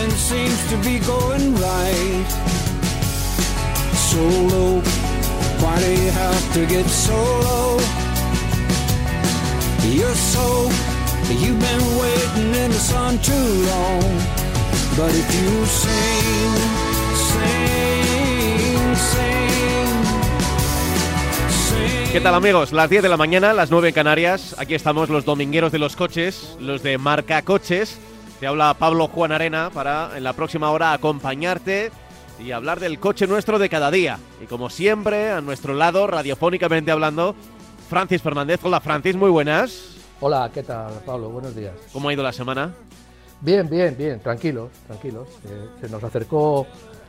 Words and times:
nothing 0.00 0.16
seems 0.16 0.60
to 0.70 0.76
be 0.78 0.98
going 1.00 1.54
right. 1.54 2.30
Solo, 3.94 4.80
why 5.60 5.78
do 5.78 5.90
you 5.90 6.10
have 6.10 6.52
to 6.54 6.66
get 6.66 6.86
so 6.86 7.14
low? 7.16 7.78
You're 9.82 10.14
so, 10.14 10.70
you've 11.28 11.60
been 11.60 11.84
waiting 12.00 12.54
in 12.54 12.70
the 12.70 12.78
sun 12.78 13.18
too 13.18 13.48
long. 13.72 14.02
But 14.96 15.12
if 15.14 15.28
you 15.40 15.66
sing, 15.66 16.52
sing, 17.28 18.94
sing. 18.96 19.30
¿Qué 22.12 22.20
tal 22.20 22.34
amigos? 22.34 22.72
Las 22.72 22.90
10 22.90 23.04
de 23.04 23.08
la 23.08 23.16
mañana, 23.16 23.52
las 23.52 23.70
9 23.70 23.88
en 23.88 23.94
Canarias. 23.94 24.56
Aquí 24.58 24.74
estamos 24.74 25.10
los 25.10 25.24
domingueros 25.24 25.70
de 25.70 25.78
los 25.78 25.94
coches, 25.94 26.56
los 26.58 26.82
de 26.82 26.98
Marca 26.98 27.42
Coches. 27.42 28.00
Te 28.40 28.46
habla 28.46 28.72
Pablo 28.72 29.06
Juan 29.08 29.32
Arena 29.32 29.68
para 29.72 30.16
en 30.16 30.24
la 30.24 30.32
próxima 30.32 30.70
hora 30.70 30.94
acompañarte 30.94 31.92
y 32.42 32.52
hablar 32.52 32.80
del 32.80 32.98
coche 32.98 33.26
nuestro 33.26 33.58
de 33.58 33.68
cada 33.68 33.90
día. 33.90 34.18
Y 34.42 34.46
como 34.46 34.70
siempre, 34.70 35.30
a 35.30 35.42
nuestro 35.42 35.74
lado, 35.74 36.06
radiofónicamente 36.06 36.90
hablando, 36.90 37.34
Francis 37.90 38.22
Fernández. 38.22 38.60
Hola 38.62 38.80
Francis, 38.80 39.14
muy 39.14 39.28
buenas. 39.28 39.94
Hola, 40.20 40.50
¿qué 40.54 40.62
tal, 40.62 40.90
Pablo? 41.04 41.28
Buenos 41.28 41.54
días. 41.54 41.74
¿Cómo 41.92 42.08
ha 42.08 42.14
ido 42.14 42.22
la 42.22 42.32
semana? 42.32 42.72
Bien, 43.42 43.68
bien, 43.68 43.94
bien, 43.98 44.20
tranquilos, 44.20 44.70
tranquilos. 44.86 45.28
Eh, 45.44 45.68
se 45.82 45.90
nos 45.90 46.02
acercó 46.02 46.66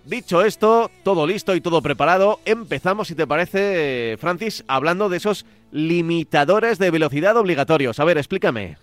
Dicho 0.05 0.45
esto, 0.45 0.91
todo 1.03 1.27
listo 1.27 1.55
y 1.55 1.63
todo 1.63 1.81
preparado, 1.81 2.39
empezamos, 2.45 3.09
si 3.09 3.15
te 3.15 3.27
parece, 3.27 4.19
Francis, 4.21 4.63
hablando 4.69 5.09
de 5.09 5.17
esos 5.17 5.47
limitadores 5.73 6.79
de 6.79 6.91
velocidad 6.91 7.39
obligatorios. 7.39 7.99
A 7.99 8.05
ver, 8.05 8.19
explícame. 8.19 8.77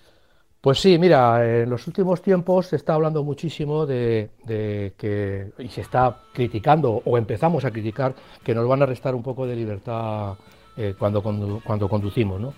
Pues 0.62 0.80
sí, 0.80 1.00
mira, 1.00 1.44
en 1.64 1.72
los 1.72 1.88
últimos 1.88 2.22
tiempos 2.22 2.68
se 2.68 2.76
está 2.76 2.94
hablando 2.94 3.24
muchísimo 3.24 3.88
de, 3.88 4.30
que, 4.46 5.52
y 5.58 5.68
se 5.70 5.82
está 5.82 6.20
criticando, 6.32 7.02
o 7.04 7.18
empezamos 7.18 7.66
a 7.66 7.72
criticar, 7.72 8.14
que 8.44 8.54
nos 8.54 8.68
van 8.68 8.84
a 8.84 8.86
restar 8.86 9.16
un 9.16 9.24
poco 9.24 9.48
de 9.48 9.56
libertad 9.56 10.36
eh, 10.78 10.94
cuando, 11.00 11.24
cuando 11.24 11.90
conducimos. 11.90 12.54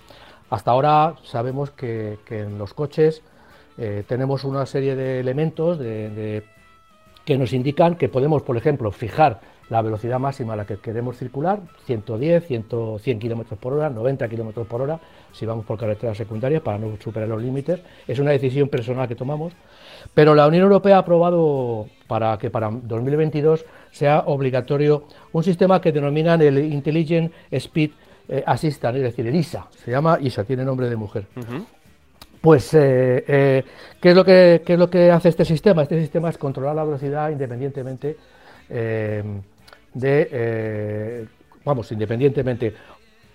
Hasta 0.50 0.72
ahora 0.72 1.16
sabemos 1.24 1.72
que, 1.72 2.20
en 2.30 2.58
los 2.58 2.74
coches 2.74 3.24
eh, 3.78 4.04
tenemos 4.06 4.44
una 4.44 4.66
serie 4.66 4.98
de 4.98 5.22
elementos 5.22 5.78
que 5.78 7.38
nos 7.38 7.54
indican 7.54 7.96
que 7.96 8.10
podemos, 8.10 8.44
por 8.44 8.58
ejemplo, 8.58 8.92
fijar 8.92 9.40
la 9.70 9.82
velocidad 9.82 10.20
máxima 10.20 10.54
a 10.54 10.56
la 10.58 10.66
que 10.66 10.78
queremos 10.78 11.18
circular, 11.18 11.62
110, 11.86 12.48
100, 12.48 12.66
100 13.00 13.20
kilómetros 13.20 13.58
por 13.60 13.74
hora, 13.74 13.90
90 13.90 14.28
kilómetros 14.28 14.68
por 14.68 14.82
hora, 14.82 15.00
si 15.34 15.46
vamos 15.46 15.66
por 15.66 15.78
carreteras 15.78 16.16
secundarias 16.16 16.62
para 16.62 16.78
no 16.78 16.96
superar 17.04 17.28
los 17.28 17.42
límites. 17.42 17.82
Es 18.08 18.20
una 18.20 18.32
decisión 18.32 18.70
personal 18.70 19.08
que 19.08 19.16
tomamos. 19.16 19.54
Pero 20.14 20.36
la 20.36 20.48
Unión 20.48 20.64
Europea 20.64 20.98
ha 20.98 21.00
aprobado 21.00 21.88
para 22.08 22.38
que 22.38 22.50
para 22.50 22.70
2022 22.72 23.66
sea 23.92 24.24
obligatorio 24.28 25.06
un 25.32 25.44
sistema 25.44 25.82
que 25.82 25.92
denominan 25.92 26.42
el 26.42 26.58
Intelligent 26.74 27.32
Speed 27.52 27.92
eh, 28.30 28.44
Assistant, 28.46 28.98
es 28.98 29.04
decir, 29.04 29.28
el 29.28 29.36
ISA. 29.36 29.68
Se 29.84 29.92
llama 29.92 30.18
ISA, 30.22 30.44
tiene 30.44 30.64
nombre 30.64 30.90
de 30.90 30.96
mujer. 30.96 31.26
Pues, 32.44 32.74
eh, 32.74 33.24
eh, 33.26 33.64
¿qué, 34.02 34.10
es 34.10 34.16
lo 34.18 34.26
que, 34.26 34.64
qué 34.66 34.74
es 34.74 34.80
lo 34.80 34.90
que 34.90 35.10
hace 35.10 35.30
este 35.30 35.46
sistema? 35.46 35.84
Este 35.84 35.98
sistema 35.98 36.30
es 36.30 36.38
controlar 36.38 36.76
la 36.76 36.84
velocidad 36.84 37.30
independientemente 37.30 38.18
eh, 38.70 39.24
de, 39.94 41.26
vamos, 41.64 41.90
independientemente, 41.94 42.74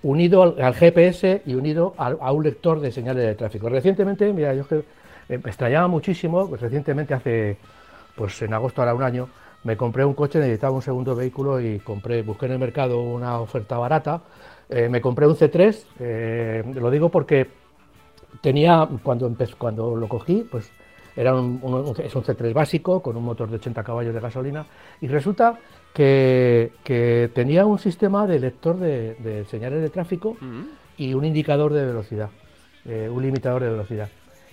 unido 0.02 0.42
al, 0.42 0.74
GPS 0.74 1.42
y 1.46 1.54
unido 1.54 1.94
al- 1.98 2.18
a, 2.20 2.32
un 2.32 2.44
lector 2.44 2.80
de 2.80 2.92
señales 2.92 3.24
de 3.24 3.34
tráfico. 3.34 3.68
Recientemente, 3.68 4.32
mira, 4.32 4.54
yo 4.54 4.62
es 4.62 4.66
que 4.68 4.76
eh, 5.28 5.38
me 5.42 5.50
extrañaba 5.50 5.88
muchísimo, 5.88 6.48
pues 6.48 6.60
recientemente 6.60 7.14
hace, 7.14 7.56
pues 8.16 8.40
en 8.42 8.54
agosto 8.54 8.80
ahora 8.82 8.94
un 8.94 9.02
año, 9.02 9.28
me 9.64 9.76
compré 9.76 10.04
un 10.04 10.14
coche, 10.14 10.38
necesitaba 10.38 10.72
un 10.74 10.82
segundo 10.82 11.14
vehículo 11.16 11.60
y 11.60 11.78
compré, 11.80 12.22
busqué 12.22 12.46
en 12.46 12.52
el 12.52 12.58
mercado 12.58 13.00
una 13.00 13.40
oferta 13.40 13.76
barata, 13.78 14.22
eh, 14.68 14.88
me 14.88 15.00
compré 15.00 15.26
un 15.26 15.36
C3, 15.36 15.86
eh, 15.98 16.62
lo 16.74 16.90
digo 16.90 17.08
porque 17.08 17.48
tenía, 18.40 18.88
cuando, 19.02 19.34
cuando 19.58 19.96
lo 19.96 20.08
cogí, 20.08 20.46
pues 20.50 20.70
era 21.20 21.34
un, 21.34 21.94
es 22.02 22.14
un 22.14 22.22
C3 22.22 22.52
básico 22.52 23.02
con 23.02 23.16
un 23.16 23.24
motor 23.24 23.48
de 23.50 23.56
80 23.56 23.82
caballos 23.82 24.14
de 24.14 24.20
gasolina 24.20 24.64
y 25.00 25.08
resulta 25.08 25.58
que, 25.92 26.72
que 26.84 27.30
tenía 27.34 27.66
un 27.66 27.78
sistema 27.78 28.26
de 28.26 28.38
lector 28.38 28.76
de, 28.78 29.14
de 29.16 29.44
señales 29.46 29.82
de 29.82 29.90
tráfico 29.90 30.36
y 30.96 31.14
un 31.14 31.24
indicador 31.24 31.72
de 31.72 31.84
velocidad, 31.84 32.30
eh, 32.86 33.08
un 33.12 33.22
limitador 33.22 33.62
de 33.62 33.70
velocidad. 33.70 34.08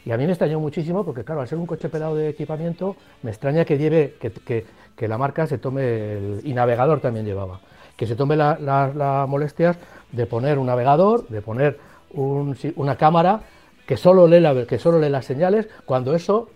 Y 0.06 0.12
a 0.12 0.18
mí 0.18 0.26
me 0.26 0.32
extrañó 0.32 0.60
muchísimo 0.60 1.04
porque, 1.04 1.24
claro, 1.24 1.42
al 1.42 1.48
ser 1.48 1.58
un 1.58 1.66
coche 1.66 1.90
pelado 1.90 2.16
de 2.16 2.30
equipamiento, 2.30 2.96
me 3.24 3.32
extraña 3.32 3.66
que 3.66 3.78
lleve, 3.78 4.16
que, 4.20 4.32
que- 4.32 4.66
que 4.96 5.08
la 5.10 5.18
marca 5.18 5.46
se 5.46 5.58
tome, 5.58 6.14
el, 6.14 6.42
y 6.44 6.54
navegador 6.54 7.00
también 7.02 7.26
llevaba, 7.26 7.60
que 7.98 8.08
se 8.08 8.16
tome 8.16 8.36
las 8.38 8.62
la, 8.62 8.92
la 8.96 9.26
molestias 9.28 9.78
de 10.12 10.26
poner 10.26 10.58
un 10.58 10.68
navegador, 10.68 11.28
de 11.28 11.42
poner 11.42 11.78
un 12.14 12.56
una 12.78 12.96
cámara 12.96 13.42
que 13.86 13.98
solo, 13.98 14.26
lee 14.28 14.40
la- 14.40 14.66
que 14.66 14.80
solo 14.80 15.00
lee 15.00 15.10
las 15.10 15.26
señales, 15.26 15.68
cuando 15.86 16.16
eso, 16.16 16.50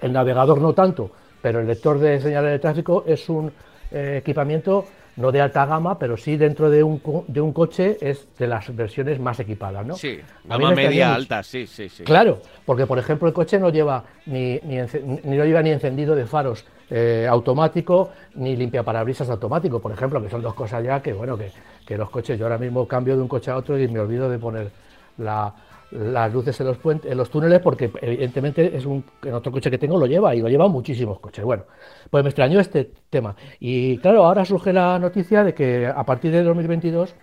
el 0.00 0.12
navegador 0.12 0.60
no 0.60 0.72
tanto, 0.72 1.10
pero 1.40 1.60
el 1.60 1.66
lector 1.66 1.98
de 1.98 2.20
señales 2.20 2.52
de 2.52 2.58
tráfico 2.58 3.04
es 3.06 3.28
un 3.28 3.52
eh, 3.90 4.16
equipamiento 4.18 4.86
no 5.16 5.30
de 5.30 5.42
alta 5.42 5.66
gama, 5.66 5.98
pero 5.98 6.16
sí 6.16 6.36
dentro 6.36 6.70
de 6.70 6.82
un, 6.82 7.00
de 7.28 7.40
un 7.40 7.52
coche 7.52 7.98
es 8.00 8.26
de 8.38 8.46
las 8.46 8.74
versiones 8.74 9.20
más 9.20 9.38
equipadas, 9.40 9.84
¿no? 9.84 9.94
Sí, 9.94 10.18
gama 10.44 10.70
media 10.70 11.14
alta, 11.14 11.42
sí, 11.42 11.66
sí, 11.66 11.88
sí. 11.88 12.02
Claro, 12.04 12.40
porque 12.64 12.86
por 12.86 12.98
ejemplo 12.98 13.28
el 13.28 13.34
coche 13.34 13.58
no 13.58 13.68
lleva 13.68 14.04
ni, 14.26 14.58
ni, 14.62 14.78
ni 15.24 15.36
no 15.36 15.44
lleva 15.44 15.62
ni 15.62 15.70
encendido 15.70 16.14
de 16.14 16.26
faros 16.26 16.64
eh, 16.88 17.26
automático 17.28 18.10
ni 18.34 18.56
limpia 18.56 18.82
parabrisas 18.82 19.28
automático, 19.28 19.80
por 19.80 19.92
ejemplo, 19.92 20.22
que 20.22 20.30
son 20.30 20.42
dos 20.42 20.54
cosas 20.54 20.82
ya 20.82 21.02
que, 21.02 21.12
bueno, 21.12 21.36
que, 21.36 21.50
que 21.86 21.98
los 21.98 22.08
coches, 22.08 22.38
yo 22.38 22.46
ahora 22.46 22.58
mismo 22.58 22.86
cambio 22.88 23.16
de 23.16 23.22
un 23.22 23.28
coche 23.28 23.50
a 23.50 23.56
otro 23.56 23.78
y 23.78 23.88
me 23.88 24.00
olvido 24.00 24.30
de 24.30 24.38
poner 24.38 24.70
la, 25.18 25.54
las 25.92 26.32
luces 26.32 26.58
en 26.60 26.66
los, 26.66 26.78
puentes, 26.78 27.10
en 27.10 27.18
los 27.18 27.30
túneles 27.30 27.60
porque 27.60 27.90
evidentemente 28.00 28.76
es 28.76 28.86
un 28.86 29.04
en 29.22 29.34
otro 29.34 29.52
coche 29.52 29.70
que 29.70 29.78
tengo 29.78 29.98
lo 29.98 30.06
lleva 30.06 30.34
y 30.34 30.40
lo 30.40 30.48
llevan 30.48 30.70
muchísimos 30.70 31.20
coches. 31.20 31.44
Bueno, 31.44 31.64
pues 32.10 32.24
me 32.24 32.30
extrañó 32.30 32.60
este 32.60 32.90
tema. 33.10 33.36
Y 33.60 33.98
claro, 33.98 34.24
ahora 34.24 34.44
surge 34.44 34.72
la 34.72 34.98
noticia 34.98 35.44
de 35.44 35.54
que 35.54 35.86
a 35.86 36.04
partir 36.04 36.32
de 36.32 36.42
2022 36.42 37.14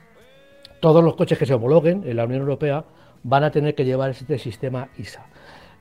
todos 0.79 1.03
los 1.03 1.15
coches 1.15 1.37
que 1.37 1.45
se 1.45 1.53
homologuen 1.53 2.03
en 2.05 2.15
la 2.15 2.25
Unión 2.25 2.41
Europea 2.41 2.85
van 3.23 3.43
a 3.43 3.51
tener 3.51 3.75
que 3.75 3.83
llevar 3.83 4.11
este 4.11 4.37
sistema 4.37 4.87
ISA. 4.97 5.25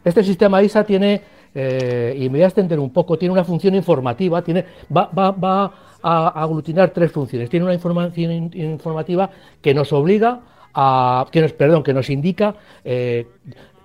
Este 0.05 0.25
sistema 0.25 0.63
ISA 0.63 0.85
tiene, 0.85 1.21
eh, 1.55 2.15
y 2.17 2.29
me 2.29 2.39
voy 2.39 2.43
a 2.43 2.47
extender 2.47 2.79
un 2.81 2.93
poco, 2.93 3.19
tiene 3.19 3.33
una 3.33 3.45
función 3.45 3.75
informativa, 3.75 4.43
tiene, 4.43 4.65
va, 4.95 5.07
va, 5.07 5.31
va 5.31 5.73
a 6.03 6.43
aglutinar 6.43 6.91
tres 6.91 7.13
funciones. 7.13 7.51
Tiene 7.51 7.65
una 7.65 7.75
información 7.75 8.51
informativa 8.55 9.31
que 9.61 9.75
nos 9.75 9.93
obliga 9.93 10.41
que 10.73 11.41
nos, 11.41 11.53
perdón, 11.53 11.83
que 11.83 11.93
nos 11.93 12.11
indica 12.11 12.55
eh, 12.85 13.27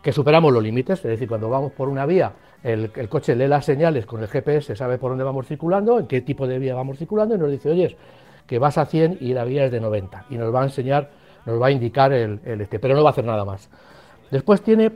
que 0.02 0.12
superamos 0.12 0.52
los 0.54 0.62
límites, 0.62 1.00
es 1.00 1.12
decir, 1.12 1.28
cuando 1.28 1.50
vamos 1.50 1.72
por 1.72 1.90
una 1.90 2.06
vía, 2.06 2.34
el, 2.64 2.92
coche 3.10 3.36
lee 3.36 3.48
las 3.48 3.66
señales 3.66 4.06
con 4.06 4.22
el 4.22 4.28
GPS, 4.28 4.76
sabe 4.76 4.98
por 4.98 5.12
dónde 5.12 5.24
vamos 5.24 5.48
circulando, 5.48 6.00
en 6.00 6.08
qué 6.08 6.22
tipo 6.22 6.48
de 6.48 6.60
vía 6.60 6.76
vamos 6.76 6.98
circulando 6.98 7.36
y 7.36 7.38
nos 7.38 7.52
dice, 7.52 7.70
oye, 7.70 7.98
que 8.48 8.60
vas 8.60 8.78
a 8.78 8.86
100 8.86 9.18
y 9.22 9.34
la 9.34 9.44
vía 9.44 9.66
es 9.66 9.72
de 9.72 9.80
90 9.80 10.26
y 10.30 10.38
nos 10.38 10.54
va 10.54 10.62
a 10.62 10.64
enseñar, 10.66 11.10
nos 11.46 11.62
va 11.62 11.68
a 11.68 11.72
indicar 11.72 12.14
el, 12.14 12.40
este, 12.46 12.80
pero 12.80 12.96
no 12.96 13.04
va 13.04 13.10
a 13.10 13.12
hacer 13.12 13.26
nada 13.26 13.46
más. 13.46 13.70
Después 14.32 14.62
tiene 14.62 14.92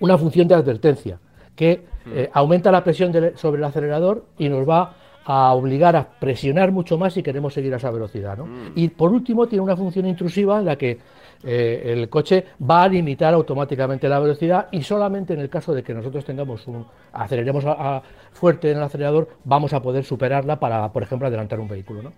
una 0.00 0.18
función 0.18 0.48
de 0.48 0.54
advertencia 0.54 1.18
que 1.54 1.84
eh, 2.06 2.30
aumenta 2.32 2.72
la 2.72 2.82
presión 2.82 3.12
sobre 3.36 3.58
el 3.58 3.64
acelerador 3.64 4.24
y 4.38 4.48
nos 4.48 4.68
va 4.68 4.94
a 5.24 5.52
obligar 5.52 5.96
a 5.96 6.08
presionar 6.08 6.72
mucho 6.72 6.98
más 6.98 7.14
si 7.14 7.22
queremos 7.22 7.54
seguir 7.54 7.72
a 7.74 7.76
esa 7.76 7.90
velocidad. 7.90 8.36
¿no? 8.36 8.46
Mm. 8.46 8.72
Y 8.74 8.88
por 8.88 9.12
último 9.12 9.46
tiene 9.46 9.62
una 9.62 9.76
función 9.76 10.06
intrusiva 10.06 10.58
en 10.58 10.64
la 10.64 10.76
que 10.76 10.98
eh, 11.42 11.82
el 11.86 12.08
coche 12.08 12.44
va 12.68 12.82
a 12.82 12.88
limitar 12.88 13.32
automáticamente 13.32 14.08
la 14.08 14.18
velocidad 14.18 14.68
y 14.72 14.82
solamente 14.82 15.32
en 15.32 15.40
el 15.40 15.48
caso 15.48 15.74
de 15.74 15.82
que 15.82 15.94
nosotros 15.94 16.24
tengamos 16.24 16.66
un 16.66 16.84
aceleremos 17.12 17.64
a, 17.66 18.02
fuerte 18.32 18.70
en 18.70 18.76
el 18.76 18.82
acelerador 18.82 19.28
vamos 19.44 19.72
a 19.72 19.80
poder 19.80 20.04
superarla 20.04 20.60
para, 20.60 20.92
por 20.92 21.02
ejemplo, 21.02 21.26
adelantar 21.28 21.60
un 21.60 21.68
vehículo. 21.68 22.02
¿no? 22.02 22.12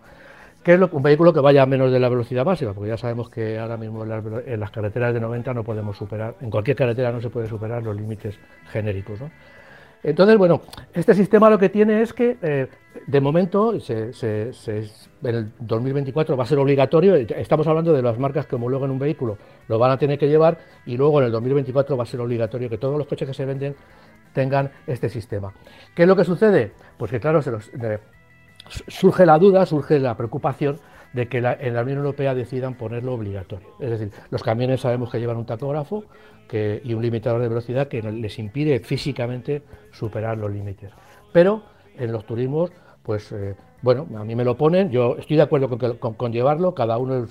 ¿Qué 0.62 0.75
es 0.75 0.81
lo, 0.81 0.88
un 0.93 1.02
vehículo 1.02 1.32
que 1.32 1.40
vaya 1.40 1.62
a 1.62 1.66
menos 1.66 1.90
de 1.93 2.00
la 2.00 2.08
velocidad 2.08 2.44
máxima? 2.44 2.72
Porque 2.72 2.90
ya 2.90 2.96
sabemos 2.96 3.28
que 3.28 3.58
ahora 3.58 3.76
mismo 3.76 4.04
en 4.04 4.08
las, 4.08 4.25
en 4.46 4.60
las 4.60 4.70
carreteras 4.70 5.12
de 5.14 5.20
90 5.20 5.54
no 5.54 5.64
podemos 5.64 5.96
superar, 5.96 6.37
en 6.40 6.50
cualquier 6.50 6.76
carretera 6.76 7.12
no 7.12 7.20
se 7.20 7.31
puede 7.31 7.49
superar 7.49 7.82
los 7.82 7.96
límites 7.96 8.38
genéricos. 8.70 9.20
¿no? 9.20 9.31
Entonces, 10.02 10.37
bueno, 10.37 10.62
este 10.93 11.14
sistema 11.14 11.49
lo 11.49 11.58
que 11.58 11.69
tiene 11.69 12.02
es 12.02 12.12
que 12.12 12.37
eh, 12.43 12.66
de 13.06 13.20
momento 13.20 13.72
en 13.72 15.04
el 15.22 15.52
2024 15.60 16.37
va 16.37 16.43
a 16.43 16.46
ser 16.46 16.58
obligatorio, 16.58 17.14
estamos 17.14 17.66
hablando 17.69 17.93
de 17.93 18.02
las 18.02 18.19
marcas 18.19 18.46
que 18.46 18.56
homologan 18.56 18.90
un 18.90 18.99
vehículo, 18.99 19.38
lo 19.69 19.78
van 19.78 19.93
a 19.93 19.99
tener 19.99 20.19
que 20.19 20.28
llevar 20.28 20.58
y 20.87 20.96
luego 20.96 21.20
en 21.20 21.26
el 21.26 21.32
2024 21.32 21.96
va 21.96 22.02
a 22.02 22.06
ser 22.06 22.20
obligatorio 22.20 22.69
que 22.69 22.78
todos 22.78 22.99
los 22.99 23.06
coches 23.06 23.28
que 23.28 23.34
se 23.34 23.44
venden 23.44 23.76
tengan 24.32 24.72
este 24.87 25.08
sistema. 25.08 25.52
¿Qué 25.94 26.02
es 26.02 26.08
lo 26.08 26.16
que 26.16 26.25
sucede? 26.25 26.72
Pues 26.96 27.10
que 27.10 27.20
claro, 27.20 27.40
surge 28.88 29.26
la 29.26 29.38
duda, 29.38 29.66
surge 29.66 30.00
la 30.00 30.16
preocupación 30.16 30.78
de 31.12 31.28
que 31.28 31.38
en 31.38 31.75
la 31.75 31.82
Unión 31.82 31.99
Europea 31.99 32.34
decidan 32.34 32.75
ponerlo 32.75 33.12
obligatorio. 33.14 33.69
Es 33.78 33.90
decir, 33.90 34.10
los 34.31 34.43
camiones 34.43 34.81
sabemos 34.81 35.10
que 35.10 35.20
llevan 35.20 35.37
un 35.37 35.46
tacógrafo 35.46 36.04
y 36.53 36.94
un 36.94 37.03
limitador 37.03 37.41
de 37.41 37.49
velocidad 37.49 37.89
que 37.89 38.03
les 38.03 38.39
impide 38.39 38.81
físicamente 38.81 39.62
superar 39.91 40.37
los 40.37 40.50
límites. 40.50 40.91
Pero 41.33 41.62
en 41.97 42.12
los 42.12 42.27
turismos, 42.27 42.71
pues 43.03 43.33
eh, 43.33 43.55
bueno, 43.83 44.06
a 44.17 44.25
mí 44.25 44.37
me 44.37 44.44
lo 44.44 44.56
ponen, 44.56 44.91
yo 44.91 45.17
estoy 45.19 45.37
de 45.37 45.43
acuerdo 45.43 45.69
con, 45.99 46.33
llevarlo, 46.33 46.75
cada 46.75 46.99
uno 46.99 47.27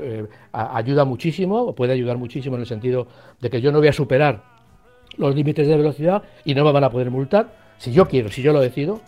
eh, 0.00 0.26
ayuda 0.52 1.04
muchísimo, 1.04 1.74
puede 1.74 1.92
ayudar 1.92 2.18
muchísimo 2.18 2.56
en 2.56 2.62
el 2.62 2.66
sentido 2.66 3.06
de 3.40 3.50
que 3.50 3.60
yo 3.60 3.72
no 3.72 3.78
voy 3.78 3.88
a 3.88 3.92
superar 3.92 4.42
los 5.16 5.34
límites 5.34 5.66
de 5.66 5.76
velocidad 5.76 6.22
y 6.44 6.54
no 6.54 6.64
me 6.64 6.72
van 6.72 6.84
a 6.84 6.90
poder 6.90 7.10
multar, 7.10 7.54
si 7.78 7.92
yo 7.92 8.06
quiero, 8.08 8.28
si 8.28 8.42
yo 8.42 8.52
lo 8.52 8.60
decido, 8.60 9.00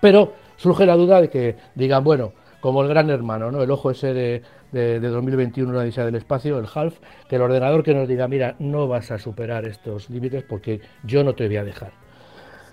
pero 0.00 0.32
surge 0.56 0.84
la 0.84 0.96
duda 0.96 1.20
de 1.20 1.30
que 1.30 1.56
digan, 1.74 2.02
bueno, 2.02 2.32
como 2.60 2.82
el 2.82 2.88
gran 2.88 3.10
hermano, 3.10 3.52
¿no? 3.52 3.62
El 3.62 3.70
ojo 3.70 3.90
ese 3.90 4.14
de, 4.14 4.42
de, 4.74 5.00
2021, 5.00 5.72
la 5.72 5.80
Odisea 5.80 6.04
del 6.04 6.16
Espacio, 6.16 6.58
el 6.58 6.66
HALF, 6.72 6.98
que 7.28 7.36
el 7.36 7.42
ordenador 7.42 7.82
que 7.82 7.94
nos 7.94 8.08
diga, 8.08 8.26
mira, 8.26 8.56
no 8.58 8.88
vas 8.88 9.10
a 9.12 9.18
superar 9.18 9.66
estos 9.66 10.10
límites 10.10 10.42
porque 10.42 10.80
yo 11.04 11.22
no 11.22 11.34
te 11.34 11.46
voy 11.46 11.56
a 11.56 11.64
dejar. 11.64 11.92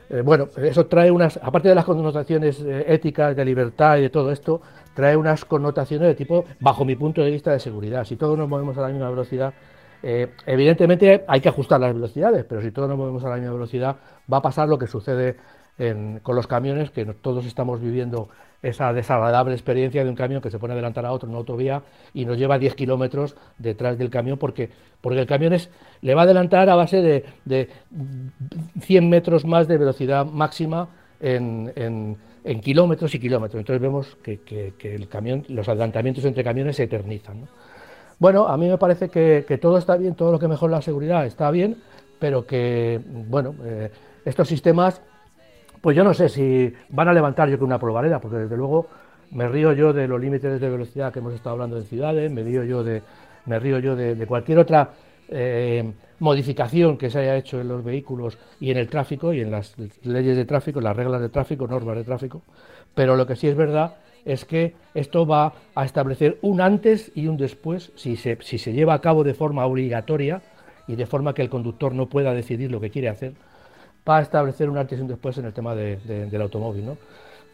Eh, 0.09 0.21
bueno, 0.21 0.47
eso 0.57 0.87
trae 0.87 1.11
unas, 1.11 1.39
aparte 1.41 1.69
de 1.69 1.75
las 1.75 1.85
connotaciones 1.85 2.59
eh, 2.61 2.85
éticas, 2.87 3.35
de 3.35 3.45
libertad 3.45 3.97
y 3.97 4.01
de 4.01 4.09
todo 4.09 4.31
esto, 4.31 4.61
trae 4.95 5.15
unas 5.15 5.45
connotaciones 5.45 6.07
de 6.07 6.15
tipo, 6.15 6.45
bajo 6.59 6.83
mi 6.83 6.95
punto 6.95 7.21
de 7.21 7.29
vista, 7.29 7.51
de 7.51 7.59
seguridad. 7.59 8.03
Si 8.03 8.15
todos 8.15 8.37
nos 8.37 8.49
movemos 8.49 8.77
a 8.77 8.81
la 8.81 8.87
misma 8.87 9.09
velocidad, 9.09 9.53
eh, 10.03 10.29
evidentemente 10.47 11.23
hay 11.27 11.39
que 11.39 11.49
ajustar 11.49 11.79
las 11.79 11.93
velocidades, 11.93 12.43
pero 12.45 12.61
si 12.61 12.71
todos 12.71 12.89
nos 12.89 12.97
movemos 12.97 13.23
a 13.23 13.29
la 13.29 13.35
misma 13.35 13.53
velocidad, 13.53 13.97
va 14.31 14.37
a 14.37 14.41
pasar 14.41 14.67
lo 14.67 14.79
que 14.79 14.87
sucede 14.87 15.37
con 16.21 16.35
los 16.35 16.47
camiones, 16.47 16.91
que 16.91 17.05
todos 17.05 17.45
estamos 17.45 17.81
viviendo 17.81 18.29
esa 18.61 18.93
desagradable 18.93 19.53
experiencia 19.53 20.03
de 20.03 20.09
un 20.09 20.15
camión 20.15 20.41
que 20.41 20.51
se 20.51 20.59
pone 20.59 20.73
a 20.73 20.75
adelantar 20.75 21.05
a 21.05 21.11
otro 21.11 21.27
en 21.27 21.31
una 21.31 21.39
autovía 21.39 21.81
y 22.13 22.25
nos 22.25 22.37
lleva 22.37 22.59
10 22.59 22.75
kilómetros 22.75 23.35
detrás 23.57 23.97
del 23.97 24.11
camión 24.11 24.37
porque, 24.37 24.69
porque 25.01 25.19
el 25.19 25.25
camión 25.25 25.53
es, 25.53 25.69
le 26.01 26.13
va 26.13 26.21
a 26.21 26.23
adelantar 26.25 26.69
a 26.69 26.75
base 26.75 27.01
de, 27.01 27.25
de 27.45 27.69
100 28.81 29.09
metros 29.09 29.45
más 29.45 29.67
de 29.67 29.77
velocidad 29.77 30.25
máxima 30.25 30.89
en, 31.19 32.17
kilómetros 32.61 33.15
y 33.15 33.19
kilómetros. 33.19 33.59
Entonces 33.59 33.81
vemos 33.81 34.17
que, 34.23 34.41
que, 34.41 34.95
el 34.95 35.07
camión, 35.07 35.45
los 35.49 35.67
adelantamientos 35.67 36.23
entre 36.25 36.43
camiones 36.43 36.75
se 36.75 36.83
eternizan. 36.83 37.47
Bueno, 38.19 38.47
a 38.47 38.55
mí 38.57 38.69
me 38.69 38.77
parece 38.77 39.09
que, 39.09 39.57
todo 39.59 39.77
está 39.79 39.97
bien, 39.97 40.13
todo 40.13 40.31
lo 40.31 40.39
que 40.39 40.47
mejora 40.47 40.73
la 40.73 40.81
seguridad 40.81 41.25
está 41.25 41.49
bien, 41.49 41.77
pero 42.19 42.45
que, 42.45 43.01
bueno, 43.27 43.55
eh, 43.63 43.89
estos 44.25 44.47
sistemas 44.47 45.01
pues 45.81 45.97
yo 45.97 46.03
no 46.03 46.13
sé 46.13 46.29
si 46.29 46.71
van 46.89 47.07
a 47.07 47.13
levantar 47.13 47.49
yo 47.49 47.57
con 47.57 47.67
una 47.67 47.79
polvareda, 47.79 48.19
porque 48.19 48.37
desde 48.37 48.55
luego 48.55 48.87
me 49.31 49.47
río 49.47 49.73
yo 49.73 49.93
de 49.93 50.07
los 50.07 50.21
límites 50.21 50.61
de 50.61 50.69
velocidad 50.69 51.11
que 51.11 51.19
hemos 51.19 51.33
estado 51.33 51.53
hablando 51.53 51.77
en 51.77 51.83
ciudades, 51.85 52.31
me 52.31 52.43
río 52.43 52.63
yo 52.63 52.83
de, 52.83 53.01
me 53.45 53.59
río 53.59 53.79
yo 53.79 53.95
de, 53.95 54.25
cualquier 54.27 54.59
otra 54.59 54.91
eh, 55.29 55.91
modificación 56.19 56.97
que 56.97 57.09
se 57.09 57.19
haya 57.19 57.35
hecho 57.35 57.59
en 57.59 57.67
los 57.67 57.83
vehículos 57.83 58.37
y 58.59 58.69
en 58.71 58.77
el 58.77 58.87
tráfico 58.87 59.33
y 59.33 59.41
en 59.41 59.49
las 59.49 59.75
leyes 60.03 60.35
de 60.35 60.45
tráfico, 60.45 60.81
las 60.81 60.95
reglas 60.95 61.21
de 61.21 61.29
tráfico, 61.29 61.67
normas 61.67 61.95
de 61.95 62.03
tráfico. 62.03 62.41
Pero 62.93 63.15
lo 63.15 63.25
que 63.25 63.35
sí 63.35 63.47
es 63.47 63.55
verdad 63.55 63.95
es 64.25 64.45
que 64.45 64.75
esto 64.93 65.25
va 65.25 65.53
a 65.73 65.85
establecer 65.85 66.37
un 66.41 66.61
antes 66.61 67.11
y 67.15 67.27
un 67.27 67.37
después 67.37 67.91
si 67.95 68.17
se, 68.17 68.37
si 68.41 68.59
se 68.59 68.73
lleva 68.73 68.93
a 68.93 69.01
cabo 69.01 69.23
de 69.23 69.33
forma 69.33 69.65
obligatoria 69.65 70.41
y 70.87 70.95
de 70.95 71.07
forma 71.07 71.33
que 71.33 71.41
el 71.41 71.49
conductor 71.49 71.93
no 71.93 72.07
pueda 72.07 72.33
decidir 72.33 72.69
lo 72.69 72.81
que 72.81 72.91
quiere 72.91 73.09
hacer 73.09 73.33
para 74.03 74.21
establecer 74.21 74.69
un 74.69 74.77
antes 74.77 75.05
después 75.07 75.37
en 75.37 75.45
el 75.45 75.53
tema 75.53 75.75
del 75.75 76.41
automóvil. 76.41 76.85
¿no? 76.85 76.97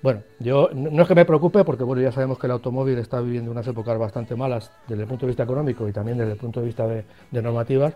Bueno, 0.02 0.22
yo 0.40 0.70
no 0.74 1.02
es 1.02 1.08
que 1.08 1.16
me 1.16 1.26
preocupe 1.26 1.64
porque 1.64 1.84
bueno, 1.84 2.02
ya 2.02 2.12
sabemos 2.12 2.38
que 2.38 2.46
el 2.46 2.52
automóvil 2.52 3.00
está 3.00 3.20
viviendo 3.20 3.50
unas 3.50 3.68
épocas 3.68 3.98
bastante 3.98 4.36
malas 4.36 4.72
desde 4.88 5.04
el 5.04 5.08
punto 5.08 5.26
de 5.26 5.32
vista 5.32 5.44
económico 5.44 5.88
y 5.88 5.92
también 5.92 6.18
desde 6.18 6.34
el 6.34 6.38
punto 6.38 6.60
de 6.60 6.68
vista 6.68 6.88
de, 6.88 7.04
normativas, 7.32 7.96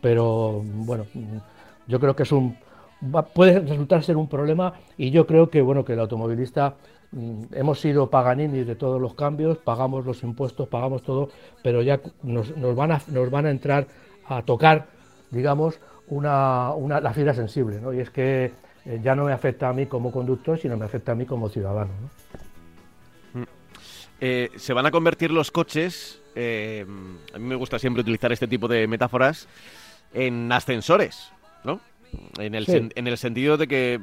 pero 0.00 0.62
bueno, 0.64 1.04
yo 1.86 2.00
creo 2.00 2.16
que 2.16 2.22
es 2.22 2.32
un 2.32 2.56
puede 3.34 3.58
resultar 3.60 4.02
ser 4.02 4.16
un 4.16 4.28
problema 4.28 4.74
y 4.96 5.10
yo 5.10 5.26
creo 5.26 5.50
que 5.50 5.60
bueno 5.60 5.84
que 5.84 5.94
el 5.94 6.00
automovilista 6.00 6.76
mm, 7.10 7.42
hemos 7.52 7.80
sido 7.80 8.08
paganinis 8.08 8.66
de 8.66 8.76
todos 8.76 9.00
los 9.00 9.14
cambios, 9.14 9.58
pagamos 9.58 10.06
los 10.06 10.22
impuestos, 10.22 10.68
pagamos 10.68 11.02
todo, 11.02 11.28
pero 11.62 11.82
ya 11.82 12.00
nos 12.22 12.76
van 12.76 12.92
a 12.92 13.02
nos 13.08 13.30
van 13.30 13.46
a 13.46 13.50
entrar 13.50 13.88
a 14.26 14.42
tocar, 14.42 14.86
digamos, 15.30 15.80
una, 16.12 16.72
una, 16.72 17.00
la 17.00 17.12
fibra 17.14 17.32
sensible, 17.32 17.80
¿no? 17.80 17.92
y 17.92 18.00
es 18.00 18.10
que 18.10 18.52
eh, 18.84 19.00
ya 19.02 19.14
no 19.14 19.24
me 19.24 19.32
afecta 19.32 19.70
a 19.70 19.72
mí 19.72 19.86
como 19.86 20.12
conductor, 20.12 20.58
sino 20.58 20.76
me 20.76 20.84
afecta 20.84 21.12
a 21.12 21.14
mí 21.14 21.24
como 21.24 21.48
ciudadano. 21.48 21.90
Mm. 23.32 23.42
Eh, 24.20 24.50
se 24.56 24.74
van 24.74 24.84
a 24.84 24.90
convertir 24.90 25.30
los 25.30 25.50
coches, 25.50 26.20
eh, 26.34 26.84
a 27.34 27.38
mí 27.38 27.44
me 27.44 27.54
gusta 27.54 27.78
siempre 27.78 28.02
utilizar 28.02 28.30
este 28.30 28.46
tipo 28.46 28.68
de 28.68 28.86
metáforas, 28.86 29.48
en 30.12 30.52
ascensores, 30.52 31.32
¿no? 31.64 31.80
En 32.38 32.54
el, 32.54 32.66
en 32.94 33.06
el 33.06 33.16
sentido 33.16 33.56
de 33.56 33.66
que 33.66 33.98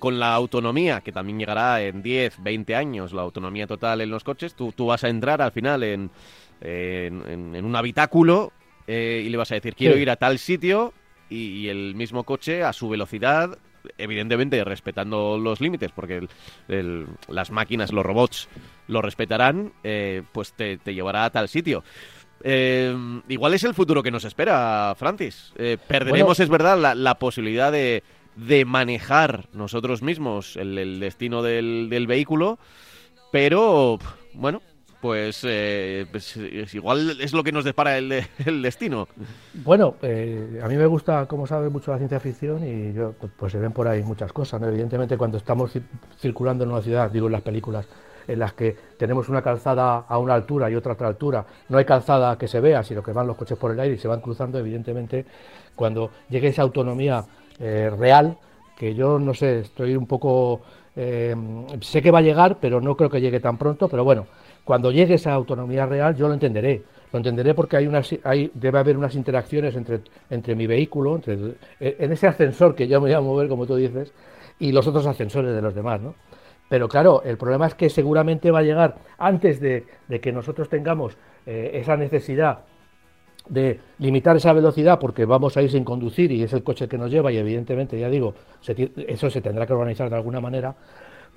con 0.00 0.18
la 0.18 0.34
autonomía, 0.34 1.00
que 1.00 1.12
también 1.12 1.38
llegará 1.38 1.80
en 1.80 2.02
10, 2.02 2.42
20 2.42 2.74
años, 2.74 3.12
la 3.12 3.22
autonomía 3.22 3.68
total 3.68 4.00
en 4.00 4.10
los 4.10 4.24
coches, 4.24 4.54
tú, 4.54 4.72
tú 4.72 4.86
vas 4.86 5.04
a 5.04 5.08
entrar 5.08 5.40
al 5.40 5.52
final 5.52 5.84
en, 5.84 6.10
en, 6.60 7.64
un 7.64 7.76
habitáculo 7.76 8.52
y 8.88 9.28
le 9.28 9.36
vas 9.36 9.52
a 9.52 9.54
decir, 9.54 9.76
quiero 9.76 9.96
ir 9.96 10.10
a 10.10 10.16
tal 10.16 10.40
sitio 10.40 10.92
y, 11.28 11.68
el 11.68 11.94
mismo 11.94 12.24
coche 12.24 12.62
a 12.62 12.72
su 12.72 12.88
velocidad 12.88 13.58
evidentemente 13.98 14.64
respetando 14.64 15.38
los 15.38 15.60
límites, 15.60 15.92
porque 15.92 16.26
las 17.28 17.50
máquinas, 17.50 17.92
los 17.92 18.04
robots 18.04 18.48
lo 18.88 19.02
respetarán, 19.02 19.72
eh, 19.82 20.22
pues 20.32 20.54
te, 20.54 20.78
llevará 20.86 21.26
a 21.26 21.30
tal 21.30 21.48
sitio. 21.48 21.84
Eh, 22.42 22.94
igual 23.28 23.54
es 23.54 23.64
el 23.64 23.74
futuro 23.74 24.02
que 24.02 24.10
nos 24.10 24.24
espera, 24.24 24.94
Francis. 24.96 25.52
Eh, 25.56 25.76
perderemos, 25.86 26.40
es 26.40 26.48
verdad, 26.48 26.94
la, 26.94 27.18
posibilidad 27.18 27.70
de, 27.72 28.02
manejar 28.66 29.48
nosotros 29.52 30.02
mismos 30.02 30.56
el, 30.56 30.98
destino 30.98 31.42
del, 31.42 31.88
del, 31.90 32.06
vehículo, 32.06 32.58
pero 33.30 33.98
bueno, 34.32 34.62
pues, 35.04 35.44
eh, 35.46 36.06
pues 36.10 36.34
igual 36.72 37.20
es 37.20 37.34
lo 37.34 37.44
que 37.44 37.52
nos 37.52 37.62
depara 37.62 37.98
el, 37.98 38.10
el 38.46 38.62
destino. 38.62 39.06
Bueno, 39.52 39.96
eh, 40.00 40.58
a 40.64 40.66
mí 40.66 40.78
me 40.78 40.86
gusta, 40.86 41.26
como 41.26 41.46
sabe, 41.46 41.68
mucho 41.68 41.90
la 41.90 41.98
ciencia 41.98 42.18
ficción 42.20 42.66
y 42.66 42.94
yo, 42.94 43.12
pues 43.36 43.52
se 43.52 43.58
ven 43.58 43.72
por 43.72 43.86
ahí 43.86 44.02
muchas 44.02 44.32
cosas. 44.32 44.62
Evidentemente, 44.62 45.18
cuando 45.18 45.36
estamos 45.36 45.72
circulando 46.18 46.64
en 46.64 46.70
una 46.70 46.80
ciudad, 46.80 47.10
digo 47.10 47.26
en 47.26 47.32
las 47.32 47.42
películas, 47.42 47.86
en 48.26 48.38
las 48.38 48.54
que 48.54 48.74
tenemos 48.96 49.28
una 49.28 49.42
calzada 49.42 50.06
a 50.08 50.16
una 50.16 50.32
altura 50.32 50.70
y 50.70 50.74
otra 50.74 50.92
a 50.92 50.94
otra 50.94 51.08
altura, 51.08 51.44
no 51.68 51.76
hay 51.76 51.84
calzada 51.84 52.38
que 52.38 52.48
se 52.48 52.60
vea, 52.60 52.82
sino 52.82 53.02
que 53.02 53.12
van 53.12 53.26
los 53.26 53.36
coches 53.36 53.58
por 53.58 53.72
el 53.72 53.80
aire 53.80 53.96
y 53.96 53.98
se 53.98 54.08
van 54.08 54.22
cruzando, 54.22 54.58
evidentemente, 54.58 55.26
cuando 55.74 56.12
llegue 56.30 56.48
esa 56.48 56.62
autonomía 56.62 57.26
eh, 57.60 57.90
real, 57.94 58.38
que 58.74 58.94
yo 58.94 59.18
no 59.18 59.34
sé, 59.34 59.60
estoy 59.60 59.96
un 59.96 60.06
poco... 60.06 60.62
sé 60.94 62.00
que 62.00 62.10
va 62.10 62.20
a 62.20 62.22
llegar, 62.22 62.56
pero 62.58 62.80
no 62.80 62.96
creo 62.96 63.10
que 63.10 63.20
llegue 63.20 63.40
tan 63.40 63.58
pronto, 63.58 63.88
pero 63.88 64.02
bueno, 64.02 64.26
cuando 64.64 64.90
llegue 64.90 65.14
esa 65.14 65.32
autonomía 65.32 65.86
real, 65.86 66.16
yo 66.16 66.28
lo 66.28 66.34
entenderé. 66.34 66.82
Lo 67.12 67.18
entenderé 67.18 67.54
porque 67.54 67.76
hay 67.76 67.86
unas, 67.86 68.10
debe 68.54 68.78
haber 68.78 68.96
unas 68.96 69.14
interacciones 69.14 69.76
entre, 69.76 70.00
entre 70.30 70.54
mi 70.56 70.66
vehículo, 70.66 71.14
entre, 71.14 71.54
en 71.78 72.12
ese 72.12 72.26
ascensor 72.26 72.74
que 72.74 72.88
yo 72.88 73.00
me 73.00 73.08
voy 73.08 73.14
a 73.14 73.20
mover, 73.20 73.48
como 73.48 73.66
tú 73.66 73.76
dices, 73.76 74.12
y 74.58 74.72
los 74.72 74.86
otros 74.86 75.06
ascensores 75.06 75.54
de 75.54 75.62
los 75.62 75.74
demás, 75.74 76.00
¿no? 76.00 76.14
Pero 76.68 76.88
claro, 76.88 77.22
el 77.24 77.36
problema 77.36 77.66
es 77.66 77.74
que 77.74 77.90
seguramente 77.90 78.50
va 78.50 78.60
a 78.60 78.62
llegar 78.62 78.96
antes 79.18 79.60
de, 79.60 79.84
que 80.20 80.32
nosotros 80.32 80.68
tengamos 80.68 81.16
eh, 81.46 81.72
esa 81.74 81.96
necesidad 81.96 82.60
de 83.48 83.80
limitar 83.98 84.36
esa 84.36 84.52
velocidad 84.54 84.98
porque 84.98 85.26
vamos 85.26 85.56
a 85.56 85.62
ir 85.62 85.70
sin 85.70 85.84
conducir 85.84 86.32
y 86.32 86.42
es 86.42 86.52
el 86.54 86.62
coche 86.62 86.88
que 86.88 86.96
nos 86.96 87.10
lleva 87.10 87.30
y 87.30 87.36
evidentemente, 87.36 87.98
ya 87.98 88.08
digo, 88.08 88.34
eso 89.06 89.30
se 89.30 89.40
tendrá 89.42 89.66
que 89.66 89.74
organizar 89.74 90.08
de 90.08 90.16
alguna 90.16 90.40
manera, 90.40 90.74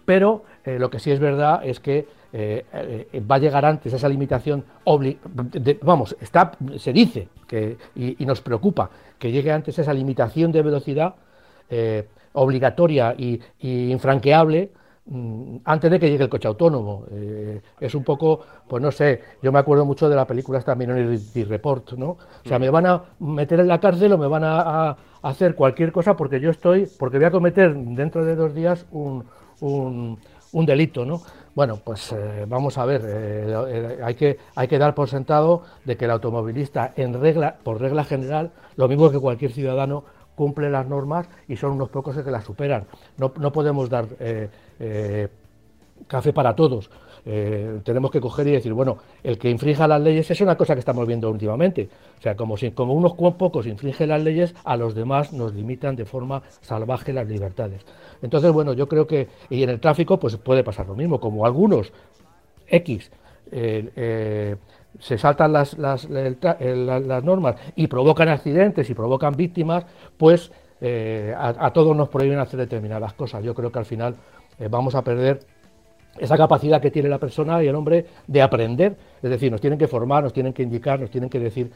pero 0.06 0.46
eh, 0.64 0.80
lo 0.80 0.90
que 0.90 1.00
sí 1.00 1.12
es 1.12 1.20
verdad 1.20 1.60
es 1.66 1.82
que 1.82 2.08
eh, 2.34 2.66
eh, 2.74 3.22
va 3.22 3.36
a 3.36 3.40
llegar 3.40 3.66
antes 3.66 3.94
esa 3.94 4.10
limitación, 4.10 4.64
vamos, 5.82 6.16
está, 6.20 6.52
se 6.78 6.92
dice 6.92 7.30
que, 7.48 7.78
y, 7.96 8.26
nos 8.26 8.42
preocupa 8.42 8.90
que 9.18 9.32
llegue 9.32 9.52
antes 9.52 9.80
esa 9.80 9.94
limitación 9.94 10.52
de 10.52 10.62
velocidad 10.62 11.16
obligatoria 12.34 13.16
y, 13.18 13.40
infranqueable 13.60 14.72
mm, 15.06 15.58
antes 15.66 15.90
de 15.90 16.00
que 16.00 16.10
llegue 16.10 16.26
el 16.26 16.30
coche 16.30 16.48
autónomo. 16.48 17.06
es 17.80 17.96
un 17.96 18.04
poco, 18.04 18.42
pues 18.68 18.84
no 18.84 18.92
sé, 18.92 19.22
yo 19.42 19.52
me 19.52 19.60
acuerdo 19.60 19.86
mucho 19.86 20.10
de 20.10 20.16
la 20.16 20.28
película 20.28 20.60
esta 20.60 20.76
Minority 20.76 21.46
Report, 21.46 21.94
¿no? 21.94 22.10
O 22.10 22.48
sea, 22.48 22.60
mm. 22.60 22.62
me 22.62 22.70
van 22.70 22.86
a 22.88 23.04
meter 23.20 23.62
en 23.62 23.68
la 23.68 23.80
cárcel 23.80 24.12
o 24.14 24.18
me 24.18 24.28
van 24.28 24.44
a 24.44 24.98
hacer 25.22 25.56
cualquier 25.56 25.92
cosa 25.92 26.16
porque 26.16 26.40
yo 26.40 26.50
estoy, 26.50 26.88
porque 27.00 27.18
voy 27.18 27.26
a 27.26 27.32
cometer 27.32 27.74
dentro 27.74 28.26
de 28.26 28.36
dos 28.36 28.54
días 28.54 28.86
un, 28.92 29.26
un, 29.62 30.20
un 30.52 30.66
delito, 30.66 31.06
¿no? 31.06 31.22
Bueno, 31.58 31.80
pues 31.84 32.12
eh, 32.12 32.46
vamos 32.48 32.78
a 32.78 32.86
ver, 32.86 33.02
eh, 33.04 33.52
eh, 33.68 34.00
hay, 34.04 34.14
que, 34.14 34.38
hay 34.54 34.68
que 34.68 34.78
dar 34.78 34.94
por 34.94 35.10
sentado 35.10 35.64
de 35.86 35.98
que 35.98 36.06
el 36.06 36.12
automovilista, 36.12 36.94
en 36.96 37.20
regla, 37.20 37.56
por 37.64 37.82
regla 37.82 38.04
general, 38.04 38.52
lo 38.76 38.88
mismo 38.88 39.10
que 39.10 39.18
cualquier 39.18 39.52
ciudadano, 39.52 40.04
cumple 40.36 40.70
las 40.70 40.86
normas 40.86 41.28
y 41.48 41.56
son 41.56 41.72
unos 41.72 41.90
pocos 41.90 42.16
que 42.16 42.30
las 42.30 42.44
superan. 42.44 42.86
No, 43.18 43.34
no 43.40 43.52
podemos 43.52 43.90
dar 43.90 44.06
café 46.08 46.32
para 46.32 46.56
todos. 46.56 46.92
Eh, 47.30 47.82
tenemos 47.84 48.10
que 48.10 48.22
coger 48.22 48.48
y 48.48 48.52
decir, 48.52 48.72
bueno, 48.72 49.00
el 49.22 49.38
que 49.38 49.50
infrinja 49.50 49.86
las 49.86 50.00
leyes 50.00 50.32
es 50.32 50.40
una 50.40 50.56
cosa 50.56 50.76
que 50.76 50.80
estamos 50.80 51.06
viendo 51.06 51.30
últimamente. 51.30 51.90
O 52.18 52.22
sea, 52.22 52.38
como, 52.38 52.56
si, 52.56 52.72
como 52.72 52.94
unos 52.94 53.16
pocos 53.34 53.68
infringen 53.68 54.08
las 54.08 54.24
leyes, 54.24 54.56
a 54.64 54.78
los 54.78 54.96
demás 54.96 55.34
nos 55.34 55.54
limitan 55.54 55.98
de 55.98 56.06
forma 56.06 56.42
salvaje 56.62 57.12
las 57.12 57.28
libertades. 57.28 57.86
Entonces, 58.22 58.50
bueno, 58.54 58.72
yo 58.72 58.88
creo 58.88 59.06
que, 59.06 59.28
y 59.50 59.62
en 59.62 59.70
el 59.72 59.82
tráfico, 59.82 60.18
pues 60.18 60.38
puede 60.38 60.64
pasar 60.64 60.88
lo 60.88 60.96
mismo, 60.96 61.20
como 61.20 61.46
algunos 61.46 61.92
X. 62.66 63.12
Eh, 63.52 63.90
eh, 63.98 64.56
se 64.98 65.18
saltan 65.18 65.52
las, 65.52 65.78
las, 65.78 66.08
normas 66.08 67.56
y 67.76 67.88
provocan 67.88 68.30
accidentes 68.30 68.90
y 68.90 68.94
provocan 68.94 69.36
víctimas, 69.36 69.86
pues 70.16 70.50
a, 70.82 71.72
todos 71.74 71.96
nos 71.96 72.08
prohíben 72.08 72.40
hacer 72.40 72.58
determinadas 72.58 73.14
cosas. 73.14 73.44
Yo 73.44 73.54
creo 73.54 73.70
que 73.70 73.80
al 73.80 73.86
final 73.86 74.16
vamos 74.70 74.96
a 74.96 75.04
perder 75.04 75.42
esa 76.20 76.38
capacidad 76.38 76.82
que 76.82 76.92
tiene 76.92 77.10
la 77.10 77.20
persona 77.20 77.64
y 77.64 77.68
el 77.68 77.76
hombre 77.76 78.06
de 78.28 78.42
aprender, 78.42 78.96
es 79.22 79.30
decir, 79.30 79.52
nos 79.52 79.62
tienen 79.62 79.80
que 79.80 79.88
formar, 79.88 80.24
nos 80.24 80.34
tienen 80.34 80.54
que 80.54 80.64
indicar, 80.64 81.00
nos 81.00 81.10
tienen 81.10 81.30
que 81.30 81.40
decir 81.40 81.72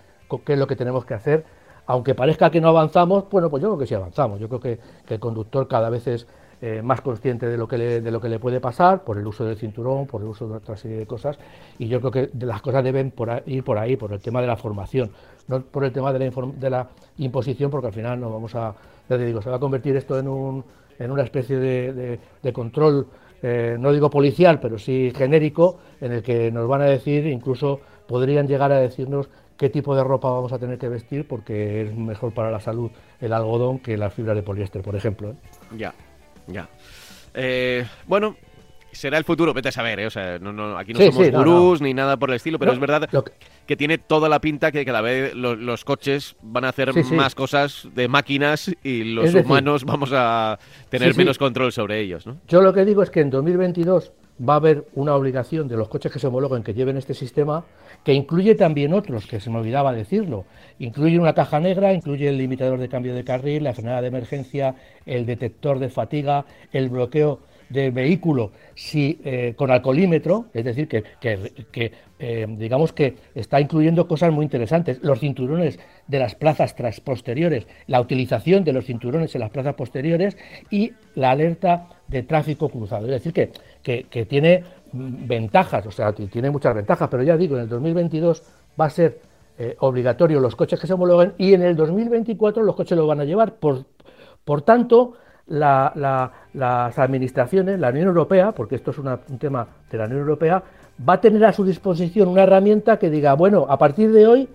qué 0.45 0.53
es 0.53 0.59
lo 0.59 0.67
que 0.67 0.75
tenemos 0.75 1.05
que 1.05 1.13
hacer, 1.13 1.43
aunque 1.85 2.15
parezca 2.15 2.49
que 2.49 2.61
no 2.61 2.69
avanzamos, 2.69 3.25
bueno, 3.29 3.49
pues 3.49 3.61
yo 3.61 3.69
creo 3.69 3.79
que 3.79 3.87
sí 3.87 3.93
avanzamos, 3.93 4.39
yo 4.39 4.47
creo 4.47 4.59
que, 4.59 4.79
el 5.09 5.19
conductor 5.19 5.67
cada 5.67 5.89
vez 5.89 6.07
es 6.07 6.27
eh, 6.61 6.81
más 6.83 7.01
consciente 7.01 7.47
de 7.47 7.57
lo, 7.57 7.67
que 7.67 7.77
le, 7.77 8.01
de 8.01 8.11
lo 8.11 8.21
que 8.21 8.29
le 8.29 8.39
puede 8.39 8.59
pasar 8.59 9.03
por 9.03 9.17
el 9.17 9.25
uso 9.25 9.43
del 9.43 9.57
cinturón, 9.57 10.05
por 10.05 10.21
el 10.21 10.27
uso 10.27 10.47
de 10.47 10.55
otra 10.55 10.77
serie 10.77 10.97
de 10.97 11.05
cosas, 11.05 11.37
y 11.79 11.87
yo 11.87 11.99
creo 11.99 12.11
que 12.11 12.29
las 12.45 12.61
cosas 12.61 12.83
deben 12.83 13.13
ir 13.45 13.63
por 13.63 13.77
ahí, 13.77 13.97
por 13.97 14.13
el 14.13 14.21
tema 14.21 14.41
de 14.41 14.47
la 14.47 14.55
formación, 14.55 15.11
no 15.47 15.61
por 15.61 15.83
el 15.83 15.91
tema 15.91 16.13
de 16.13 16.69
la, 16.69 16.87
imposición, 17.17 17.69
porque 17.69 17.87
al 17.87 17.93
final 17.93 18.19
no 18.19 18.31
vamos 18.31 18.55
a, 18.55 18.73
ya 19.09 19.17
te 19.17 19.25
digo, 19.25 19.41
se 19.41 19.49
va 19.49 19.57
a 19.57 19.59
convertir 19.59 19.95
esto 19.95 20.17
en, 20.17 20.27
un, 20.27 20.63
en 20.97 21.11
una 21.11 21.23
especie 21.23 21.57
de 21.59 22.53
control 22.53 23.07
eh, 23.41 23.75
no 23.79 23.91
digo 23.91 24.09
policial, 24.09 24.59
pero 24.59 24.77
sí 24.77 25.11
genérico, 25.15 25.79
en 25.99 26.11
el 26.13 26.23
que 26.23 26.51
nos 26.51 26.67
van 26.67 26.81
a 26.81 26.85
decir, 26.85 27.25
incluso 27.27 27.79
podrían 28.07 28.47
llegar 28.47 28.71
a 28.71 28.79
decirnos 28.79 29.29
qué 29.57 29.69
tipo 29.69 29.95
de 29.95 30.03
ropa 30.03 30.29
vamos 30.29 30.51
a 30.53 30.59
tener 30.59 30.77
que 30.77 30.89
vestir 30.89 31.27
porque 31.27 31.83
es 31.83 31.95
mejor 31.95 32.33
para 32.33 32.51
la 32.51 32.59
salud 32.59 32.91
el 33.19 33.31
algodón 33.33 33.79
que 33.79 33.97
las 33.97 34.13
fibras 34.13 34.35
de 34.35 34.43
poliéster, 34.43 34.81
por 34.81 34.95
ejemplo. 34.95 35.29
¿eh? 35.29 35.35
Ya, 35.77 35.93
ya. 36.47 36.67
Eh, 37.33 37.85
bueno, 38.07 38.35
será 38.91 39.17
el 39.17 39.23
futuro, 39.23 39.53
vete 39.53 39.69
a 39.69 39.71
saber, 39.71 39.99
¿eh? 39.99 40.07
o 40.07 40.09
sea, 40.09 40.39
no, 40.39 40.77
aquí 40.77 40.93
no 40.93 40.99
somos 40.99 41.31
gurús 41.31 41.81
ni 41.81 41.93
nada 41.93 42.17
por 42.17 42.29
el 42.29 42.35
estilo, 42.35 42.59
pero 42.59 42.73
es 42.73 42.79
verdad 42.79 43.09
que... 43.65 43.75
tiene 43.75 43.97
toda 43.97 44.29
la 44.29 44.39
pinta 44.41 44.71
que 44.71 44.85
cada 44.85 45.01
vez 45.01 45.33
los, 45.33 45.85
coches 45.85 46.35
van 46.41 46.65
a 46.65 46.69
hacer 46.69 46.93
más 47.11 47.35
cosas 47.35 47.87
de 47.95 48.07
máquinas 48.07 48.71
y 48.83 49.03
los 49.03 49.33
humanos 49.33 49.83
vamos 49.85 50.11
a 50.13 50.59
tener 50.89 51.15
menos 51.15 51.37
control 51.37 51.71
sobre 51.71 51.99
ellos. 51.99 52.27
¿no? 52.27 52.37
Yo 52.47 52.61
lo 52.61 52.73
que 52.73 52.85
digo 52.85 53.03
es 53.03 53.09
que 53.09 53.21
en 53.21 53.29
2022 53.29 54.11
va 54.47 54.53
a 54.53 54.57
haber 54.57 54.87
una 54.95 55.15
obligación 55.15 55.67
de 55.67 55.77
los 55.77 55.87
coches 55.87 56.11
que 56.11 56.19
se 56.19 56.27
homologuen 56.27 56.63
que 56.63 56.73
lleven 56.73 56.97
este 56.97 57.13
sistema, 57.13 57.63
que 58.03 58.13
incluye 58.13 58.55
también 58.55 58.93
otros, 58.93 59.27
que 59.27 59.39
se 59.39 59.49
me 59.49 59.59
olvidaba 59.59 59.93
decirlo. 59.93 60.45
Incluye 60.79 61.19
una 61.19 61.33
caja 61.33 61.59
negra, 61.59 61.93
incluye 61.93 62.27
el 62.27 62.37
limitador 62.37 62.79
de 62.79 62.89
cambio 62.89 63.13
de 63.13 63.23
carril, 63.23 63.63
la 63.63 63.73
frenada 63.73 64.01
de 64.01 64.07
emergencia, 64.07 64.75
el 65.05 65.25
detector 65.25 65.79
de 65.79 65.89
fatiga, 65.89 66.45
el 66.71 66.89
bloqueo 66.89 67.39
del 67.71 67.91
vehículo 67.91 68.51
si, 68.75 69.19
eh, 69.23 69.53
con 69.55 69.71
alcoholímetro, 69.71 70.45
es 70.53 70.65
decir, 70.65 70.87
que, 70.87 71.03
que, 71.19 71.91
eh, 72.19 72.45
digamos 72.49 72.93
que 72.93 73.15
está 73.35 73.59
incluyendo 73.59 74.07
cosas 74.07 74.31
muy 74.31 74.45
interesantes. 74.45 74.99
Los 75.01 75.19
cinturones 75.19 75.79
de 76.07 76.19
las 76.19 76.35
plazas 76.35 76.75
tras 76.75 76.99
posteriores, 76.99 77.67
la 77.87 78.01
utilización 78.01 78.63
de 78.63 78.73
los 78.73 78.85
cinturones 78.85 79.33
en 79.35 79.41
las 79.41 79.49
plazas 79.49 79.75
posteriores 79.75 80.37
y 80.69 80.93
la 81.15 81.31
alerta 81.31 81.87
de 82.07 82.23
tráfico 82.23 82.69
cruzado. 82.69 83.05
Es 83.05 83.23
decir, 83.23 83.33
que, 83.81 84.03
que 84.03 84.25
tiene 84.25 84.63
ventajas, 84.93 85.85
o 85.85 85.91
sea, 85.91 86.13
tiene 86.13 86.49
muchas 86.49 86.75
ventajas, 86.75 87.07
pero 87.09 87.23
ya 87.23 87.37
digo, 87.37 87.55
en 87.55 87.63
el 87.63 87.69
2022 87.69 88.43
va 88.79 88.85
a 88.85 88.89
ser 88.89 89.19
eh, 89.57 89.75
obligatorio 89.79 90.39
los 90.39 90.55
coches 90.55 90.79
que 90.79 90.87
se 90.87 90.93
homologuen 90.93 91.33
y 91.37 91.53
en 91.53 91.61
el 91.61 91.75
2024 91.75 92.63
los 92.63 92.75
coches 92.75 92.97
lo 92.97 93.05
van 93.05 93.19
a 93.19 93.25
llevar. 93.25 93.55
Por, 93.55 93.85
por 94.43 94.63
tanto, 94.63 95.13
las 95.51 96.97
administraciones, 96.97 97.79
la 97.79 97.89
Unión 97.89 98.07
Europea, 98.07 98.51
porque 98.51 98.75
esto 98.75 98.91
es 98.91 98.97
un 98.97 99.37
tema 99.39 99.67
de 99.89 99.97
la 99.97 100.05
Unión 100.05 100.21
Europea, 100.21 100.63
va 101.07 101.13
a 101.13 101.21
tener 101.21 101.43
a 101.45 101.53
su 101.53 101.63
disposición 101.65 102.29
una 102.29 102.43
herramienta 102.43 102.97
que 102.97 103.09
diga, 103.09 103.33
bueno, 103.33 103.65
a 103.69 103.77
partir 103.77 104.11
de 104.11 104.27
hoy 104.27 104.49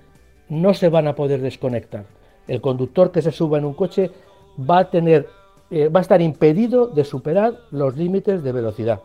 no 0.48 0.74
se 0.74 0.88
van 0.88 1.08
a 1.08 1.14
poder 1.14 1.40
desconectar. 1.40 2.04
El 2.46 2.60
conductor 2.60 3.10
que 3.10 3.22
se 3.22 3.32
suba 3.32 3.58
en 3.58 3.64
un 3.64 3.74
coche 3.74 4.10
va 4.58 4.78
a 4.80 4.90
tener, 4.90 5.28
eh, 5.70 5.88
va 5.88 6.00
a 6.00 6.02
estar 6.02 6.22
impedido 6.22 6.86
de 6.86 7.04
superar 7.04 7.54
los 7.72 7.96
límites 7.96 8.42
de 8.42 8.52
velocidad. 8.52 9.00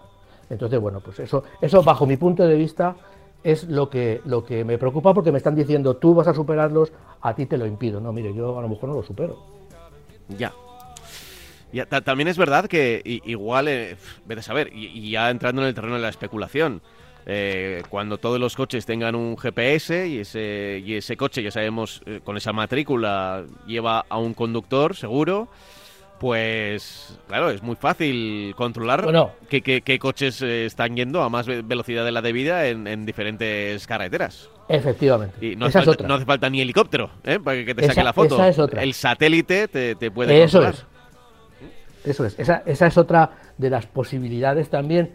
Entonces, 0.49 0.79
bueno, 0.79 0.99
pues 0.99 1.19
eso, 1.19 1.43
eso 1.61 1.81
bajo 1.81 2.05
mi 2.05 2.17
punto 2.17 2.45
de 2.45 2.55
vista 2.55 2.95
es 3.43 3.67
lo 3.67 3.89
que, 3.89 4.21
lo 4.25 4.45
que 4.45 4.63
me 4.63 4.77
preocupa 4.77 5.13
porque 5.13 5.31
me 5.31 5.39
están 5.39 5.55
diciendo 5.55 5.95
tú 5.97 6.13
vas 6.13 6.27
a 6.27 6.33
superarlos, 6.33 6.91
a 7.21 7.33
ti 7.33 7.47
te 7.47 7.57
lo 7.57 7.65
impido. 7.65 7.99
No, 7.99 8.13
mire, 8.13 8.33
yo 8.33 8.57
a 8.57 8.61
lo 8.61 8.69
mejor 8.69 8.89
no 8.89 8.95
lo 8.95 9.03
supero. 9.03 9.37
Ya, 10.37 10.53
también 12.03 12.27
es 12.27 12.37
verdad 12.37 12.65
que 12.67 13.01
igual, 13.25 13.67
eh, 13.67 13.95
vete 14.25 14.39
a 14.39 14.43
saber, 14.43 14.71
y, 14.73 15.11
ya 15.11 15.29
entrando 15.29 15.61
en 15.61 15.67
el 15.69 15.73
terreno 15.73 15.95
de 15.95 16.01
la 16.01 16.09
especulación, 16.09 16.81
eh, 17.25 17.83
cuando 17.89 18.17
todos 18.17 18.39
los 18.39 18.55
coches 18.55 18.85
tengan 18.85 19.15
un 19.15 19.37
GPS 19.37 20.07
y 20.07 20.19
ese, 20.19 20.81
y 20.83 20.95
ese 20.95 21.15
coche, 21.17 21.43
ya 21.43 21.51
sabemos, 21.51 22.01
eh, 22.05 22.19
con 22.23 22.35
esa 22.37 22.51
matrícula 22.51 23.43
lleva 23.67 24.05
a 24.09 24.17
un 24.17 24.33
conductor 24.33 24.95
seguro, 24.95 25.47
pues 26.19 27.17
claro, 27.27 27.49
es 27.49 27.63
muy 27.63 27.75
fácil 27.75 28.53
controlar 28.55 29.03
Bueno. 29.03 29.31
qué, 29.49 29.61
qué- 29.61 29.81
qué 29.81 29.97
coches 29.97 30.41
eh, 30.43 30.65
están 30.65 30.95
yendo 30.95 31.23
a 31.23 31.29
más 31.29 31.47
ve- 31.47 31.63
velocidad 31.63 32.05
de 32.05 32.11
la 32.11 32.21
debida 32.21 32.67
en, 32.67 32.85
en 32.87 33.05
diferentes 33.07 33.87
carreteras. 33.87 34.49
Efectivamente. 34.69 35.43
Y 35.45 35.55
no, 35.55 35.65
esa 35.65 35.79
hace 35.79 35.83
es 35.83 35.85
falta, 35.85 35.91
otra. 36.03 36.07
no 36.07 36.13
hace 36.15 36.25
falta 36.25 36.49
ni 36.49 36.61
helicóptero 36.61 37.09
¿eh? 37.23 37.39
para 37.43 37.65
que 37.65 37.73
te 37.73 37.87
saque 37.87 38.03
la 38.03 38.13
foto. 38.13 38.35
esa 38.35 38.47
es 38.49 38.59
otra. 38.59 38.83
El 38.83 38.93
satélite 38.93 39.67
te, 39.67 39.95
te 39.95 40.11
puede 40.11 40.43
Eso 40.43 40.59
controlar. 40.59 40.73
es. 40.75 40.90
Eso 42.05 42.25
es. 42.25 42.37
Esa, 42.39 42.63
esa 42.65 42.87
es 42.87 42.97
otra 42.97 43.31
de 43.57 43.69
las 43.69 43.85
posibilidades 43.85 44.69
también 44.69 45.11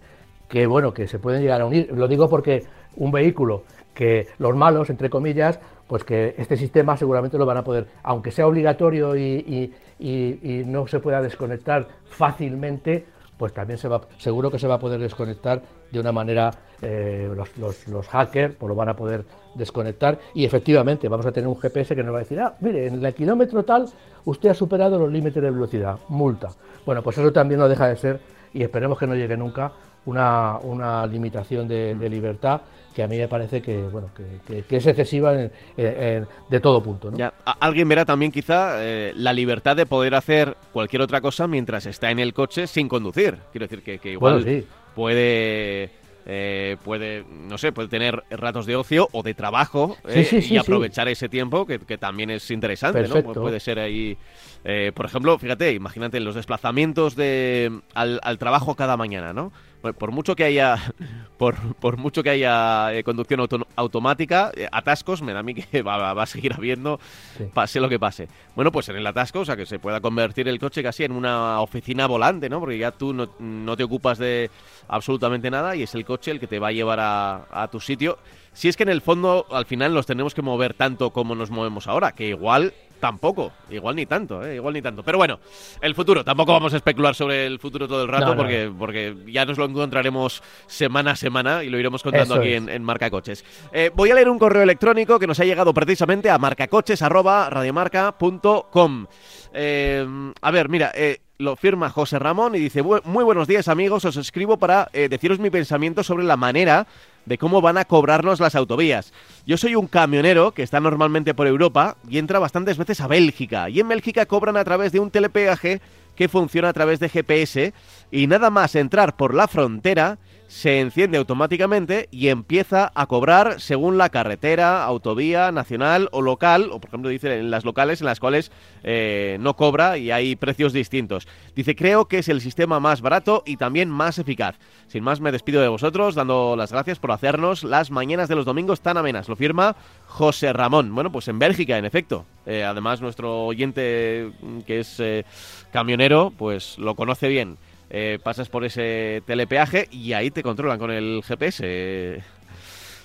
que, 0.49 0.67
bueno, 0.67 0.95
que 0.95 1.09
se 1.09 1.19
pueden 1.19 1.43
llegar 1.43 1.61
a 1.61 1.67
unir. 1.67 1.91
Lo 1.93 2.07
digo 2.09 2.29
porque 2.29 2.65
un 2.97 3.11
vehículo 3.11 3.65
que 3.95 4.29
los 4.39 4.55
malos, 4.55 4.91
entre 4.91 5.11
comillas, 5.11 5.59
pues 5.89 6.05
que 6.05 6.35
este 6.39 6.57
sistema 6.57 6.97
seguramente 6.97 7.39
lo 7.39 7.47
van 7.47 7.57
a 7.57 7.65
poder, 7.65 7.87
aunque 8.03 8.31
sea 8.31 8.47
obligatorio 8.47 9.17
y, 9.17 9.23
y- 9.23 9.73
y- 9.99 10.39
y 10.61 10.65
no 10.65 10.87
se 10.87 11.01
pueda 11.01 11.23
desconectar 11.23 11.89
fácilmente, 12.05 13.07
pues 13.37 13.53
también 13.53 13.79
se 13.79 13.89
va, 13.89 14.01
seguro 14.19 14.51
que 14.51 14.59
se 14.59 14.67
va 14.67 14.75
a 14.75 14.79
poder 14.79 14.99
desconectar 15.01 15.61
de 15.91 16.01
una 16.01 16.13
manera, 16.13 16.51
eh, 16.83 17.31
los, 17.35 17.57
los- 17.59 17.89
los 17.89 18.09
hackers 18.09 18.55
pues 18.57 18.69
lo 18.69 18.75
van 18.75 18.89
a 18.89 18.97
poder 18.97 19.25
desconectar 19.55 20.19
y 20.35 20.45
efectivamente 20.45 21.09
vamos 21.09 21.27
a 21.27 21.33
tener 21.33 21.49
un 21.49 21.57
GPS 21.59 21.95
que 21.95 22.03
nos 22.03 22.13
va 22.15 22.19
a 22.19 22.23
decir, 22.23 22.41
ah, 22.41 22.55
mire, 22.61 22.87
en 22.87 23.05
el 23.05 23.15
kilómetro 23.15 23.65
tal 23.65 23.87
usted 24.25 24.51
ha 24.51 24.55
superado 24.55 24.99
los 24.99 25.11
límites 25.13 25.43
de 25.43 25.51
velocidad, 25.51 25.99
multa. 26.09 26.49
Bueno, 26.85 27.03
pues 27.03 27.19
eso 27.19 27.33
también 27.33 27.61
no 27.61 27.69
deja 27.69 27.89
de 27.89 27.97
ser, 27.97 28.21
y 28.53 28.63
esperemos 28.63 28.99
que 28.99 29.07
no 29.07 29.15
llegue 29.15 29.37
nunca, 29.37 29.73
una, 30.07 30.59
una 30.63 31.07
limitación 31.07 31.67
de, 31.69 31.95
de 31.95 32.09
libertad 32.09 32.61
que 32.97 33.03
a 33.03 33.07
mí 33.09 33.19
me 33.19 33.29
parece 33.29 33.61
que, 33.61 33.77
bueno, 33.83 34.09
que, 34.17 34.25
que- 34.47 34.63
que 34.63 34.77
es 34.79 34.87
excesiva 34.87 35.35
en- 35.35 35.53
en- 35.77 36.03
en- 36.03 36.27
de 36.49 36.61
todo 36.61 36.83
punto. 36.83 37.11
¿no? 37.11 37.19
Ya, 37.19 37.35
alguien 37.61 37.87
verá 37.91 38.07
también 38.07 38.33
quizá 38.33 38.83
eh, 38.83 39.13
la 39.15 39.35
libertad 39.35 39.77
de 39.77 39.85
poder 39.85 40.15
hacer 40.15 40.57
cualquier 40.73 41.03
otra 41.03 41.21
cosa 41.21 41.47
mientras 41.47 41.85
está 41.85 42.11
en 42.11 42.19
el 42.21 42.33
coche 42.33 42.67
sin 42.67 42.89
conducir. 42.89 43.37
Quiero 43.53 43.67
decir 43.67 43.83
que, 43.85 43.99
que 43.99 44.13
igual 44.13 44.43
Bueno, 44.43 44.49
sí. 44.61 44.67
puede, 44.95 45.91
eh, 46.25 46.77
puede, 46.85 47.25
no 47.31 47.59
sé, 47.59 47.71
puede 47.73 47.89
tener 47.89 48.23
ratos 48.31 48.65
de 48.65 48.77
ocio 48.77 49.09
o 49.13 49.23
de 49.23 49.35
trabajo 49.35 49.97
eh, 50.09 50.25
sí, 50.25 50.41
sí, 50.41 50.55
y 50.55 50.57
aprovechar 50.57 51.07
ese 51.09 51.29
tiempo 51.29 51.67
que, 51.67 51.79
que 51.79 51.99
también 51.99 52.31
es 52.31 52.51
interesante, 52.51 53.03
¿no? 53.03 53.15
Perfecto. 53.15 53.43
Puede 53.43 53.61
ser 53.61 53.79
ahí, 53.79 54.17
eh, 54.65 54.91
por 54.95 55.05
ejemplo, 55.05 55.39
fíjate, 55.39 55.73
imagínate 55.75 56.19
los 56.21 56.35
desplazamientos 56.35 57.15
de 57.15 57.79
al, 57.95 58.21
al 58.23 58.39
trabajo 58.39 58.75
cada 58.75 58.97
mañana, 58.97 59.33
¿no? 59.35 59.53
Por- 59.93 59.95
Por 60.07 60.13
mucho 60.13 60.35
que 60.37 60.45
haya, 60.45 60.77
por, 61.39 61.57
por 61.77 61.97
mucho 61.97 62.23
que 62.23 62.31
haya 62.31 62.93
eh, 62.95 63.03
conducción 63.05 63.41
auto- 63.41 63.67
automática, 63.77 64.53
eh, 64.57 64.69
atascos, 64.71 65.23
me 65.23 65.33
da 65.33 65.41
a 65.41 65.43
mí 65.43 65.55
que 65.55 65.83
va, 65.83 66.13
va- 66.15 66.23
a 66.23 66.27
seguir 66.27 66.53
habiendo, 66.55 66.99
Sí. 67.39 67.45
pase 67.53 67.81
lo 67.81 67.89
que 67.89 67.99
pase. 67.99 68.29
Bueno, 68.55 68.73
pues 68.73 68.89
en 68.89 68.97
el 68.97 69.07
atasco, 69.07 69.41
o 69.41 69.45
sea, 69.45 69.57
que 69.57 69.67
se 69.67 69.79
pueda 69.79 70.01
convertir 70.01 70.49
el 70.49 70.59
coche 70.59 70.83
casi 70.83 71.05
en 71.05 71.13
una 71.13 71.61
oficina 71.61 72.07
volante, 72.07 72.49
¿no? 72.49 72.61
Porque 72.61 72.79
ya 72.79 72.91
tú 72.93 73.13
no, 73.13 73.29
no 73.39 73.77
te 73.77 73.85
ocupas 73.85 74.19
de 74.19 74.51
absolutamente 74.89 75.51
nada 75.51 75.77
y 75.77 75.83
es 75.83 75.95
el 75.95 76.05
coche 76.05 76.31
el 76.31 76.41
que 76.41 76.47
te 76.47 76.59
va 76.59 76.69
a 76.69 76.73
llevar 76.73 77.01
a, 77.01 77.47
a 77.51 77.69
tu 77.69 77.81
sitio. 77.81 78.19
Si 78.53 78.69
es 78.69 78.77
que 78.77 78.85
en 78.85 78.89
el 78.89 79.03
fondo, 79.03 79.47
al 79.51 79.67
final, 79.67 79.93
los 79.93 80.07
tenemos 80.07 80.35
que 80.35 80.41
mover 80.41 80.73
tanto 80.73 81.11
como 81.11 81.35
nos 81.35 81.51
movemos 81.51 81.87
ahora, 81.89 82.13
que 82.13 82.29
igual 82.29 82.73
tampoco, 83.01 83.53
igual 83.71 83.97
ni 83.97 84.07
tanto, 84.07 84.45
¿eh? 84.45 84.57
igual 84.57 84.75
ni 84.75 84.83
tanto. 84.83 85.03
Pero 85.03 85.19
bueno, 85.19 85.39
el 85.81 85.95
futuro, 85.95 86.25
tampoco 86.25 86.53
vamos 86.53 86.75
a 86.75 86.79
especular 86.79 87.15
sobre 87.15 87.47
el 87.47 87.59
futuro 87.59 87.87
todo 87.89 88.03
el 88.03 88.09
rato 88.09 88.27
No, 88.27 88.31
no, 88.35 88.39
porque, 88.39 88.71
porque 88.79 89.15
ya 89.27 89.45
nos 89.45 89.59
lo 89.59 89.65
encontraremos 89.67 90.43
semana 90.67 91.13
a 91.13 91.17
semana 91.17 91.63
y 91.65 91.71
lo 91.71 91.79
iremos 91.79 92.03
contando 92.03 92.35
Eso 92.35 92.43
aquí 92.43 92.55
en, 92.55 92.69
en 92.69 92.83
Marca 92.83 93.11
Coches. 93.11 93.45
Eh, 93.73 93.91
voy 93.95 94.11
a 94.11 94.15
leer 94.15 94.29
un 94.29 94.39
correo 94.39 94.63
electrónico 94.63 95.19
que 95.19 95.27
nos 95.27 95.41
ha 95.41 95.45
llegado 95.45 95.73
precisamente 95.75 96.31
a 96.31 96.39
marcacoches.radiomarca.com. 96.39 99.07
Eh, 99.53 100.07
a 100.41 100.51
ver, 100.51 100.69
mira, 100.69 100.93
eh, 100.95 101.21
lo 101.39 101.57
firma 101.57 101.91
José 101.91 102.19
Ramón 102.19 102.55
y 102.55 102.59
dice, 102.59 102.83
"Bu- 102.83 103.03
muy 103.05 103.25
buenos 103.25 103.47
días 103.49 103.69
amigos, 103.69 104.05
os 104.05 104.17
escribo 104.17 104.59
para 104.59 104.89
eh, 104.93 105.09
deciros 105.09 105.39
mi 105.39 105.51
pensamiento 105.51 106.03
sobre 106.03 106.25
la 106.25 106.37
manera 106.37 106.87
de 107.27 107.39
cómo 107.39 107.61
van 107.61 107.77
a 107.77 107.85
cobrarnos 107.85 108.41
las 108.41 108.55
autovías. 108.55 109.13
Yo 109.47 109.57
soy 109.57 109.75
un 109.75 109.87
camionero 109.87 110.53
que 110.53 110.63
está 110.63 110.81
normalmente 110.81 111.35
por 111.35 111.47
Europa 111.47 111.97
y 112.09 112.19
entra 112.19 112.39
bastantes 112.39 112.79
veces 112.79 113.01
a 113.01 113.07
Bélgica. 113.07 113.69
Y 113.69 113.81
en 113.81 113.89
Bélgica 113.89 114.27
cobran 114.27 114.57
a 114.57 114.65
través 114.65 114.93
de 114.93 115.01
un 115.01 115.11
telepeaje 115.11 115.81
que 116.15 116.29
funciona 116.29 116.71
a 116.71 116.73
través 116.73 116.99
de 116.99 117.09
GPS 117.09 117.75
y 118.11 118.27
nada 118.27 118.51
más 118.51 118.75
entrar 118.75 119.17
por 119.17 119.35
la 119.35 119.49
frontera 119.49 120.19
se 120.49 120.81
enciende 120.81 121.19
automáticamente 121.19 122.09
y 122.11 122.29
empieza 122.29 122.93
a 122.95 123.07
cobrar 123.07 123.61
según 123.61 123.99
la 123.99 124.11
carretera, 124.11 124.85
autovía, 124.85 125.53
nacional 125.53 126.09
o 126.13 126.23
local, 126.23 126.71
o 126.73 126.81
por 126.81 126.89
ejemplo 126.89 127.11
dice 127.11 127.39
en 127.39 127.51
las 127.51 127.65
locales 127.65 128.01
en 128.01 128.07
las 128.07 128.21
cuales 128.21 128.53
eh, 128.83 129.39
no 129.41 129.57
cobra 129.57 129.99
y 129.99 130.11
hay 130.11 130.37
precios 130.37 130.73
distintos. 130.73 131.27
Dice, 131.55 131.75
creo 131.75 132.07
que 132.07 132.19
es 132.19 132.29
el 132.29 132.41
sistema 132.41 132.81
más 132.81 133.01
barato 133.01 133.43
y 133.47 133.57
también 133.57 133.91
más 133.91 134.19
eficaz. 134.19 134.57
Sin 134.87 135.03
más, 135.03 135.21
me 135.21 135.33
despido 135.33 135.61
de 135.61 135.69
vosotros, 135.69 136.15
dando 136.15 136.55
las 136.57 136.73
gracias 136.73 136.99
por 136.99 137.13
hacernos 137.13 137.65
las 137.65 137.91
mañanas 137.91 138.29
de 138.29 138.37
los 138.37 138.45
domingos 138.45 138.81
tan 138.81 138.97
amenas. 138.97 139.29
Lo 139.29 139.37
firma 139.37 139.77
José 140.07 140.53
Ramón. 140.53 140.95
Bueno, 140.95 141.11
pues 141.11 141.29
en 141.29 141.39
Bélgica, 141.39 141.79
en 141.79 141.85
efecto. 141.85 142.25
Eh, 142.47 142.65
además, 142.65 143.01
nuestro 143.01 143.47
oyente, 143.47 144.31
mm, 144.41 144.61
que 144.61 144.81
es 144.81 145.01
eh, 145.01 145.25
camionero, 145.73 146.33
pues 146.37 146.79
lo 146.79 146.95
conoce 146.95 147.29
bien. 147.29 147.59
Eh, 147.89 148.19
pasas 148.23 148.49
por 148.49 148.65
ese 148.65 149.23
telepeaje 149.27 149.87
y 149.91 150.13
ahí 150.13 150.31
te 150.31 150.43
controlan 150.43 150.79
con 150.79 150.91
el 150.91 151.23
GPS. 151.25 152.23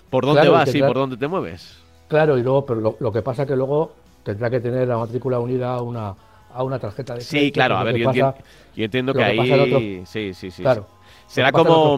por 0.09 0.25
dónde 0.25 0.41
Claro, 0.41 0.51
vas 0.53 0.69
y 0.69 0.71
tendrá- 0.73 0.87
por 0.87 0.97
dónde 0.97 1.17
te 1.17 1.27
mueves. 1.27 1.77
Claro, 2.07 2.37
y 2.37 2.43
luego, 2.43 2.65
pero 2.65 2.81
lo, 2.81 2.97
lo 2.99 3.11
que 3.11 3.21
pasa 3.21 3.45
que 3.45 3.55
luego 3.55 3.95
tendrá 4.23 4.49
que 4.49 4.59
tener 4.59 4.87
la 4.87 4.97
matrícula 4.97 5.39
unida 5.39 5.75
a 5.75 5.81
una, 5.81 6.13
a 6.53 6.63
una 6.63 6.79
tarjeta 6.79 7.13
de 7.15 7.21
Sí, 7.21 7.37
crédito, 7.37 7.53
claro, 7.53 7.75
que 7.75 7.79
a 7.79 7.83
ver, 7.85 7.95
yo, 7.97 8.05
pasa- 8.05 8.19
entiendo, 8.27 8.47
yo 8.75 8.83
entiendo 8.85 9.13
que 9.13 9.19
que 9.19 9.23
ahí... 9.25 9.51
otro- 9.51 9.79
Sí, 10.05 10.33
sí, 10.33 10.51
sí. 10.51 10.61
Claro. 10.63 10.87
Será 11.27 11.51
como... 11.53 11.97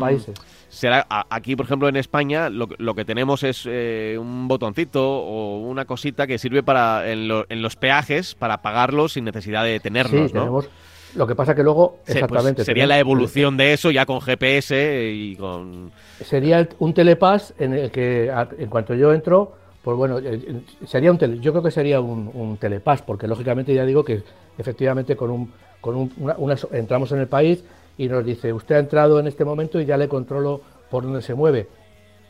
Será 0.69 1.05
aquí, 1.29 1.55
por 1.55 1.65
ejemplo, 1.67 1.87
en 1.87 1.95
España, 1.97 2.49
lo, 2.49 2.67
que- 2.67 2.75
lo 2.79 2.93
que 2.95 3.05
tenemos 3.05 3.43
es 3.43 3.63
eh, 3.67 4.17
un 4.19 4.47
botoncito 4.47 5.03
o 5.07 5.59
una 5.59 5.85
cosita 5.85 6.25
que 6.27 6.37
sirve 6.39 6.63
para 6.63 7.09
en, 7.11 7.27
lo- 7.27 7.45
en 7.49 7.61
los 7.61 7.75
peajes 7.75 8.33
para 8.35 8.61
pagarlos 8.61 9.13
sin 9.13 9.25
necesidad 9.25 9.63
de 9.63 9.79
tenernos, 9.79 10.29
Sí, 10.31 10.33
¿no? 10.35 10.41
tenemos. 10.41 10.69
Lo 11.15 11.27
que 11.27 11.35
pasa 11.35 11.53
que 11.53 11.63
luego, 11.63 11.97
pues, 12.05 12.15
exactamente. 12.15 12.63
sería 12.65 12.87
la 12.87 12.97
evolución 12.99 13.55
de 13.57 13.73
eso 13.73 13.91
ya 13.91 14.05
con 14.05 14.19
GPS 14.21 15.11
y 15.13 15.35
con... 15.35 15.91
Sería 16.21 16.67
un 16.79 16.93
telepass 16.93 17.53
en 17.59 17.73
el 17.73 17.91
que, 17.91 18.31
en 18.57 18.69
cuanto 18.69 18.95
yo 18.95 19.13
entro, 19.13 19.53
pues 19.83 19.95
bueno, 19.97 20.17
eh, 20.17 20.23
eh, 20.47 20.61
sería 20.87 21.11
un 21.11 21.17
tele, 21.17 21.39
yo 21.39 21.51
creo 21.51 21.61
que 21.63 21.71
sería 21.71 21.99
un, 22.01 22.31
un 22.33 22.57
telepass, 22.57 23.01
porque 23.03 23.27
lógicamente 23.27 23.73
ya 23.73 23.85
digo 23.85 24.03
que 24.03 24.23
efectivamente 24.57 25.15
con 25.15 25.29
un, 25.29 25.51
con 25.81 25.95
un- 25.95 26.11
una- 26.17 26.35
una- 26.37 26.55
entramos 26.71 27.11
en 27.11 27.19
el 27.19 27.27
país 27.27 27.63
y 27.97 28.07
nos 28.07 28.25
dice, 28.25 28.51
usted 28.53 28.75
ha 28.75 28.79
entrado 28.79 29.19
en 29.19 29.27
este 29.27 29.45
momento 29.45 29.79
y 29.79 29.85
ya 29.85 29.97
le 29.97 30.07
controlo 30.07 30.61
por 30.89 31.03
dónde 31.03 31.21
se 31.21 31.33
mueve. 31.35 31.67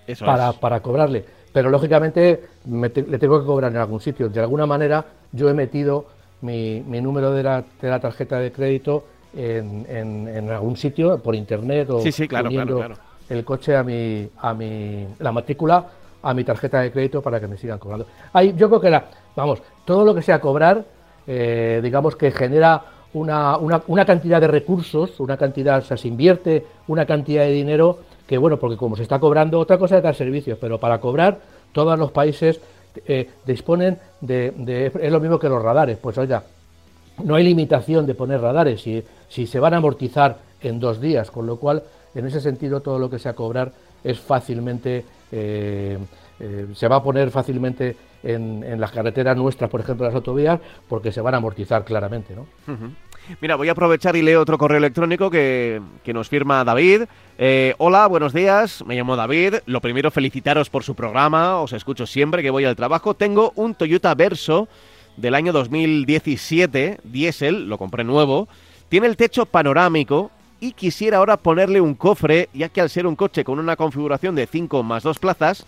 Eso 0.08 0.26
para, 0.26 0.50
es. 0.50 0.56
para 0.58 0.82
cobrarle. 0.82 1.24
Pero 1.54 1.69
lógicamente 1.69 2.41
me 2.65 2.89
te- 2.89 3.04
le 3.04 3.17
tengo 3.19 3.39
que 3.39 3.46
cobrar 3.46 3.72
en 3.72 3.78
algún 3.78 4.02
sitio. 4.02 4.28
De 4.28 4.39
alguna 4.41 4.65
manera 4.65 5.06
yo 5.32 5.48
he 5.50 5.54
metido 5.54 6.08
mi, 6.43 6.84
mi 6.88 7.01
número 7.01 7.32
de 7.32 7.41
la, 7.43 7.63
de 7.82 7.89
la 7.89 7.99
tarjeta 7.99 8.38
de 8.39 8.51
crédito 8.51 9.03
en, 9.36 9.86
en- 9.89 10.27
en 10.27 10.49
algún 10.51 10.77
sitio, 10.77 11.17
por 11.17 11.34
internet 11.36 11.89
o 11.89 11.99
Sí, 12.01 12.12
sí, 12.12 12.27
claro, 12.27 12.47
uniendo 12.49 12.75
claro, 12.77 12.93
claro. 12.95 13.10
el 13.29 13.43
coche 13.43 13.75
a 13.75 13.82
mi, 13.84 14.27
a 14.39 14.53
mi, 14.53 15.08
la 15.19 15.32
matrícula 15.32 15.86
a 16.21 16.34
mi 16.34 16.43
tarjeta 16.43 16.79
de 16.82 16.91
crédito 16.91 17.21
para 17.21 17.39
que 17.39 17.47
me 17.47 17.58
sigan 17.58 17.79
cobrando. 17.79 18.06
Hay, 18.32 18.53
yo 18.56 18.69
creo 18.69 18.79
que 18.79 18.89
la, 18.89 19.06
vamos, 19.36 19.62
todo 19.86 20.06
lo 20.06 20.13
que 20.15 20.21
sea 20.21 20.39
cobrar, 20.39 20.86
eh, 21.27 21.79
digamos 21.84 22.15
que 22.15 22.32
genera 22.32 22.82
una, 23.13 23.58
una, 23.58 23.82
una 23.88 24.06
cantidad 24.06 24.39
de 24.39 24.47
recursos, 24.47 25.19
una 25.19 25.38
cantidad, 25.38 25.79
o 25.79 25.82
sea, 25.82 25.97
se 25.97 26.08
invierte 26.08 26.65
una 26.88 27.06
cantidad 27.06 27.43
de 27.43 27.51
dinero 27.51 27.99
que, 28.27 28.38
bueno, 28.38 28.58
porque 28.58 28.77
como 28.77 28.95
se 28.95 29.03
está 29.03 29.19
cobrando, 29.19 29.60
otra 29.60 29.77
cosa 29.77 29.97
es 29.97 30.03
dar 30.03 30.15
servicios, 30.15 30.58
pero 30.60 30.79
para 30.79 30.99
cobrar 30.99 31.39
todos 31.73 31.97
los 31.99 32.12
países 32.12 32.62
eh, 33.06 33.29
disponen 33.45 33.97
de, 34.21 34.91
es 34.99 35.12
lo 35.12 35.19
mismo 35.19 35.39
que 35.39 35.49
los 35.49 35.62
radares, 35.62 35.97
pues 35.97 36.17
oiga, 36.17 36.43
no 37.23 37.36
hay 37.36 37.43
limitación 37.43 38.06
de 38.06 38.15
poner 38.15 38.41
radares. 38.41 38.82
Si, 38.82 39.03
si 39.27 39.47
se 39.47 39.60
van 39.60 39.73
a 39.73 39.77
amortizar 39.77 40.38
en 40.62 40.79
dos 40.79 40.99
días, 40.99 41.29
con 41.32 41.45
lo 41.45 41.58
cual, 41.58 41.84
en 42.15 42.25
ese 42.25 42.41
sentido, 42.41 42.82
todo 42.82 42.99
lo 42.99 43.10
que 43.10 43.19
sea 43.19 43.34
cobrar 43.34 43.71
es 44.03 44.19
fácilmente, 44.19 45.06
eh, 45.32 45.97
eh, 46.39 46.67
se 46.73 46.88
va 46.88 46.97
a 46.97 47.03
poner 47.03 47.32
fácilmente 47.32 47.95
en, 48.23 48.79
las 48.79 48.91
carreteras 48.91 49.36
nuestras, 49.38 49.69
por 49.69 49.82
ejemplo, 49.82 50.06
las 50.06 50.15
autovías, 50.15 50.60
porque 50.88 51.12
se 51.12 51.21
van 51.21 51.34
a 51.34 51.38
amortizar 51.38 51.84
claramente, 51.84 52.36
¿no? 52.36 52.47
Mira, 53.42 53.56
voy 53.56 53.70
a 53.70 53.72
aprovechar 53.72 54.16
y 54.16 54.22
leo 54.22 54.42
otro 54.42 54.58
correo 54.58 54.78
electrónico 54.78 55.30
que, 55.30 55.82
que 56.04 56.14
nos 56.14 56.28
firma 56.30 56.64
David. 56.64 57.04
Eh, 57.38 57.74
hola, 57.78 58.08
buenos 58.08 58.34
días. 58.34 58.84
Me 58.86 58.96
llamo 58.96 59.16
David. 59.16 59.56
Lo 59.66 59.80
primero, 59.80 60.12
felicitaros 60.12 60.70
por 60.70 60.84
su 60.84 60.94
programa. 60.94 61.60
Os 61.62 61.74
escucho 61.74 62.06
siempre 62.06 62.42
que 62.42 62.50
voy 62.50 62.66
al 62.66 62.76
trabajo. 62.76 63.14
Tengo 63.14 63.54
un 63.56 63.76
Toyota 63.76 64.14
Verso 64.14 64.68
del 65.16 65.36
año 65.36 65.54
2017, 65.54 67.00
diésel, 67.04 67.70
lo 67.70 67.78
compré 67.78 68.04
nuevo. 68.04 68.48
Tiene 68.90 69.08
el 69.08 69.16
techo 69.16 69.46
panorámico 69.46 70.32
y 70.60 70.74
quisiera 70.74 71.18
ahora 71.18 71.38
ponerle 71.38 71.82
un 71.82 71.96
cofre, 71.96 72.50
ya 72.54 72.70
que 72.70 72.82
al 72.82 72.90
ser 72.90 73.08
un 73.08 73.16
coche 73.16 73.44
con 73.44 73.60
una 73.60 73.76
configuración 73.76 74.36
de 74.36 74.48
5 74.48 74.84
más 74.84 75.04
2 75.04 75.20
plazas, 75.20 75.66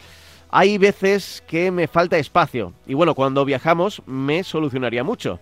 hay 0.50 0.78
veces 0.78 1.44
que 1.48 1.72
me 1.72 1.88
falta 1.88 2.18
espacio. 2.18 2.74
Y 2.86 2.96
bueno, 2.96 3.16
cuando 3.16 3.46
viajamos 3.46 4.02
me 4.06 4.44
solucionaría 4.44 5.04
mucho. 5.04 5.40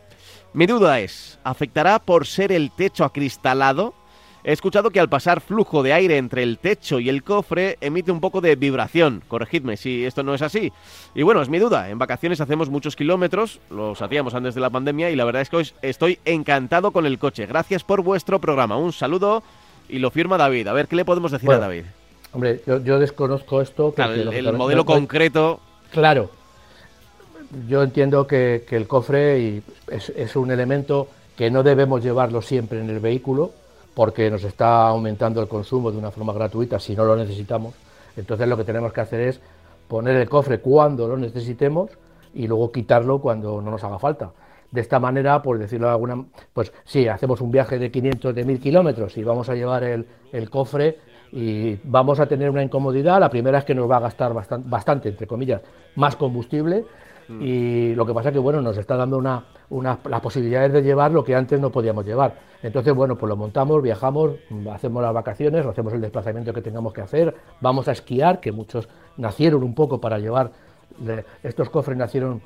Mi 0.53 0.67
duda 0.67 0.99
es, 0.99 1.39
¿afectará 1.43 1.97
por 1.97 2.27
ser 2.27 2.51
el 2.51 2.69
techo 2.69 3.05
acristalado? 3.05 3.95
He 4.43 4.51
escuchado 4.51 4.91
que 4.91 4.99
al 4.99 5.09
pasar 5.09 5.41
flujo 5.41 5.81
de 5.81 5.93
aire 5.93 6.17
entre 6.17 6.43
el 6.43 6.59
techo 6.59 6.99
y 6.99 7.09
el 7.09 7.23
cofre 7.23 7.77
emite 7.81 8.11
un 8.11 8.19
poco 8.19 8.39
de 8.39 8.55
vibración. 8.55 9.23
Corregidme 9.27 9.77
si 9.77 10.05
esto 10.05 10.21
no 10.21 10.35
es 10.35 10.43
así. 10.43 10.71
Y 11.15 11.23
bueno, 11.23 11.41
es 11.41 11.49
mi 11.49 11.57
duda. 11.57 11.89
En 11.89 11.97
vacaciones 11.97 12.39
hacemos 12.39 12.69
muchos 12.69 12.95
kilómetros, 12.95 13.61
los 13.71 13.99
hacíamos 14.01 14.35
antes 14.35 14.53
de 14.53 14.61
la 14.61 14.69
pandemia 14.69 15.09
y 15.09 15.15
la 15.15 15.25
verdad 15.25 15.41
es 15.41 15.49
que 15.49 15.55
hoy 15.55 15.71
estoy 15.81 16.19
encantado 16.23 16.91
con 16.91 17.07
el 17.07 17.17
coche. 17.17 17.47
Gracias 17.47 17.83
por 17.83 18.03
vuestro 18.03 18.39
programa. 18.39 18.77
Un 18.77 18.93
saludo 18.93 19.41
y 19.89 19.97
lo 19.97 20.11
firma 20.11 20.37
David. 20.37 20.67
A 20.67 20.73
ver, 20.73 20.87
¿qué 20.87 20.97
le 20.97 21.05
podemos 21.05 21.31
decir 21.31 21.49
a 21.49 21.57
David? 21.57 21.85
Hombre, 22.31 22.61
yo, 22.67 22.99
desconozco 22.99 23.59
esto. 23.59 23.93
Claro, 23.93 24.13
el, 24.13 24.53
modelo 24.53 24.85
concreto. 24.85 25.61
Claro. 25.89 26.29
Yo 27.67 27.83
entiendo 27.83 28.25
que, 28.27 28.65
el 28.69 28.87
cofre 28.87 29.61
es 29.87 30.35
un 30.35 30.51
elemento 30.51 31.07
que 31.35 31.49
no 31.49 31.63
debemos 31.63 32.03
llevarlo 32.03 32.41
siempre 32.41 32.79
en 32.79 32.89
el 32.89 32.99
vehículo 32.99 33.51
porque 33.93 34.29
nos 34.31 34.43
está 34.43 34.87
aumentando 34.87 35.41
el 35.41 35.47
consumo 35.47 35.91
de 35.91 35.97
una 35.97 36.11
forma 36.11 36.33
gratuita 36.33 36.79
si 36.79 36.95
no 36.95 37.05
lo 37.05 37.15
necesitamos. 37.15 37.73
Entonces 38.17 38.47
lo 38.47 38.57
que 38.57 38.63
tenemos 38.63 38.91
que 38.93 39.01
hacer 39.01 39.21
es 39.21 39.39
poner 39.87 40.15
el 40.15 40.29
cofre 40.29 40.59
cuando 40.59 41.07
lo 41.07 41.17
necesitemos 41.17 41.91
y 42.33 42.47
luego 42.47 42.71
quitarlo 42.71 43.19
cuando 43.19 43.61
no 43.61 43.71
nos 43.71 43.83
haga 43.83 43.99
falta. 43.99 44.31
De 44.71 44.81
esta 44.81 44.99
manera, 44.99 45.41
por 45.43 45.59
decirlo 45.59 45.85
de 45.87 45.93
alguna, 45.93 46.25
pues 46.51 46.73
sí, 46.83 47.07
hacemos 47.07 47.41
un 47.41 47.51
viaje 47.51 47.77
de 47.77 47.91
500, 47.91 48.33
de 48.33 48.43
1000 48.43 48.59
kilómetros 48.59 49.15
y 49.17 49.23
vamos 49.23 49.47
a 49.49 49.53
llevar 49.53 49.83
el, 49.83 50.49
cofre 50.49 50.97
y 51.31 51.75
vamos 51.83 52.19
a 52.19 52.25
tener 52.25 52.49
una 52.49 52.63
incomodidad. 52.63 53.19
La 53.19 53.29
primera 53.29 53.59
es 53.59 53.65
que 53.65 53.75
nos 53.75 53.89
va 53.89 53.97
a 53.97 54.01
gastar 54.01 54.33
bastante, 54.33 54.67
bastante 54.67 55.09
entre 55.09 55.27
comillas, 55.27 55.61
más 55.95 56.15
combustible 56.15 56.85
Mm. 57.27 57.41
Y 57.41 57.95
lo 57.95 58.05
que 58.05 58.13
pasa 58.13 58.31
que 58.31 58.39
bueno, 58.39 58.62
nos 58.62 58.77
está 58.77 58.95
dando 58.95 59.17
una, 59.17 59.43
las 59.69 60.21
posibilidades 60.21 60.73
de 60.73 60.81
llevar 60.81 61.12
lo 61.12 61.23
que 61.23 61.36
antes 61.36 61.59
no 61.59 61.71
podíamos 61.71 62.05
llevar. 62.05 62.36
Entonces, 62.62 62.93
bueno, 62.93 63.17
pues 63.17 63.29
lo 63.29 63.36
montamos, 63.36 63.81
viajamos, 63.81 64.31
hacemos 64.71 65.03
las 65.03 65.13
vacaciones, 65.13 65.65
hacemos 65.65 65.93
el 65.93 66.01
desplazamiento 66.01 66.53
que 66.53 66.62
tengamos 66.62 66.93
que 66.93 67.01
hacer, 67.01 67.36
vamos 67.59 67.88
a 67.88 67.91
esquiar, 67.91 68.39
que 68.39 68.51
muchos 68.51 68.88
nacieron 69.17 69.63
un 69.63 69.75
poco 69.75 69.99
para 69.99 70.17
llevar, 70.17 70.51
estos 71.43 71.69
cofres 71.69 71.97
nacieron 71.97 72.41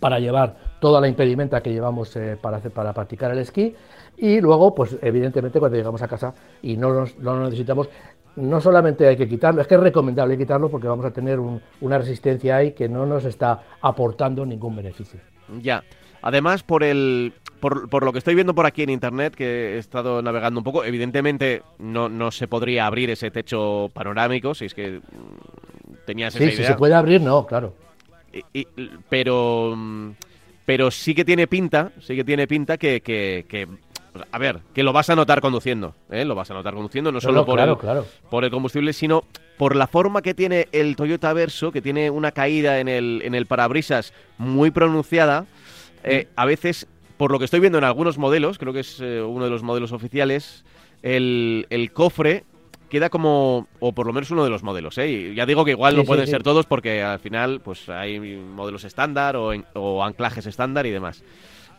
para 0.00 0.18
llevar 0.18 0.56
toda 0.80 1.00
la 1.00 1.08
impedimenta 1.08 1.60
que 1.60 1.72
llevamos 1.72 2.14
eh, 2.16 2.36
para, 2.40 2.58
hacer, 2.58 2.70
para 2.70 2.92
practicar 2.92 3.32
el 3.32 3.38
esquí 3.38 3.74
y 4.16 4.40
luego, 4.40 4.74
pues 4.74 4.96
evidentemente 5.02 5.58
cuando 5.58 5.76
llegamos 5.76 6.02
a 6.02 6.08
casa 6.08 6.34
y 6.62 6.76
no, 6.76 6.92
no 6.92 7.34
lo 7.34 7.44
necesitamos, 7.44 7.88
no 8.38 8.60
solamente 8.60 9.06
hay 9.06 9.16
que 9.16 9.28
quitarlo, 9.28 9.60
es 9.60 9.66
que 9.66 9.74
es 9.74 9.80
recomendable 9.80 10.38
quitarlo 10.38 10.70
porque 10.70 10.86
vamos 10.86 11.04
a 11.04 11.10
tener 11.10 11.38
una 11.38 11.98
resistencia 11.98 12.56
ahí 12.56 12.72
que 12.72 12.88
no 12.88 13.04
nos 13.04 13.24
está 13.24 13.62
aportando 13.80 14.46
ningún 14.46 14.76
beneficio. 14.76 15.20
Ya. 15.60 15.82
Además, 16.22 16.62
por 16.62 16.82
el 16.82 17.32
por, 17.60 18.04
lo 18.04 18.12
que 18.12 18.18
estoy 18.18 18.34
viendo 18.34 18.54
por 18.54 18.66
aquí 18.66 18.82
en 18.82 18.90
internet, 18.90 19.34
que 19.34 19.74
he 19.74 19.78
estado 19.78 20.22
navegando 20.22 20.60
un 20.60 20.64
poco, 20.64 20.84
evidentemente 20.84 21.62
no, 21.78 22.08
no 22.08 22.30
se 22.30 22.46
podría 22.46 22.86
abrir 22.86 23.10
ese 23.10 23.30
techo 23.30 23.90
panorámico, 23.92 24.54
si 24.54 24.66
es 24.66 24.74
que 24.74 25.00
mm, 25.00 26.04
tenías 26.06 26.34
esa 26.36 26.44
sí, 26.44 26.56
si 26.56 26.64
se 26.64 26.74
puede 26.74 26.94
abrir, 26.94 27.20
no, 27.20 27.46
claro. 27.46 27.74
pero, 29.08 29.74
mm, 29.76 30.10
pero 30.64 30.90
sí 30.90 31.14
que 31.14 31.24
tiene 31.24 31.46
pinta, 31.48 31.90
sí 32.00 32.14
que 32.14 32.24
tiene 32.24 32.46
pinta 32.46 32.78
que, 32.78 33.00
que 33.00 33.66
a 34.30 34.38
ver, 34.38 34.60
que 34.74 34.82
lo 34.82 34.92
vas 34.92 35.10
a 35.10 35.16
notar 35.16 35.40
conduciendo, 35.40 35.94
¿eh? 36.10 36.24
lo 36.24 36.34
vas 36.34 36.50
a 36.50 36.54
notar 36.54 36.74
conduciendo, 36.74 37.12
no 37.12 37.20
solo 37.20 37.44
por, 37.44 37.60
el, 37.60 37.76
por 38.30 38.44
el 38.44 38.50
combustible, 38.50 38.92
sino 38.92 39.24
por 39.56 39.76
la 39.76 39.86
forma 39.86 40.22
que 40.22 40.34
tiene 40.34 40.68
el 40.72 40.96
Toyota 40.96 41.32
Verso, 41.32 41.72
que 41.72 41.82
tiene 41.82 42.10
una 42.10 42.32
caída 42.32 42.80
en 42.80 42.88
el, 42.88 43.22
en 43.24 43.34
el 43.34 43.46
parabrisas 43.46 44.12
muy 44.38 44.70
pronunciada. 44.70 45.46
Eh, 46.04 46.28
a 46.36 46.44
veces, 46.44 46.86
por 47.16 47.32
lo 47.32 47.38
que 47.38 47.44
estoy 47.44 47.60
viendo 47.60 47.78
en 47.78 47.84
algunos 47.84 48.18
modelos, 48.18 48.58
creo 48.58 48.72
que 48.72 48.80
es 48.80 49.00
eh, 49.00 49.20
uno 49.20 49.44
de 49.44 49.50
los 49.50 49.62
modelos 49.62 49.92
oficiales, 49.92 50.64
el, 51.02 51.90
cofre 51.92 52.44
queda 52.88 53.10
como, 53.10 53.66
o 53.80 53.92
por 53.92 54.06
lo 54.06 54.12
menos 54.12 54.30
uno 54.30 54.44
de 54.44 54.50
los 54.50 54.62
modelos, 54.62 54.96
¿eh? 54.98 55.34
ya 55.34 55.44
digo 55.44 55.64
que 55.64 55.72
igual 55.72 55.96
no 55.96 56.04
pueden 56.04 56.26
ser 56.26 56.42
todos 56.42 56.64
porque 56.66 57.02
al 57.02 57.18
final 57.18 57.60
pues 57.60 57.88
hay 57.88 58.18
modelos 58.18 58.84
estándar 58.84 59.36
o, 59.36 59.52
o 59.74 60.04
anclajes 60.04 60.46
estándar 60.46 60.86
y 60.86 60.90
demás. 60.90 61.22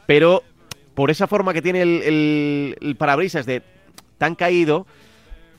Pero 0.06 0.44
por 1.00 1.12
esa 1.12 1.28
forma 1.28 1.54
que 1.54 1.62
tiene 1.62 1.82
el, 1.82 2.96
parabrisas 2.98 3.46
de 3.46 3.62
tan 4.18 4.36
caído, 4.36 4.86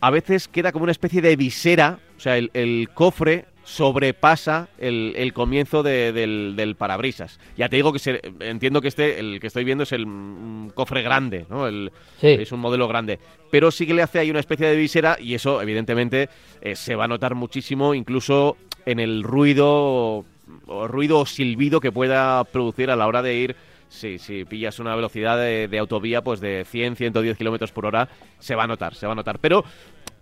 a 0.03 0.11
veces 0.11 0.48
queda 0.48 0.70
como 0.70 0.83
una 0.83 0.92
especie 0.92 1.22
de 1.22 1.35
visera, 1.35 1.98
o 2.18 2.20
sea, 2.20 2.37
el, 2.37 2.90
cofre 2.92 3.46
sobrepasa 3.64 4.68
el, 4.76 5.33
comienzo 5.33 5.83
del, 5.83 6.76
parabrisas. 6.76 7.40
Ya 7.57 7.70
te 7.70 7.76
digo 7.76 7.90
que 7.90 8.20
entiendo 8.40 8.83
que 8.83 8.88
este, 8.88 9.18
el 9.18 9.40
que 9.40 9.46
estoy 9.46 9.64
viendo 9.64 9.85
es 9.85 9.92
el 9.92 10.05
cofre 10.74 11.00
grande, 11.00 11.46
¿no? 11.48 11.66
El, 11.66 11.90
Es 12.20 12.53
un 12.53 12.61
modelo 12.61 12.87
grande. 12.87 13.18
Pero 13.50 13.70
sí 13.70 13.87
que 13.87 13.94
le 13.94 14.03
hace 14.03 14.18
ahí 14.18 14.31
una 14.31 14.40
especie 14.40 14.66
de 14.66 14.76
visera 14.76 15.16
y 15.18 15.33
eso, 15.33 15.62
evidentemente, 15.62 16.29
eh, 16.61 16.76
se 16.76 16.96
va 16.96 17.05
a 17.05 17.09
notar 17.09 17.35
muchísimo, 17.35 17.94
incluso 17.94 18.59
en 18.85 19.00
el 19.00 19.22
ruido 19.22 20.26
o 20.66 20.87
ruido 20.87 21.20
o 21.20 21.24
silbido 21.24 21.81
que 21.81 21.92
pueda 21.92 22.44
producir 22.44 22.90
a 22.90 22.96
la 22.96 23.07
hora 23.07 23.22
de 23.22 23.37
ir 23.37 23.69
Sí, 23.90 24.18
si 24.18 24.44
pillas 24.44 24.79
una 24.79 24.94
velocidad 24.94 25.37
de, 25.37 25.79
autovía 25.79 26.22
pues 26.22 26.40
de 26.40 26.64
100, 26.64 26.96
110 26.96 27.37
kilómetros 27.37 27.72
por 27.72 27.87
hora, 27.87 28.09
se 28.38 28.55
va 28.55 28.64
a 28.64 28.66
notar, 28.66 28.94
se 28.94 29.05
va 29.05 29.12
a 29.12 29.16
notar. 29.16 29.40
Pero, 29.40 29.64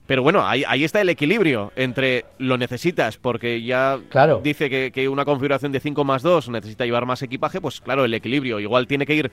pero 0.06 0.22
bueno, 0.22 0.44
ahí, 0.46 0.64
ahí 0.66 0.84
está 0.84 1.02
el 1.02 1.10
equilibrio 1.10 1.70
entre 1.76 2.24
lo 2.38 2.56
necesitas, 2.56 3.18
porque 3.18 3.62
ya 3.62 4.00
dice 4.42 4.70
que, 4.70 4.90
que, 4.90 5.08
una 5.08 5.26
configuración 5.26 5.70
de 5.70 5.80
5 5.80 6.02
más 6.02 6.22
2 6.22 6.48
necesita 6.48 6.86
llevar 6.86 7.04
más 7.04 7.22
equipaje, 7.22 7.60
pues 7.60 7.82
claro, 7.82 8.06
el 8.06 8.14
equilibrio. 8.14 8.58
Igual 8.58 8.86
tiene 8.86 9.04
que 9.04 9.14
ir 9.14 9.30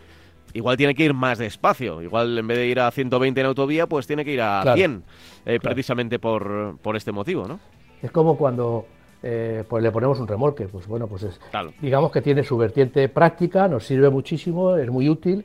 igual 0.53 0.77
tiene 0.77 0.95
que 0.95 1.05
ir 1.05 1.13
más 1.13 1.37
despacio. 1.37 2.01
Igual 2.01 2.37
en 2.37 2.47
vez 2.47 2.57
de 2.57 2.67
ir 2.67 2.79
a 2.79 2.91
120 2.91 3.39
en 3.39 3.47
autovía, 3.47 3.87
pues 3.87 4.05
tiene 4.05 4.25
que 4.25 4.31
ir 4.31 4.41
a 4.41 4.73
100, 4.75 5.03
eh, 5.45 5.59
precisamente 5.61 6.19
por, 6.19 6.77
por 6.81 6.95
este 6.95 7.11
motivo, 7.11 7.47
¿no? 7.47 7.59
Es 8.01 8.11
como 8.11 8.37
cuando 8.37 8.85
eh, 9.27 9.63
pues 9.67 9.83
le 9.83 9.91
ponemos 9.91 10.19
un 10.19 10.27
remolque. 10.27 10.67
Pues 10.67 10.85
bueno, 10.85 11.07
pues 11.07 11.23
es, 11.23 11.39
digamos 11.81 12.11
que 12.11 12.21
tiene 12.21 12.43
su 12.43 12.57
vertiente 12.57 13.09
práctica, 13.09 13.67
nos 13.67 13.83
sirve 13.83 14.11
muchísimo, 14.11 14.75
es 14.77 14.91
muy 14.91 15.09
útil 15.09 15.43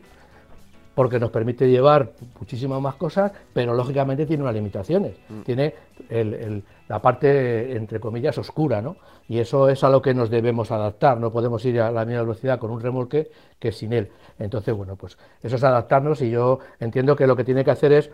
porque 0.94 1.18
nos 1.18 1.30
permite 1.30 1.66
llevar 1.66 2.12
muchísimas 2.38 2.78
más 2.82 2.96
cosas, 2.96 3.32
pero 3.54 3.72
lógicamente 3.72 4.26
tiene 4.26 4.42
unas 4.42 4.54
limitaciones. 4.54 5.14
Mm. 5.30 5.40
Tiene 5.40 5.74
la 6.88 7.00
parte, 7.00 7.74
entre 7.74 8.00
comillas, 8.00 8.36
oscura, 8.36 8.82
¿no? 8.82 8.96
Y 9.26 9.38
eso 9.38 9.70
es 9.70 9.82
a 9.82 9.88
lo 9.88 10.02
que 10.02 10.12
nos 10.12 10.28
debemos 10.28 10.70
adaptar. 10.70 11.18
No 11.18 11.32
podemos 11.32 11.64
ir 11.64 11.80
a 11.80 11.90
la 11.90 12.04
misma 12.04 12.20
velocidad 12.20 12.58
con 12.58 12.70
un 12.70 12.82
remolque 12.82 13.30
que 13.58 13.72
sin 13.72 13.94
él. 13.94 14.10
Entonces, 14.38 14.74
bueno, 14.74 14.96
pues 14.96 15.16
eso 15.42 15.56
es 15.56 15.64
adaptarnos 15.64 16.20
y 16.20 16.28
yo 16.28 16.58
entiendo 16.80 17.16
que 17.16 17.26
lo 17.26 17.34
que 17.34 17.44
tiene 17.44 17.64
que 17.64 17.70
hacer 17.70 17.92
es 17.92 18.10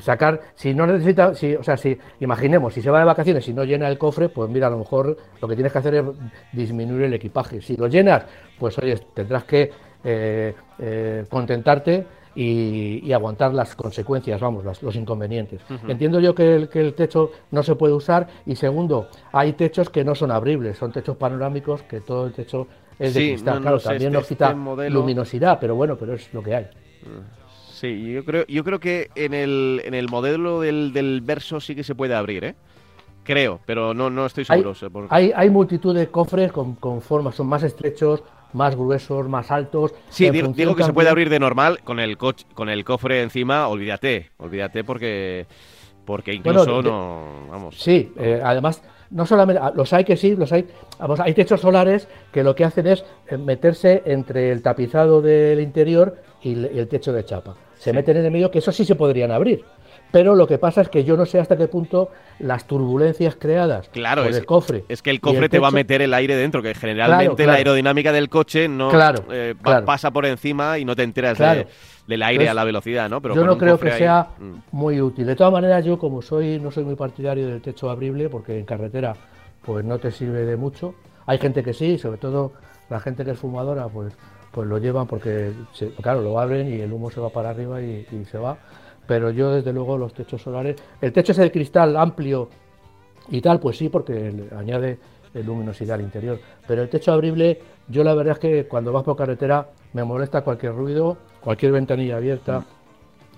sacar, 0.00 0.40
si 0.54 0.74
no 0.74 0.86
necesita, 0.86 1.34
si, 1.34 1.54
o 1.54 1.62
sea, 1.62 1.76
si 1.76 1.98
imaginemos, 2.20 2.74
si 2.74 2.82
se 2.82 2.90
va 2.90 2.98
de 2.98 3.04
vacaciones 3.04 3.46
y 3.48 3.52
no 3.52 3.64
llena 3.64 3.88
el 3.88 3.98
cofre, 3.98 4.28
pues 4.28 4.50
mira, 4.50 4.68
a 4.68 4.70
lo 4.70 4.78
mejor 4.78 5.16
lo 5.40 5.48
que 5.48 5.54
tienes 5.54 5.72
que 5.72 5.78
hacer 5.78 5.94
es 5.94 6.04
disminuir 6.52 7.02
el 7.02 7.14
equipaje. 7.14 7.60
Si 7.60 7.76
lo 7.76 7.86
llenas, 7.86 8.24
pues 8.58 8.78
oye, 8.78 8.98
tendrás 9.14 9.44
que 9.44 9.70
eh, 10.04 10.54
eh, 10.78 11.24
contentarte 11.28 12.06
y, 12.34 13.12
aguantar 13.12 13.54
las 13.54 13.76
consecuencias, 13.76 14.40
vamos, 14.40 14.64
los 14.82 14.96
inconvenientes. 14.96 15.60
Entiendo 15.86 16.20
yo 16.20 16.34
que 16.34 16.56
el, 16.56 16.68
que 16.68 16.80
el, 16.80 16.94
techo 16.94 17.30
no 17.52 17.62
se 17.62 17.76
puede 17.76 17.94
usar 17.94 18.26
y 18.44 18.56
segundo, 18.56 19.08
hay 19.32 19.52
techos 19.52 19.88
que 19.88 20.04
no 20.04 20.14
son 20.14 20.30
abribles, 20.30 20.76
son 20.76 20.92
techos 20.92 21.16
panorámicos 21.16 21.82
que 21.84 22.00
todo 22.00 22.26
el 22.26 22.32
techo 22.32 22.66
es 22.98 23.14
de 23.14 23.20
cristal. 23.20 23.60
claro, 23.60 23.78
también 23.78 24.12
nos 24.12 24.26
quita 24.26 24.52
luminosidad, 24.52 25.58
pero 25.60 25.74
bueno, 25.74 25.96
pero 25.96 26.14
es 26.14 26.32
lo 26.32 26.42
que 26.42 26.54
hay. 26.54 26.64
Mm. 26.64 27.43
Sí, 27.84 28.12
yo 28.14 28.24
creo, 28.24 28.46
yo 28.46 28.64
creo 28.64 28.80
que 28.80 29.10
en 29.14 29.34
el, 29.34 29.82
en 29.84 29.92
el 29.92 30.08
modelo 30.08 30.62
del, 30.62 31.20
verso 31.22 31.60
sí 31.60 31.74
que 31.74 31.84
se 31.84 31.94
puede 31.94 32.14
abrir, 32.14 32.42
¿eh? 32.42 32.54
Creo, 33.24 33.60
pero 33.66 33.92
no, 33.92 34.08
no 34.08 34.24
estoy 34.24 34.46
seguro. 34.46 34.72
Hay, 35.10 35.32
hay, 35.36 35.50
multitud 35.50 35.94
de 35.94 36.06
cofres 36.08 36.50
con, 36.50 37.02
formas, 37.02 37.34
son 37.34 37.46
más 37.46 37.62
estrechos, 37.62 38.22
más 38.54 38.74
gruesos, 38.74 39.28
más 39.28 39.50
altos. 39.50 39.92
Sí, 40.08 40.30
digo, 40.30 40.74
que 40.74 40.82
se 40.82 40.94
puede 40.94 41.10
abrir 41.10 41.28
de 41.28 41.38
normal 41.38 41.80
con 41.84 42.00
el 42.00 42.16
coche, 42.16 42.46
con 42.54 42.70
el 42.70 42.86
cofre 42.86 43.20
encima, 43.20 43.68
olvídate, 43.68 44.30
olvídate 44.38 44.82
porque 44.82 45.46
porque 46.06 46.32
incluso 46.32 46.80
no, 46.80 47.48
vamos. 47.50 47.78
Sí, 47.78 48.14
eh, 48.16 48.40
además 48.42 48.82
no 49.10 49.26
solamente 49.26 49.60
ah, 49.62 49.72
los 49.76 49.92
hay 49.92 50.04
que 50.04 50.16
sí, 50.16 50.36
los 50.36 50.52
hay, 50.52 50.66
vamos, 50.98 51.20
hay 51.20 51.34
techos 51.34 51.60
solares 51.60 52.08
que 52.32 52.42
lo 52.42 52.54
que 52.54 52.64
hacen 52.64 52.86
es 52.86 53.04
eh, 53.28 53.36
meterse 53.36 54.02
entre 54.06 54.52
el 54.52 54.62
tapizado 54.62 55.20
del 55.20 55.60
interior 55.60 56.16
y 56.42 56.52
el 56.52 56.88
techo 56.88 57.12
de 57.12 57.26
chapa 57.26 57.56
se 57.76 57.92
meten 57.92 58.16
en 58.16 58.26
el 58.26 58.30
medio, 58.30 58.50
que 58.50 58.58
eso 58.58 58.72
sí 58.72 58.84
se 58.84 58.94
podrían 58.94 59.30
abrir. 59.30 59.64
Pero 60.14 60.36
lo 60.36 60.46
que 60.46 60.58
pasa 60.58 60.80
es 60.80 60.88
que 60.88 61.02
yo 61.02 61.16
no 61.16 61.26
sé 61.26 61.40
hasta 61.40 61.56
qué 61.56 61.66
punto 61.66 62.08
las 62.38 62.68
turbulencias 62.68 63.34
creadas 63.34 63.88
claro, 63.88 64.22
por 64.22 64.32
el 64.32 64.46
cofre. 64.46 64.84
Es 64.88 65.02
que 65.02 65.10
el 65.10 65.20
cofre 65.20 65.48
te 65.48 65.58
va 65.58 65.68
a 65.68 65.72
meter 65.72 66.02
el 66.02 66.14
aire 66.14 66.36
dentro, 66.36 66.62
que 66.62 66.72
generalmente 66.72 67.44
la 67.44 67.54
aerodinámica 67.54 68.12
del 68.12 68.28
coche 68.28 68.68
no 68.68 68.92
eh, 69.32 69.56
pasa 69.84 70.12
por 70.12 70.24
encima 70.24 70.78
y 70.78 70.84
no 70.84 70.94
te 70.94 71.02
enteras 71.02 71.66
del 72.06 72.22
aire 72.22 72.48
a 72.48 72.54
la 72.54 72.62
velocidad, 72.62 73.10
¿no? 73.10 73.20
Pero 73.20 73.34
yo 73.34 73.44
no 73.44 73.58
creo 73.58 73.76
que 73.76 73.90
sea 73.90 74.28
mm. 74.38 74.52
muy 74.70 75.00
útil. 75.00 75.26
De 75.26 75.34
todas 75.34 75.52
maneras, 75.52 75.84
yo 75.84 75.98
como 75.98 76.22
soy 76.22 76.60
no 76.60 76.70
soy 76.70 76.84
muy 76.84 76.94
partidario 76.94 77.48
del 77.48 77.60
techo 77.60 77.90
abrible, 77.90 78.28
porque 78.28 78.56
en 78.56 78.64
carretera 78.64 79.14
pues 79.64 79.84
no 79.84 79.98
te 79.98 80.12
sirve 80.12 80.44
de 80.44 80.56
mucho. 80.56 80.94
Hay 81.26 81.38
gente 81.38 81.64
que 81.64 81.72
sí, 81.72 81.98
sobre 81.98 82.18
todo 82.18 82.52
la 82.88 83.00
gente 83.00 83.24
que 83.24 83.32
es 83.32 83.38
fumadora, 83.38 83.88
pues 83.88 84.16
pues 84.54 84.68
lo 84.68 84.78
llevan 84.78 85.06
porque, 85.08 85.52
claro, 86.00 86.22
lo 86.22 86.38
abren 86.38 86.72
y 86.72 86.80
el 86.80 86.92
humo 86.92 87.10
se 87.10 87.20
va 87.20 87.28
para 87.28 87.50
arriba 87.50 87.82
y, 87.82 88.06
se 88.30 88.38
va. 88.38 88.56
Pero 89.06 89.30
yo, 89.30 89.50
desde 89.50 89.72
luego, 89.72 89.98
los 89.98 90.14
techos 90.14 90.40
solares, 90.40 90.76
el 91.00 91.12
techo 91.12 91.32
es 91.32 91.38
de 91.38 91.50
cristal 91.50 91.96
amplio 91.96 92.48
y 93.28 93.40
tal, 93.40 93.58
pues 93.58 93.76
sí, 93.76 93.88
porque 93.88 94.32
añade 94.56 94.98
luminosidad 95.34 95.96
al 95.96 96.02
interior. 96.02 96.38
Pero 96.66 96.82
el 96.82 96.88
techo 96.88 97.12
abrible, 97.12 97.60
yo 97.88 98.04
la 98.04 98.14
verdad 98.14 98.34
es 98.34 98.38
que 98.38 98.68
cuando 98.68 98.92
vas 98.92 99.02
por 99.02 99.16
carretera 99.16 99.70
me 99.92 100.04
molesta 100.04 100.42
cualquier 100.42 100.74
ruido, 100.74 101.18
cualquier 101.40 101.72
ventanilla 101.72 102.16
abierta 102.16 102.64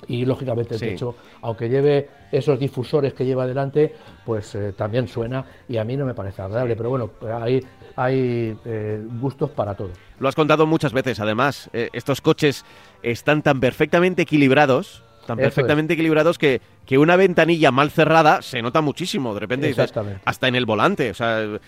y 0.09 0.25
lógicamente 0.25 0.75
el 0.75 0.81
techo, 0.81 1.15
aunque 1.43 1.69
lleve 1.69 2.09
esos 2.33 2.59
difusores 2.59 3.15
que 3.15 3.25
lleva 3.25 3.45
adelante, 3.45 3.95
pues 4.25 4.55
eh, 4.55 4.73
también 4.73 5.09
suena 5.09 5.45
y 5.69 5.77
a 5.77 5.85
mí 5.85 5.97
no 5.97 6.05
me 6.05 6.15
parece 6.15 6.43
agradable, 6.43 6.77
pero 6.77 6.91
bueno, 6.91 7.11
hay, 7.41 7.65
hay 7.97 8.57
eh, 8.65 9.03
gustos 9.21 9.51
para 9.51 9.75
todos. 9.75 9.93
Lo 10.19 10.29
has 10.29 10.35
contado 10.35 10.67
muchas 10.67 10.93
veces, 10.93 11.21
además, 11.21 11.71
eh, 11.73 11.89
estos 11.93 12.21
coches 12.21 12.65
están 13.03 13.43
tan 13.43 13.61
perfectamente 13.61 14.23
equilibrados, 14.23 15.03
tan 15.27 15.39
perfectamente 15.39 15.95
equilibrados 15.95 16.39
que, 16.39 16.61
que 16.85 16.99
una 16.99 17.17
ventanilla 17.17 17.73
mal 17.73 17.91
cerrada 17.91 18.43
se 18.43 18.63
nota 18.63 18.81
muchísimo, 18.81 19.35
de 19.35 19.41
repente 19.41 19.67
dices, 19.67 19.93
hasta 20.25 20.49
en 20.49 20.55
el 20.55 20.67
volante, 20.67 21.11
o 21.11 21.15
sea, 21.15 21.59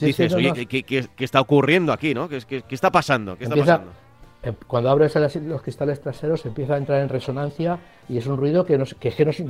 dices, 0.00 0.34
oye, 0.34 0.66
¿qué, 0.66 1.08
está 1.18 1.40
ocurriendo 1.40 1.92
aquí, 1.92 2.12
no? 2.12 2.28
¿Qué, 2.28 2.62
está 2.68 2.92
pasando? 2.92 3.36
¿Qué 3.38 3.44
está 3.44 3.56
pasando? 3.56 4.03
Eh, 4.44 4.52
cuando 4.66 4.90
abres 4.90 5.14
los 5.42 5.62
cristales 5.62 6.00
traseros 6.00 6.44
empieza 6.44 6.74
a 6.74 6.76
entrar 6.76 7.00
en 7.00 7.08
resonancia 7.08 7.78
y 8.08 8.18
es 8.18 8.26
un 8.26 8.36
ruido 8.36 8.66
que, 8.66 8.76
no, 8.76 8.84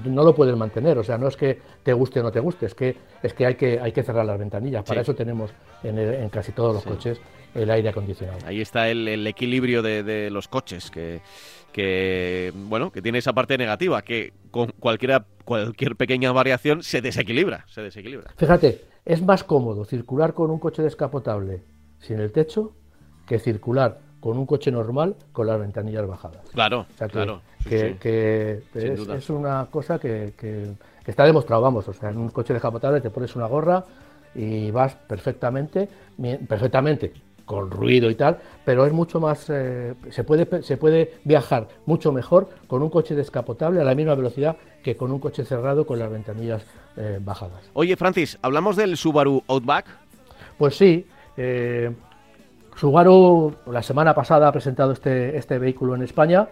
no, 0.04 0.22
lo 0.22 0.34
puedes 0.34 0.56
mantener. 0.56 0.96
O 0.98 1.02
sea, 1.04 1.18
no 1.18 1.26
es 1.26 1.36
que 1.36 1.58
te 1.82 1.92
guste 1.92 2.20
o 2.20 2.22
no 2.22 2.30
te 2.30 2.38
guste, 2.38 2.66
es 2.66 2.74
que, 2.74 2.96
es 3.22 3.34
que, 3.34 3.46
hay, 3.46 3.56
que 3.56 3.80
hay 3.80 3.90
que 3.90 4.02
cerrar 4.04 4.24
las 4.24 4.38
ventanillas. 4.38 4.84
Para 4.84 5.00
eso 5.00 5.14
tenemos 5.14 5.50
en, 5.82 6.28
casi 6.28 6.52
todos 6.52 6.74
los 6.74 6.84
coches 6.84 7.20
el 7.54 7.70
aire 7.70 7.88
acondicionado. 7.88 8.38
Ahí 8.46 8.60
está 8.60 8.88
el, 8.88 9.26
equilibrio 9.26 9.82
de, 9.82 10.30
los 10.30 10.46
coches, 10.46 10.90
que, 10.90 11.20
que, 11.72 12.52
bueno, 12.54 12.92
que 12.92 13.02
tiene 13.02 13.18
esa 13.18 13.32
parte 13.32 13.58
negativa, 13.58 14.02
que 14.02 14.32
con 14.52 14.70
cualquiera, 14.78 15.26
cualquier 15.44 15.96
pequeña 15.96 16.30
variación 16.30 16.84
se 16.84 17.00
desequilibra, 17.00 17.64
se 17.68 17.82
desequilibra. 17.82 18.32
Fíjate, 18.36 18.84
es 19.04 19.22
más 19.22 19.42
cómodo 19.42 19.84
circular 19.84 20.34
con 20.34 20.50
un 20.50 20.60
coche 20.60 20.82
descapotable 20.82 21.62
sin 21.98 22.20
el 22.20 22.30
techo 22.30 22.72
que 23.26 23.38
circular 23.38 24.00
con 24.24 24.38
un 24.38 24.46
coche 24.46 24.70
normal 24.70 25.16
con 25.32 25.46
las 25.46 25.60
ventanillas 25.60 26.06
bajadas. 26.08 26.40
Claro, 26.50 26.86
claro. 27.10 27.42
Que, 27.68 28.62
es, 28.74 29.28
una 29.28 29.66
cosa 29.70 29.98
que, 29.98 30.32
está 31.04 31.26
demostrado, 31.26 31.60
vamos, 31.60 31.86
o 31.88 31.92
sea, 31.92 32.08
en 32.08 32.16
un 32.16 32.30
coche 32.30 32.54
descapotable 32.54 33.02
te 33.02 33.10
pones 33.10 33.36
una 33.36 33.44
gorra 33.44 33.84
y 34.34 34.70
vas 34.70 34.94
perfectamente, 34.94 35.90
perfectamente, 36.48 37.12
con 37.44 37.70
ruido 37.70 38.08
y 38.08 38.14
tal, 38.14 38.38
pero 38.64 38.86
es 38.86 38.94
mucho 38.94 39.20
más, 39.20 39.50
eh, 39.50 39.92
se, 40.08 40.24
puede, 40.24 40.62
se 40.62 40.78
puede 40.78 41.16
viajar 41.24 41.68
mucho 41.84 42.10
mejor 42.10 42.48
con 42.66 42.82
un 42.82 42.88
coche 42.88 43.14
descapotable 43.14 43.82
a 43.82 43.84
la 43.84 43.94
misma 43.94 44.14
velocidad 44.14 44.56
que 44.82 44.96
con 44.96 45.12
un 45.12 45.18
coche 45.18 45.44
cerrado 45.44 45.86
con 45.86 45.98
las 45.98 46.10
ventanillas 46.10 46.64
eh, 46.96 47.18
bajadas. 47.20 47.70
Oye, 47.74 47.94
Francis, 47.98 48.38
¿hablamos 48.40 48.76
del 48.76 48.96
Subaru 48.96 49.42
Outback? 49.48 49.84
Pues 50.56 50.76
sí, 50.76 51.06
eh, 51.36 51.92
Subaru 52.76 53.54
la 53.66 53.82
semana 53.82 54.14
pasada 54.14 54.48
ha 54.48 54.52
presentado 54.52 54.92
este, 54.92 55.36
este 55.36 55.58
vehículo 55.58 55.94
en 55.94 56.02
España. 56.02 56.48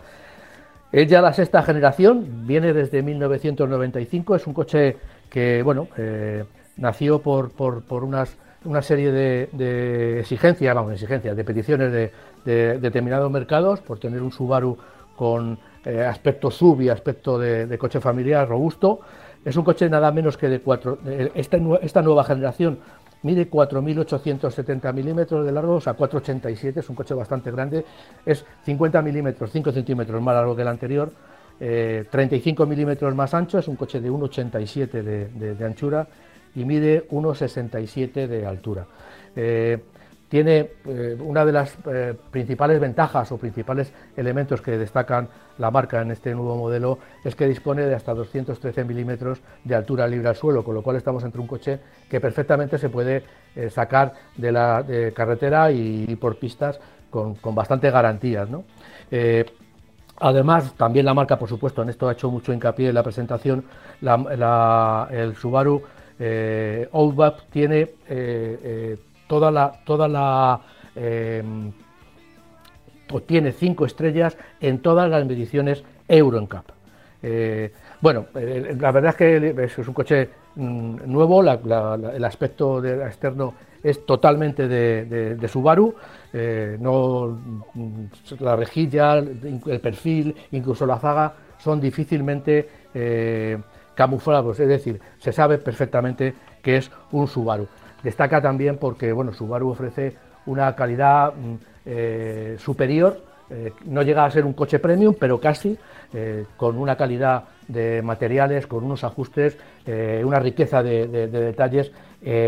Es 0.92 1.08
ya 1.08 1.22
la 1.22 1.32
sexta 1.32 1.62
generación, 1.62 2.46
viene 2.46 2.72
desde 2.72 3.02
1995, 3.02 4.36
es 4.36 4.46
un 4.46 4.52
coche 4.52 4.98
que 5.30 5.62
bueno 5.62 5.88
eh, 5.96 6.44
nació 6.76 7.20
por, 7.20 7.50
por, 7.52 8.04
unas, 8.04 8.36
una 8.64 8.82
serie 8.82 9.10
de, 9.10 10.20
exigencias, 10.20 10.74
vamos, 10.74 10.92
exigencias, 10.92 11.34
de 11.34 11.44
peticiones 11.44 12.12
de, 12.44 12.78
determinados 12.78 13.30
mercados, 13.30 13.80
por 13.80 13.98
tener 13.98 14.20
un 14.20 14.32
Subaru 14.32 14.76
con 15.16 15.58
eh, 15.84 16.02
aspecto 16.02 16.50
sub 16.50 16.80
y 16.82 16.90
aspecto 16.90 17.38
de, 17.38 17.78
coche 17.78 18.00
familiar 18.00 18.46
robusto. 18.46 19.00
Es 19.44 19.56
un 19.56 19.64
coche 19.64 19.88
nada 19.88 20.12
menos 20.12 20.36
que 20.36 20.48
de 20.48 20.60
cuatro. 20.60 20.98
Esta, 21.34 21.58
esta 21.80 22.02
nueva 22.02 22.22
generación 22.22 22.78
mide 23.22 23.48
4.870 23.48 24.92
milímetros 24.92 25.44
de 25.46 25.52
largo, 25.52 25.74
o 25.76 25.80
sea, 25.80 25.96
4,87, 25.96 26.78
es 26.78 26.88
un 26.88 26.96
coche 26.96 27.14
bastante 27.14 27.50
grande, 27.50 27.84
es 28.26 28.44
50 28.64 29.02
milímetros, 29.02 29.50
5 29.50 29.72
centímetros 29.72 30.20
más 30.22 30.34
largo 30.34 30.56
que 30.56 30.62
el 30.62 30.68
anterior, 30.68 31.12
35 31.58 32.62
eh, 32.62 32.66
milímetros 32.66 33.14
más 33.14 33.34
ancho, 33.34 33.58
es 33.58 33.68
un 33.68 33.76
coche 33.76 34.00
de 34.00 34.10
1,87 34.10 35.02
de, 35.02 35.64
anchura 35.64 36.06
y 36.54 36.64
mide 36.64 37.08
1,67 37.08 38.26
de 38.26 38.46
altura. 38.46 38.86
Eh, 39.36 39.78
tiene 40.32 40.70
eh, 40.86 41.14
una 41.20 41.44
de 41.44 41.52
las 41.52 41.76
eh, 41.84 42.14
principales 42.30 42.80
ventajas 42.80 43.30
o 43.32 43.36
principales 43.36 43.92
elementos 44.16 44.62
que 44.62 44.78
destacan 44.78 45.28
la 45.58 45.70
marca 45.70 46.00
en 46.00 46.10
este 46.10 46.34
nuevo 46.34 46.56
modelo 46.56 46.98
es 47.22 47.36
que 47.36 47.46
dispone 47.46 47.82
de 47.82 47.94
hasta 47.94 48.14
213 48.14 48.82
milímetros 48.84 49.42
de 49.62 49.74
altura 49.74 50.08
libre 50.08 50.30
al 50.30 50.36
suelo, 50.36 50.64
con 50.64 50.74
lo 50.74 50.80
cual 50.80 50.96
estamos 50.96 51.22
entre 51.24 51.38
un 51.38 51.46
coche 51.46 51.80
que 52.08 52.18
perfectamente 52.18 52.78
se 52.78 52.88
puede 52.88 53.24
eh, 53.54 53.68
sacar 53.68 54.14
de 54.34 54.52
la 54.52 54.82
carretera 55.14 55.70
y, 55.70 56.16
por 56.16 56.38
pistas 56.38 56.80
con, 57.10 57.36
bastantes 57.54 57.92
garantías. 57.92 58.48
Además, 60.18 60.72
también 60.78 61.04
la 61.04 61.12
marca, 61.12 61.38
por 61.38 61.50
supuesto, 61.50 61.82
en 61.82 61.90
esto 61.90 62.08
ha 62.08 62.12
hecho 62.12 62.30
mucho 62.30 62.54
hincapié 62.54 62.88
en 62.88 62.94
la 62.94 63.02
presentación, 63.02 63.64
el 64.00 65.36
Subaru 65.36 65.82
Outback 66.90 67.50
tiene 67.50 67.90
toda 69.32 69.50
la, 69.50 69.72
toda 69.86 70.08
la 70.08 70.60
em, 70.94 71.72
tiene 73.26 73.52
cinco 73.52 73.86
estrellas 73.86 74.36
en 74.60 74.80
todas 74.80 75.08
las 75.08 75.24
mediciones 75.24 75.82
Euro 76.06 76.38
NCAP. 76.38 76.66
Eh, 77.22 77.72
bueno, 78.02 78.26
eh, 78.34 78.76
la 78.78 78.92
verdad 78.92 79.12
es 79.12 79.16
que 79.16 79.64
es 79.64 79.88
un 79.88 79.94
coche 79.94 80.28
mm, 80.56 80.96
nuevo, 81.06 81.40
el 81.40 82.24
aspecto 82.26 82.84
externo 82.84 83.54
es 83.82 84.04
totalmente 84.04 84.68
de, 84.68 85.48
Subaru, 85.48 85.94
eh, 86.34 86.76
no, 86.78 87.38
mm, 87.72 88.04
la 88.40 88.54
rejilla, 88.54 89.14
el 89.14 89.80
perfil, 89.80 90.36
incluso 90.50 90.84
la 90.84 90.98
zaga 90.98 91.32
son 91.56 91.80
difícilmente 91.80 92.68
camuflados, 93.94 94.60
es 94.60 94.68
decir, 94.68 95.00
se 95.16 95.32
sabe 95.32 95.56
perfectamente 95.56 96.34
que 96.60 96.76
es 96.76 96.90
un 97.12 97.26
Subaru. 97.26 97.66
Destaca 98.02 98.40
también 98.40 98.78
porque 98.78 99.12
bueno, 99.12 99.32
Subaru 99.32 99.70
ofrece 99.70 100.16
una 100.46 100.74
calidad 100.74 101.34
mm, 101.34 101.54
eh, 101.86 102.56
superior, 102.58 103.20
eh, 103.50 103.72
no 103.84 104.02
llega 104.02 104.24
a 104.24 104.30
ser 104.30 104.44
un 104.44 104.54
coche 104.54 104.78
premium, 104.78 105.14
pero 105.18 105.40
casi, 105.40 105.76
eh, 106.12 106.46
con 106.56 106.78
una 106.78 106.96
calidad 106.96 107.44
de 107.68 108.02
materiales, 108.02 108.66
con 108.66 108.84
unos 108.84 109.04
ajustes, 109.04 109.56
una 110.24 110.38
riqueza 110.38 110.82
de, 110.82 111.06
detalles 111.06 111.90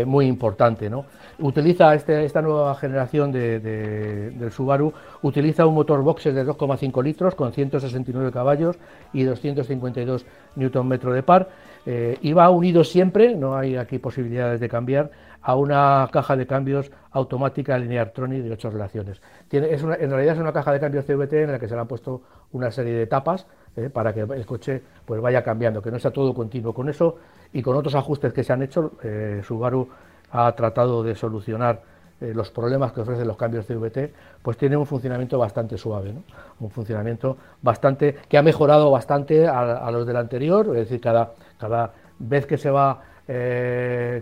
muy 0.05 0.25
importante. 0.25 0.89
¿no? 0.89 1.05
Utiliza 1.39 1.93
este, 1.95 2.23
esta 2.23 2.41
nueva 2.41 2.75
generación 2.75 3.31
de, 3.31 3.59
del 3.59 4.51
Subaru, 4.51 4.93
utiliza 5.21 5.65
un 5.65 5.75
motor 5.75 6.01
boxer 6.01 6.33
de 6.33 6.45
2,5 6.45 7.03
litros 7.03 7.35
con 7.35 7.51
169 7.51 8.31
caballos 8.31 8.77
y 9.11 9.23
252 9.23 10.25
Nm 10.55 10.97
de 10.97 11.23
par. 11.23 11.49
y 11.85 12.33
va 12.33 12.49
unido 12.49 12.83
siempre, 12.83 13.35
no 13.35 13.55
hay 13.55 13.75
aquí 13.75 13.99
posibilidades 13.99 14.59
de 14.59 14.69
cambiar, 14.69 15.11
a 15.45 15.55
una 15.55 16.09
caja 16.11 16.35
de 16.35 16.47
cambios 16.47 16.91
automática 17.11 17.77
Lineartronic 17.77 18.43
de 18.43 18.51
ocho 18.51 18.71
relaciones. 18.71 19.21
Tiene, 19.47 19.71
es 19.71 19.83
en 19.83 20.09
realidad 20.09 20.33
es 20.33 20.39
una 20.39 20.51
caja 20.51 20.71
de 20.71 20.79
cambios 20.79 21.05
CVT 21.05 21.33
en 21.33 21.51
la 21.51 21.59
que 21.59 21.67
se 21.67 21.75
le 21.75 21.81
han 21.81 21.87
puesto 21.87 22.23
una 22.51 22.71
serie 22.71 22.93
de 22.93 23.03
etapas 23.03 23.45
eh, 23.77 23.89
para 23.89 24.13
que 24.13 24.21
el 24.21 24.45
coche 24.45 24.81
pues 25.05 25.19
vaya 25.19 25.43
cambiando, 25.43 25.81
que 25.81 25.91
no 25.91 25.99
sea 25.99 26.11
todo 26.11 26.33
continuo. 26.33 26.73
Con 26.73 26.87
eso 26.87 27.17
y 27.51 27.61
con 27.61 27.75
otros 27.75 27.93
ajustes 27.95 28.31
que 28.31 28.41
se 28.41 28.53
han 28.53 28.63
hecho, 28.63 28.93
eh, 29.03 29.41
Subaru 29.45 29.89
ha 30.31 30.49
tratado 30.53 31.03
de 31.03 31.13
solucionar 31.13 31.81
eh, 32.21 32.31
los 32.33 32.51
problemas 32.51 32.93
que 32.93 33.01
ofrecen 33.01 33.27
los 33.27 33.35
cambios 33.35 33.65
CVT, 33.65 34.13
pues 34.41 34.55
tiene 34.55 34.77
un 34.77 34.85
funcionamiento 34.85 35.37
bastante 35.37 35.77
suave, 35.77 36.13
un 36.61 36.69
funcionamiento 36.69 37.35
bastante 37.61 38.15
que 38.29 38.37
ha 38.37 38.41
mejorado 38.41 38.89
bastante 38.91 39.45
a, 39.45 39.91
los 39.91 40.07
del 40.07 40.15
anterior, 40.15 40.67
es 40.67 40.87
decir, 40.87 41.01
cada, 41.01 41.33
cada 41.59 41.91
vez 42.17 42.45
que 42.45 42.57
se 42.57 42.69
va 42.69 43.01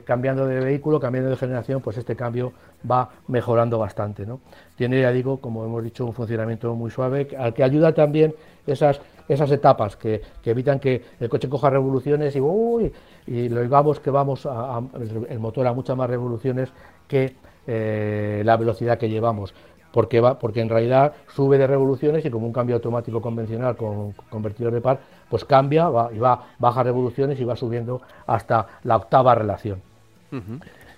cambiando 0.05 0.47
de 0.47 0.61
vehículo, 0.61 0.99
cambiando 0.99 1.29
de 1.29 1.35
generación, 1.35 1.81
pues 1.81 1.97
este 1.97 2.15
cambio 2.15 2.53
va 2.89 3.09
mejorando 3.27 3.77
bastante. 3.77 4.25
¿no? 4.25 4.39
Tiene, 4.75 5.01
ya 5.01 5.11
digo, 5.11 5.37
como 5.37 5.65
hemos 5.65 5.83
dicho, 5.83 6.05
un 6.05 6.13
funcionamiento 6.13 6.73
muy 6.73 6.89
suave, 6.89 7.27
al 7.37 7.53
que 7.53 7.63
ayuda 7.63 7.93
también 7.93 8.33
esas, 8.65 9.01
esas 9.27 9.51
etapas 9.51 9.95
que, 9.95 10.21
evitan 10.43 10.79
que 10.79 11.01
el 11.19 11.29
coche 11.29 11.49
coja 11.49 11.69
revoluciones 11.69 12.35
y, 12.35 12.41
uy, 12.41 12.91
y 13.27 13.49
lo 13.49 13.61
digamos 13.61 13.99
que 13.99 14.09
vamos 14.09 14.45
a, 14.45 14.81
el 15.29 15.39
motor 15.39 15.67
a 15.67 15.73
muchas 15.73 15.95
más 15.95 16.09
revoluciones 16.09 16.71
que 17.07 17.35
eh, 17.65 18.41
la 18.43 18.57
velocidad 18.57 18.97
que 18.97 19.09
llevamos 19.09 19.53
porque, 19.93 20.19
va, 20.19 20.39
porque 20.39 20.59
en 20.59 20.69
realidad 20.69 21.13
sube 21.27 21.57
de 21.59 21.67
revoluciones 21.67 22.25
y 22.25 22.29
como 22.31 22.47
un 22.47 22.53
cambio 22.53 22.75
automático 22.75 23.21
convencional 23.21 23.77
con 23.77 24.13
convertidor 24.29 24.73
de 24.73 24.81
par, 24.81 24.99
pues 25.29 25.45
cambia 25.45 25.87
va, 25.87 26.09
y 26.11 26.17
va 26.17 26.47
baja 26.57 26.81
revoluciones 26.81 27.39
y 27.39 27.43
va 27.43 27.55
subiendo 27.55 28.01
hasta 28.25 28.67
la 28.83 28.97
octava 28.97 29.35
relación. 29.35 29.81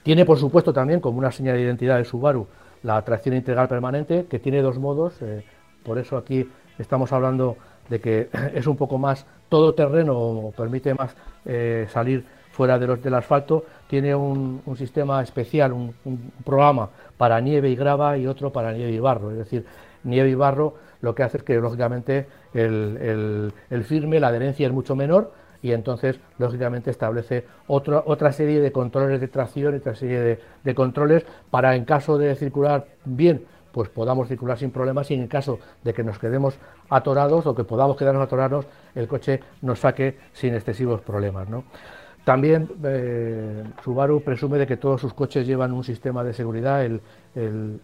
Tiene, 0.02 0.24
por 0.24 0.38
supuesto, 0.38 0.72
también 0.72 1.02
como 1.02 1.18
una 1.18 1.30
señal 1.30 1.58
de 1.58 1.64
identidad 1.64 1.98
de 1.98 2.06
Subaru 2.06 2.48
la 2.84 3.02
tracción 3.02 3.36
integral 3.36 3.68
permanente, 3.68 4.28
que 4.30 4.40
tiene 4.40 4.62
dos 4.62 4.80
modos, 4.80 5.16
por 5.84 5.98
eso 5.98 6.16
aquí 6.16 6.48
estamos 6.78 7.12
hablando 7.12 7.58
de 7.90 8.00
que 8.00 8.30
es 8.54 8.68
un 8.68 8.78
poco 8.78 8.98
más 8.98 9.26
todoterreno 9.50 10.52
permite 10.56 10.94
más 10.94 11.16
salir 11.92 12.26
fuera 12.56 12.80
de 12.80 12.88
los, 12.88 13.04
del 13.04 13.14
asfalto, 13.14 13.66
tiene 13.88 14.16
un, 14.16 14.62
sistema 14.78 15.22
especial, 15.22 15.74
un, 15.74 15.94
programa 16.44 16.90
para 17.18 17.40
nieve 17.42 17.70
y 17.70 17.76
grava 17.76 18.18
y 18.18 18.26
otro 18.26 18.52
para 18.52 18.72
nieve 18.72 18.92
y 18.92 19.00
barro. 19.00 19.32
Es 19.32 19.38
decir, 19.38 19.66
nieve 20.04 20.30
y 20.30 20.36
barro 20.36 20.76
lo 21.02 21.14
que 21.14 21.24
hace 21.24 21.38
es 21.38 21.44
que 21.44 21.56
lógicamente 21.56 22.28
el, 22.54 23.52
firme, 23.84 24.20
la 24.20 24.30
adherencia 24.30 24.68
es 24.68 24.74
mucho 24.74 24.96
menor 24.96 25.34
y 25.62 25.74
entonces 25.74 26.20
lógicamente 26.38 26.92
establece 26.92 27.46
otra, 27.68 28.32
serie 28.32 28.62
de 28.62 28.72
controles 28.72 29.20
de 29.20 29.28
tracción 29.28 29.76
otra 29.76 29.96
serie 29.96 30.40
de, 30.64 30.76
controles 30.76 31.26
para 31.50 31.76
en 31.76 31.86
caso 31.86 32.18
de 32.18 32.36
circular 32.36 32.86
bien 33.04 33.46
pues 33.76 33.90
podamos 33.90 34.30
circular 34.30 34.58
sin 34.58 34.72
problemas 34.72 35.12
y 35.12 35.16
en 35.16 35.28
caso 35.28 35.60
de 35.84 35.94
que 35.94 36.02
nos 36.02 36.18
quedemos 36.18 36.58
atorados 36.90 37.46
o 37.46 37.54
que 37.54 37.66
podamos 37.66 37.98
quedarnos 37.98 38.24
atorados, 38.24 38.68
el 38.96 39.06
coche 39.06 39.42
nos 39.62 39.82
saque 39.82 40.18
sin 40.32 40.54
excesivos 40.54 41.02
problemas. 41.02 41.50
¿no? 41.50 41.66
También 42.24 42.70
eh, 42.86 43.66
Subaru 43.84 44.22
presume 44.22 44.60
de 44.60 44.66
que 44.66 44.78
todos 44.78 45.02
sus 45.02 45.14
coches 45.14 45.46
llevan 45.46 45.74
un 45.74 45.84
sistema 45.84 46.24
de 46.24 46.32
seguridad, 46.32 46.86
el, 46.86 47.02
el 47.36 47.82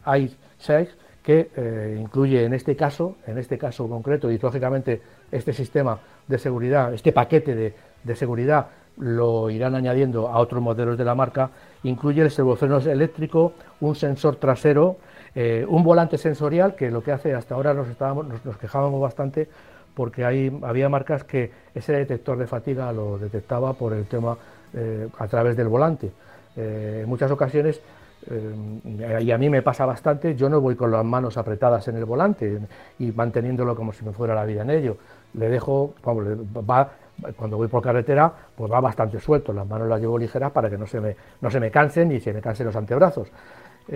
que 1.22 1.52
eh, 1.58 1.98
incluye 2.00 2.46
en 2.46 2.54
este 2.54 2.78
caso, 2.78 3.18
en 3.28 3.38
este 3.38 3.58
caso 3.58 3.90
concreto, 3.90 4.32
y 4.32 4.38
lógicamente 4.38 5.02
este 5.30 5.52
sistema 5.52 6.00
de 6.26 6.40
seguridad, 6.40 6.94
este 6.94 7.12
paquete 7.12 7.54
de, 7.54 8.16
seguridad 8.16 8.68
lo 8.96 9.50
irán 9.50 9.76
añadiendo 9.76 10.30
a 10.30 10.38
otros 10.40 10.62
modelos 10.62 10.98
de 10.98 11.04
la 11.04 11.16
marca, 11.16 11.52
incluye 11.84 12.22
el 12.22 12.32
servofrenos 12.32 12.86
eléctrico, 12.86 13.54
un 13.82 13.96
sensor 13.96 14.38
trasero, 14.38 14.98
eh, 15.34 15.65
un 15.67 15.84
volante 15.84 16.17
sensorial, 16.17 16.76
que 16.76 16.91
lo 16.91 17.04
que 17.04 17.12
hace 17.12 17.34
hasta 17.34 17.56
ahora 17.56 17.74
nos, 17.74 17.88
estábamos, 17.88 18.26
nos 18.44 18.58
quejábamos 18.58 19.00
bastante 19.02 19.48
porque 19.96 20.24
había 20.26 20.89
marcas 20.89 21.24
que 21.24 21.52
ese 21.76 21.94
detector 21.94 22.38
de 22.38 22.48
fatiga 22.48 22.91
lo 22.94 23.17
detectaba 23.17 23.74
por 23.74 23.94
el 23.94 24.06
tema 24.06 24.38
eh, 24.74 25.08
a 25.17 25.28
través 25.28 25.58
del 25.58 25.67
volante. 25.67 26.12
Eh, 26.56 27.02
en 27.04 27.10
muchas 27.10 27.32
ocasiones, 27.32 27.82
y 28.24 29.32
a 29.32 29.38
mí 29.39 29.50
me 29.50 29.63
pasa 29.63 29.84
bastante, 29.84 30.36
yo 30.36 30.48
no 30.48 30.62
voy 30.62 30.76
con 30.76 30.91
las 30.91 31.04
manos 31.04 31.38
apretadas 31.38 31.88
en 31.88 31.98
el 31.98 32.06
volante 32.06 32.60
y 33.00 33.12
manteniéndolo 33.12 33.76
como 33.76 33.94
si 33.94 34.06
me 34.06 34.12
fuera 34.12 34.36
la 34.36 34.46
vida 34.46 34.62
en 34.62 34.70
ello. 34.70 34.98
Le 35.34 35.50
dejo, 35.50 35.96
cuando 36.04 37.58
voy 37.58 37.67
por 37.67 37.82
carretera, 37.82 38.32
pues 38.56 38.72
va 38.72 38.80
bastante 38.80 39.20
suelto, 39.20 39.52
las 39.54 39.67
manos 39.67 39.88
las 39.88 40.00
llevo 40.00 40.20
ligeras 40.20 40.52
para 40.52 40.70
que 40.70 40.78
no 40.78 40.86
se 40.86 41.02
me, 41.02 41.15
no 41.41 41.50
se 41.50 41.60
me 41.60 41.72
cansen 41.72 42.12
y 42.12 42.20
se 42.20 42.32
me 42.32 42.41
cansen 42.41 42.67
los 42.67 42.76
antebrazos. 42.76 43.28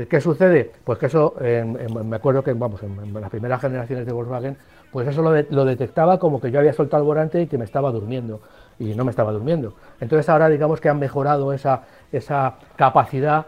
¿Qué 0.10 0.20
sucede? 0.20 0.72
Pues 0.84 1.00
que 1.00 1.06
eso, 1.06 1.36
me 1.40 2.16
acuerdo 2.16 2.44
que 2.44 2.54
vamos, 2.54 2.84
en, 2.84 3.14
las 3.14 3.30
primeras 3.30 3.62
generaciones 3.62 4.06
de 4.06 4.12
Volkswagen 4.12 4.58
pues 4.96 5.10
eso 5.10 5.22
lo, 5.22 5.66
detectaba 5.66 6.20
como 6.20 6.40
que 6.40 6.50
yo 6.52 6.60
había 6.60 6.72
soltado 6.72 7.04
el 7.04 7.08
volante 7.08 7.42
y 7.42 7.48
que 7.48 7.58
me 7.58 7.66
estaba 7.66 7.92
durmiendo, 7.92 8.40
y 8.80 8.96
no 8.96 9.04
me 9.04 9.10
estaba 9.10 9.34
durmiendo. 9.34 9.74
Entonces 10.00 10.30
ahora 10.30 10.48
digamos 10.48 10.80
que 10.80 10.88
han 10.88 11.00
mejorado 11.00 11.52
esa, 11.52 11.82
esa 12.14 12.56
capacidad 12.78 13.48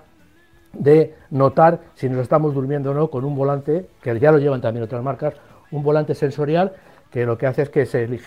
de 0.74 1.16
notar 1.30 1.80
si 1.94 2.10
nos 2.10 2.20
estamos 2.20 2.54
durmiendo 2.54 2.92
o 2.92 2.94
no 2.94 3.10
con 3.10 3.24
un 3.24 3.34
volante, 3.34 3.88
que 4.02 4.20
ya 4.20 4.34
lo 4.34 4.40
llevan 4.40 4.60
también 4.60 4.84
otras 4.84 5.02
marcas, 5.02 5.36
un 5.72 5.84
volante 5.84 6.16
sensorial 6.16 6.74
que 7.12 7.26
lo 7.26 7.38
que 7.38 7.48
hace 7.48 7.62
es 7.62 7.70
que 7.70 7.86
se, 7.86 8.20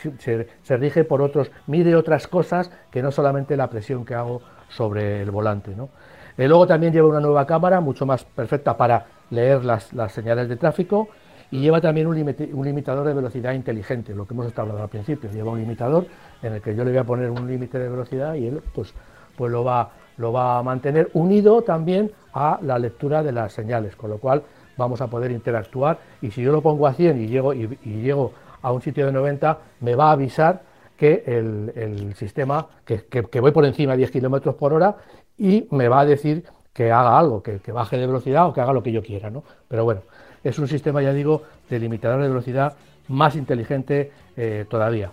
se, 0.63 0.77
rige 0.79 1.05
por 1.05 1.21
otros, 1.21 1.51
mide 1.67 1.95
otras 1.97 2.27
cosas 2.27 2.71
que 2.91 3.03
no 3.03 3.13
solamente 3.13 3.55
la 3.55 3.69
presión 3.69 4.07
que 4.07 4.15
hago 4.15 4.41
sobre 4.71 5.21
el 5.21 5.31
volante. 5.31 5.75
¿no? 5.77 5.91
Eh, 6.37 6.49
luego 6.49 6.67
también 6.67 6.93
lleva 6.93 7.09
una 7.09 7.21
nueva 7.21 7.47
cámara, 7.47 7.81
mucho 7.81 8.07
más 8.07 8.25
perfecta 8.25 8.77
para 8.77 9.07
leer 9.31 9.65
las, 9.65 9.91
señales 10.09 10.49
de 10.49 10.57
tráfico, 10.57 11.09
y 11.51 11.61
lleva 11.61 11.81
también 11.81 12.07
un, 12.07 12.15
limitador 12.15 13.07
de 13.07 13.15
velocidad 13.15 13.53
inteligente, 13.53 14.15
lo 14.15 14.27
que 14.27 14.35
hemos 14.35 14.47
estado 14.47 14.63
hablando 14.63 14.85
al 14.85 14.91
principio. 14.91 15.31
Lleva 15.31 15.51
un 15.51 15.59
limitador 15.59 16.07
en 16.43 16.55
el 16.55 16.63
que 16.63 16.75
yo 16.75 16.85
le 16.85 16.91
voy 16.91 16.99
a 16.99 17.05
poner 17.05 17.31
un 17.31 17.47
límite 17.47 17.79
de 17.79 17.89
velocidad 17.89 18.35
y 18.35 18.47
él 18.47 18.63
pues, 18.73 18.95
pues 19.37 19.51
lo, 19.51 19.65
va, 19.65 19.91
lo 20.17 20.33
va 20.33 20.59
a 20.59 20.63
mantener 20.63 21.11
unido 21.15 21.63
también 21.63 22.13
a 22.33 22.61
la 22.63 22.79
lectura 22.79 23.23
de 23.23 23.33
las 23.33 23.53
señales, 23.53 23.97
con 23.97 24.11
lo 24.11 24.19
cual 24.19 24.43
vamos 24.77 25.01
a 25.01 25.09
poder 25.09 25.31
interactuar 25.31 25.99
y 26.23 26.31
si 26.31 26.43
yo 26.43 26.53
lo 26.53 26.63
pongo 26.63 26.87
a 26.87 26.95
100 26.95 27.21
y 27.21 27.27
llego, 27.27 27.53
y, 27.53 27.69
llego 27.85 28.33
a 28.63 28.73
un 28.73 28.81
sitio 28.81 29.07
de 29.07 29.13
90, 29.13 29.59
me 29.81 29.95
va 29.95 30.09
a 30.09 30.13
avisar 30.13 30.63
que 31.01 31.25
el, 31.25 32.13
sistema, 32.15 32.67
que, 32.85 33.41
voy 33.41 33.53
por 33.53 33.65
encima 33.65 33.93
de 33.93 33.99
10 33.99 34.11
kilómetros 34.11 34.55
por 34.57 34.75
hora 34.75 34.97
y 35.39 35.67
me 35.71 35.89
va 35.89 36.01
a 36.01 36.05
decir 36.05 36.45
que 36.75 36.93
haga 36.93 37.19
algo, 37.19 37.43
que, 37.43 37.59
que, 37.61 37.73
baje 37.73 37.97
de 37.97 38.07
velocidad 38.07 38.47
o 38.47 38.53
que 38.53 38.61
haga 38.61 38.75
lo 38.75 38.83
que 38.83 38.93
yo 38.93 39.03
quiera, 39.03 39.31
¿no? 39.31 39.43
Pero 39.67 39.85
bueno, 39.85 40.03
es 40.45 40.59
un 40.59 40.69
sistema, 40.69 41.01
ya 41.01 41.15
digo, 41.15 41.45
de 41.71 41.79
limitador 41.79 42.21
de 42.21 42.29
velocidad 42.29 42.75
más 43.09 43.35
inteligente 43.35 44.13
eh, 44.37 44.67
todavía. 44.69 45.11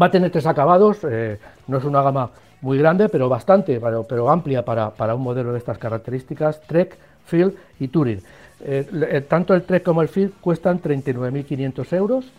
Va 0.00 0.06
a 0.06 0.10
tener 0.12 0.30
tres 0.30 0.46
acabados, 0.46 0.98
eh, 1.02 1.40
no 1.66 1.78
es 1.78 1.84
una 1.84 2.00
gama 2.00 2.30
muy 2.60 2.78
grande, 2.78 3.08
pero 3.08 3.28
bastante, 3.28 3.80
pero, 3.80 4.30
amplia 4.30 4.64
para, 4.64 5.14
un 5.16 5.22
modelo 5.22 5.50
de 5.50 5.58
estas 5.58 5.78
características, 5.78 6.60
Trek, 6.60 6.96
Field 7.24 7.56
y 7.80 7.88
Touring. 7.88 8.22
Eh, 8.64 9.26
tanto 9.28 9.52
el 9.52 9.64
Trek 9.64 9.82
como 9.82 10.00
el 10.00 10.06
Field 10.06 10.34
cuestan 10.40 10.80
39.500 10.80 11.92
euros 11.96 12.32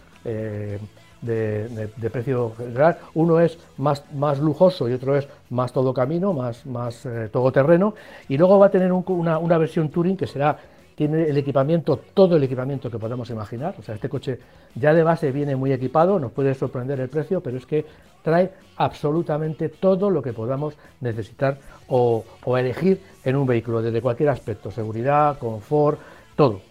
de, 1.25 2.09
precio 2.11 2.53
general. 2.57 2.97
Uno 3.13 3.39
es 3.39 3.57
más, 3.77 4.03
más 4.13 4.39
lujoso 4.39 4.87
y 4.89 4.93
otro 4.93 5.15
es 5.15 5.27
más 5.49 5.71
todo 5.71 5.93
camino, 5.93 6.33
más, 6.33 6.65
más 6.65 7.07
todoterreno. 7.31 7.95
Y 8.29 8.37
luego 8.37 8.59
va 8.59 8.67
a 8.67 8.71
tener 8.71 8.91
una, 8.91 9.37
una 9.37 9.57
versión 9.57 9.89
Touring 9.89 10.17
que 10.17 10.27
será 10.27 10.57
tiene 10.95 11.23
el 11.23 11.37
equipamiento, 11.37 11.99
todo 12.13 12.37
el 12.37 12.43
equipamiento 12.43 12.89
que 12.89 12.99
podemos 12.99 13.29
imaginar. 13.29 13.75
O 13.79 13.83
sea, 13.83 13.95
este 13.95 14.09
coche 14.09 14.39
ya 14.75 14.93
de 14.93 15.03
base 15.03 15.31
viene 15.31 15.55
muy 15.55 15.71
equipado, 15.71 16.19
nos 16.19 16.31
puede 16.31 16.53
sorprender 16.53 16.99
el 16.99 17.09
precio, 17.09 17.41
pero 17.41 17.57
es 17.57 17.65
que 17.65 17.85
trae 18.21 18.51
absolutamente 18.77 19.69
todo 19.69 20.09
lo 20.09 20.21
que 20.21 20.33
podamos 20.33 20.75
necesitar 21.01 21.57
o, 21.87 22.23
elegir 22.57 23.01
en 23.23 23.35
un 23.35 23.45
vehículo, 23.45 23.81
desde 23.81 24.01
cualquier 24.01 24.29
aspecto, 24.29 24.71
seguridad, 24.71 25.37
confort, 25.37 25.99
todo. 26.35 26.61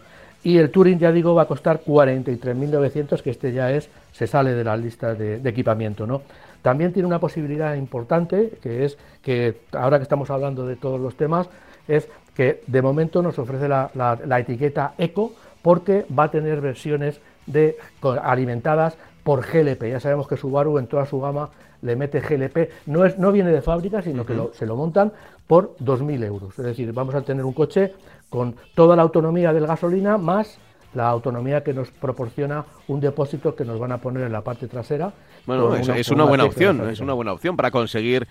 Y 0.44 0.58
el 0.58 0.70
Touring, 0.70 0.98
ya 0.98 1.12
digo, 1.12 1.34
va 1.34 1.42
a 1.42 1.46
costar 1.46 1.82
43.900, 1.84 3.22
que 3.22 3.30
este 3.30 3.52
ya 3.52 3.70
es, 3.70 3.88
se 4.12 4.26
sale 4.26 4.54
de 4.54 4.64
la 4.64 4.76
lista 4.76 5.14
de, 5.14 5.36
equipamiento, 5.48 6.06
¿no? 6.06 6.22
También 6.62 6.92
tiene 6.92 7.06
una 7.06 7.20
posibilidad 7.20 7.74
importante, 7.74 8.52
que 8.62 8.84
es 8.84 8.98
que 9.22 9.60
ahora 9.72 9.98
que 9.98 10.04
estamos 10.04 10.30
hablando 10.30 10.66
de 10.66 10.76
todos 10.76 11.00
los 11.00 11.16
temas, 11.16 11.48
es 11.86 12.08
que 12.34 12.62
de 12.66 12.82
momento 12.82 13.22
nos 13.22 13.38
ofrece 13.38 13.68
la, 13.68 14.38
etiqueta 14.38 14.94
Eco 14.98 15.32
porque 15.60 16.06
va 16.16 16.24
a 16.24 16.30
tener 16.30 16.60
versiones 16.60 17.20
de, 17.46 17.76
alimentadas 18.22 18.96
por 19.22 19.46
GLP. 19.46 19.90
Ya 19.90 20.00
sabemos 20.00 20.26
que 20.26 20.36
Subaru 20.36 20.78
en 20.78 20.86
toda 20.86 21.06
su 21.06 21.20
gama 21.20 21.50
le 21.82 21.96
mete 21.96 22.20
GLP, 22.20 22.70
no, 22.86 23.04
es, 23.04 23.18
no 23.18 23.32
viene 23.32 23.50
de 23.50 23.60
fábrica, 23.60 24.02
sino 24.02 24.24
que 24.24 24.34
se 24.52 24.66
lo 24.66 24.76
montan 24.76 25.12
por 25.46 25.76
2.000 25.78 26.24
euros. 26.24 26.58
Es 26.58 26.64
decir, 26.64 26.92
vamos 26.92 27.14
a 27.14 27.22
tener 27.22 27.44
un 27.44 27.52
coche 27.52 27.92
con 28.30 28.56
toda 28.74 28.96
la 28.96 29.02
autonomía 29.02 29.52
del 29.52 29.66
gasolina 29.66 30.16
más 30.16 30.58
la 30.94 31.08
autonomía 31.08 31.62
que 31.62 31.72
nos 31.72 31.90
proporciona 31.90 32.64
un 32.88 33.00
depósito 33.00 33.54
que 33.54 33.64
nos 33.64 33.78
van 33.78 33.92
a 33.92 33.98
poner 33.98 34.24
en 34.24 34.32
la 34.32 34.42
parte 34.42 34.68
trasera. 34.68 35.12
Bueno, 35.46 35.74
es, 35.74 36.10
una, 36.10 36.24
buena 36.24 36.44
opción, 36.44 36.88
es 36.90 37.00
una 37.00 37.14
buena 37.14 37.32
opción 37.32 37.56
para 37.56 37.70
conseguir 37.70 38.26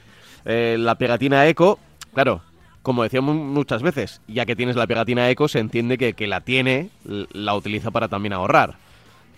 eh, 0.46 0.78
la 0.80 0.96
pegatina 0.96 1.48
eco. 1.48 1.80
Claro, 2.14 2.42
como 2.82 3.04
decíamos 3.04 3.36
muchas 3.36 3.82
veces, 3.82 4.22
ya 4.28 4.46
que 4.46 4.56
tienes 4.56 4.76
la 4.76 4.88
pegatina 4.88 5.30
eco, 5.30 5.48
se 5.48 5.60
entiende 5.60 5.98
que, 5.98 6.14
que 6.14 6.28
la 6.28 6.42
tiene, 6.42 6.90
la 7.04 7.56
utiliza 7.56 7.92
para 7.92 8.08
también 8.08 8.34
ahorrar. 8.34 8.76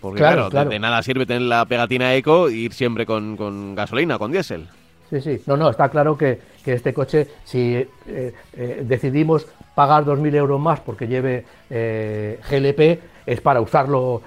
Porque 0.04 0.18
claro, 0.18 0.50
De, 0.50 0.78
nada 0.78 1.02
sirve 1.02 1.24
tener 1.24 1.40
la 1.40 1.64
pegatina 1.64 2.14
eco 2.14 2.48
e 2.48 2.68
ir 2.68 2.74
siempre 2.74 3.06
con, 3.06 3.38
con 3.38 3.74
gasolina, 3.74 4.18
con 4.18 4.32
diésel. 4.32 4.68
Sí, 5.08 5.18
sí. 5.22 5.40
No, 5.46 5.56
no, 5.56 5.70
está 5.70 5.88
claro 5.88 6.18
que, 6.18 6.38
que 6.62 6.74
este 6.74 6.92
coche, 6.92 7.26
si 7.42 7.74
eh, 7.74 7.88
eh, 8.06 8.84
decidimos 8.84 9.46
pagar 9.74 10.04
2.000 10.04 10.34
euros 10.34 10.60
más 10.60 10.80
porque 10.80 11.08
lleve 11.08 11.46
eh, 11.70 12.38
GLP, 12.50 13.00
es 13.24 13.40
para 13.40 13.62
usarlo 13.62 14.20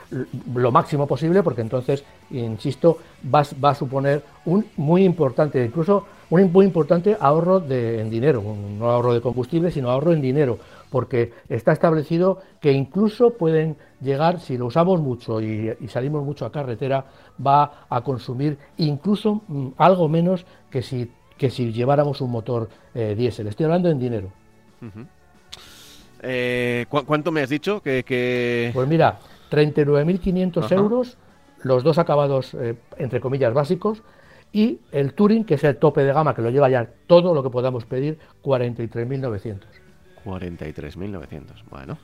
lo 0.56 0.72
máximo 0.72 1.06
posible, 1.06 1.44
porque 1.44 1.62
entonces, 1.62 2.04
insisto, 2.32 2.98
va, 3.24 3.44
va 3.64 3.70
a 3.70 3.76
suponer 3.76 4.24
un 4.46 4.66
muy 4.78 5.04
importante, 5.04 5.64
incluso 5.64 6.08
un 6.32 6.52
muy 6.52 6.66
importante 6.66 7.16
ahorro 7.20 7.60
de, 7.60 8.02
en 8.02 8.10
dinero, 8.10 8.42
no 8.80 8.90
ahorro 8.90 9.14
de 9.14 9.22
combustible, 9.22 9.70
sino 9.70 9.92
ahorro 9.92 10.12
en 10.12 10.22
dinero, 10.22 10.58
porque 10.90 11.34
está 11.50 11.72
establecido 11.72 12.42
que 12.60 12.72
incluso 12.72 13.38
pueden 13.38 13.78
llegar, 14.02 14.40
si 14.40 14.58
lo 14.58 14.68
usamos 14.68 15.02
mucho 15.02 15.42
y, 15.42 15.76
salimos 15.88 16.24
mucho 16.24 16.46
a 16.46 16.52
carretera, 16.52 17.06
va 17.46 17.86
a 17.90 18.02
consumir 18.02 18.58
incluso 18.78 19.42
mm, 19.48 19.70
algo 19.78 20.08
menos 20.08 20.46
que 20.70 20.82
si, 20.82 21.12
que 21.38 21.50
si 21.50 21.72
lleváramos 21.72 22.22
un 22.22 22.32
motor 22.32 22.70
eh, 22.94 23.16
diésel. 23.18 23.48
Estoy 23.48 23.66
hablando 23.66 23.90
en 23.90 24.00
dinero. 24.00 24.32
Eh, 26.22 26.86
¿Cuánto 26.90 27.32
me 27.32 27.42
has 27.42 27.50
dicho? 27.50 27.82
Que, 27.82 28.72
Pues 28.74 28.88
mira, 28.88 29.20
39.500 29.52 30.72
euros, 30.72 31.18
los 31.64 31.84
dos 31.84 31.98
acabados, 31.98 32.54
eh, 32.54 32.76
entre 32.98 33.20
comillas, 33.20 33.54
básicos, 33.54 34.04
y 34.52 34.80
el 34.92 35.14
Touring, 35.14 35.44
que 35.44 35.56
es 35.56 35.64
el 35.64 35.78
tope 35.78 36.04
de 36.04 36.14
gama, 36.14 36.34
que 36.34 36.42
lo 36.42 36.50
lleva 36.50 36.70
ya 36.70 36.90
todo 37.06 37.34
lo 37.34 37.44
que 37.44 37.50
podamos 37.50 37.86
pedir, 37.86 38.18
43.900. 38.44 39.60
43.900, 40.26 41.64
bueno. 41.70 41.98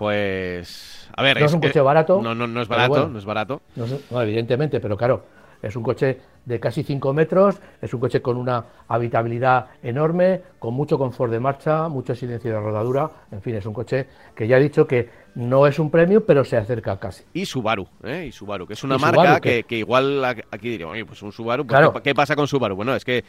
Pues, 0.00 1.10
a 1.14 1.22
ver, 1.22 1.38
no 1.38 1.44
es, 1.44 1.52
un 1.52 1.60
coche 1.60 1.78
barato. 1.78 2.22
No, 2.22 2.34
no, 2.34 2.46
no 2.46 2.62
es 2.62 2.68
barato, 2.68 3.06
no 3.06 3.18
es 3.18 3.26
barato. 3.26 3.60
No, 3.76 4.22
evidentemente, 4.22 4.80
pero 4.80 4.96
claro, 4.96 5.26
es 5.60 5.76
un 5.76 5.82
coche 5.82 6.18
de 6.46 6.58
casi 6.58 6.82
5 6.82 7.12
metros, 7.12 7.56
es 7.82 7.92
un 7.92 8.00
coche 8.00 8.22
con 8.22 8.38
una 8.38 8.64
habitabilidad 8.88 9.66
enorme, 9.82 10.40
con 10.58 10.72
mucho 10.72 10.96
confort 10.96 11.30
de 11.30 11.38
marcha, 11.38 11.86
mucho 11.88 12.14
silencio 12.14 12.50
de 12.50 12.58
rodadura, 12.58 13.10
en 13.30 13.42
fin, 13.42 13.56
es 13.56 13.66
un 13.66 13.74
coche 13.74 14.06
que 14.34 14.48
ya 14.48 14.56
he 14.56 14.62
dicho 14.62 14.86
que 14.86 15.10
no 15.34 15.66
es 15.66 15.78
un 15.78 15.90
premio, 15.90 16.24
pero 16.24 16.46
se 16.46 16.56
acerca 16.56 16.98
casi. 16.98 17.24
Y 17.34 17.44
Subaru, 17.44 17.86
¿eh? 18.02 18.24
Y 18.26 18.32
Subaru, 18.32 18.66
que 18.66 18.72
es 18.72 18.82
una 18.82 18.96
marca 18.96 19.38
que, 19.38 19.64
igual 19.68 20.24
aquí 20.24 20.70
diría, 20.70 20.88
oye, 20.88 21.04
pues 21.04 21.20
un 21.20 21.30
Subaru, 21.30 21.66
pues, 21.66 21.90
¿qué, 22.02 22.14
pasa 22.14 22.34
con 22.34 22.48
Subaru? 22.48 22.74
Bueno, 22.74 22.96
es 22.96 23.04
que 23.04 23.22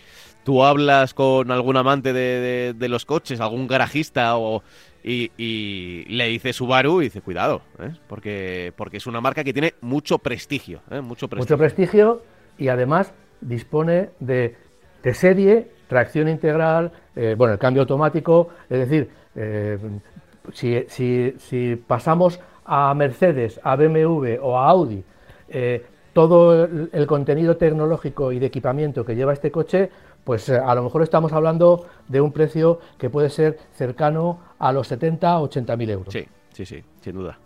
tú 0.45 0.63
hablas 0.63 1.13
con 1.13 1.51
algún 1.51 1.75
amante 1.75 2.13
de, 2.13 2.73
de 2.73 2.89
los 2.89 3.03
coches, 3.03 3.41
algún 3.41 3.67
garajista 3.67 4.37
o 4.37 4.63
y, 5.03 6.05
le 6.07 6.27
dice 6.27 6.53
Subaru 6.53 7.01
y 7.01 7.05
dice, 7.05 7.21
cuidado, 7.21 7.61
¿eh? 7.79 7.91
porque, 8.07 8.73
porque 8.75 8.97
es 8.97 9.07
una 9.07 9.21
marca 9.21 9.43
que 9.43 9.53
tiene 9.53 9.73
mucho 9.81 10.19
prestigio, 10.19 10.81
¿eh? 10.91 11.01
mucho 11.01 11.27
prestigio. 11.27 11.55
Mucho 11.55 11.57
prestigio 11.57 12.21
y 12.57 12.67
además 12.67 13.13
dispone 13.41 14.09
de, 14.19 14.55
de 15.01 15.13
serie, 15.13 15.71
tracción 15.87 16.27
integral, 16.27 16.91
eh, 17.15 17.35
bueno, 17.37 17.53
el 17.53 17.59
cambio 17.59 17.81
automático, 17.81 18.49
es 18.69 18.89
decir, 18.89 19.09
si, 20.53 20.83
si, 20.87 21.33
si, 21.39 21.75
pasamos 21.75 22.39
a 22.65 22.93
Mercedes, 22.93 23.59
a 23.63 23.75
BMW 23.75 24.37
o 24.41 24.57
a 24.57 24.67
Audi, 24.67 25.03
todo 26.13 26.65
el 26.65 27.07
contenido 27.07 27.55
tecnológico 27.55 28.31
y 28.33 28.39
de 28.39 28.47
equipamiento 28.47 29.05
que 29.05 29.15
lleva 29.15 29.33
este 29.33 29.51
coche, 29.51 29.89
pues 30.23 30.47
eh, 30.49 30.57
a 30.57 30.73
lo 30.75 30.83
mejor 30.83 31.03
estamos 31.03 31.33
hablando 31.33 31.87
de 32.07 32.21
un 32.21 32.31
precio 32.31 32.79
que 32.97 33.09
puede 33.09 33.29
ser 33.29 33.59
cercano 33.73 34.39
a 34.59 34.71
los 34.71 34.87
70 34.87 35.39
o 35.39 35.43
80 35.43 35.77
mil 35.77 35.89
euros. 35.89 36.13
Sí, 36.13 36.25
sí, 36.53 36.65
sí, 36.65 36.83
sin 37.01 37.15
duda. 37.15 37.37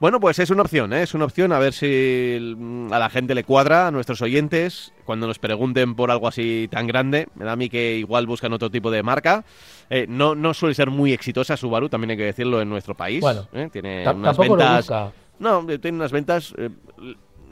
Bueno, 0.00 0.18
pues 0.18 0.40
es 0.40 0.50
una 0.50 0.62
opción, 0.62 0.92
¿eh? 0.92 1.04
es 1.04 1.14
una 1.14 1.26
opción 1.26 1.52
a 1.52 1.60
ver 1.60 1.72
si 1.72 2.56
a 2.90 2.98
la 2.98 3.08
gente 3.08 3.36
le 3.36 3.44
cuadra, 3.44 3.86
a 3.86 3.90
nuestros 3.92 4.20
oyentes, 4.20 4.92
cuando 5.04 5.28
nos 5.28 5.38
pregunten 5.38 5.94
por 5.94 6.10
algo 6.10 6.26
así 6.26 6.66
tan 6.72 6.88
grande. 6.88 7.28
Me 7.36 7.44
da 7.44 7.52
a 7.52 7.56
mí 7.56 7.68
que 7.68 7.98
igual 7.98 8.26
buscan 8.26 8.52
otro 8.52 8.68
tipo 8.68 8.90
de 8.90 9.04
marca. 9.04 9.44
Eh, 9.90 10.06
no, 10.08 10.34
no 10.34 10.54
suele 10.54 10.74
ser 10.74 10.90
muy 10.90 11.12
exitosa 11.12 11.56
Subaru, 11.56 11.88
también 11.88 12.10
hay 12.10 12.16
que 12.16 12.24
decirlo 12.24 12.60
en 12.60 12.68
nuestro 12.68 12.96
país. 12.96 13.20
Bueno, 13.20 13.46
¿eh? 13.52 13.68
tiene 13.70 14.04
unas 14.10 14.36
ventas. 14.36 14.90
No, 15.38 15.64
tiene 15.66 15.98
unas 15.98 16.10
ventas 16.10 16.52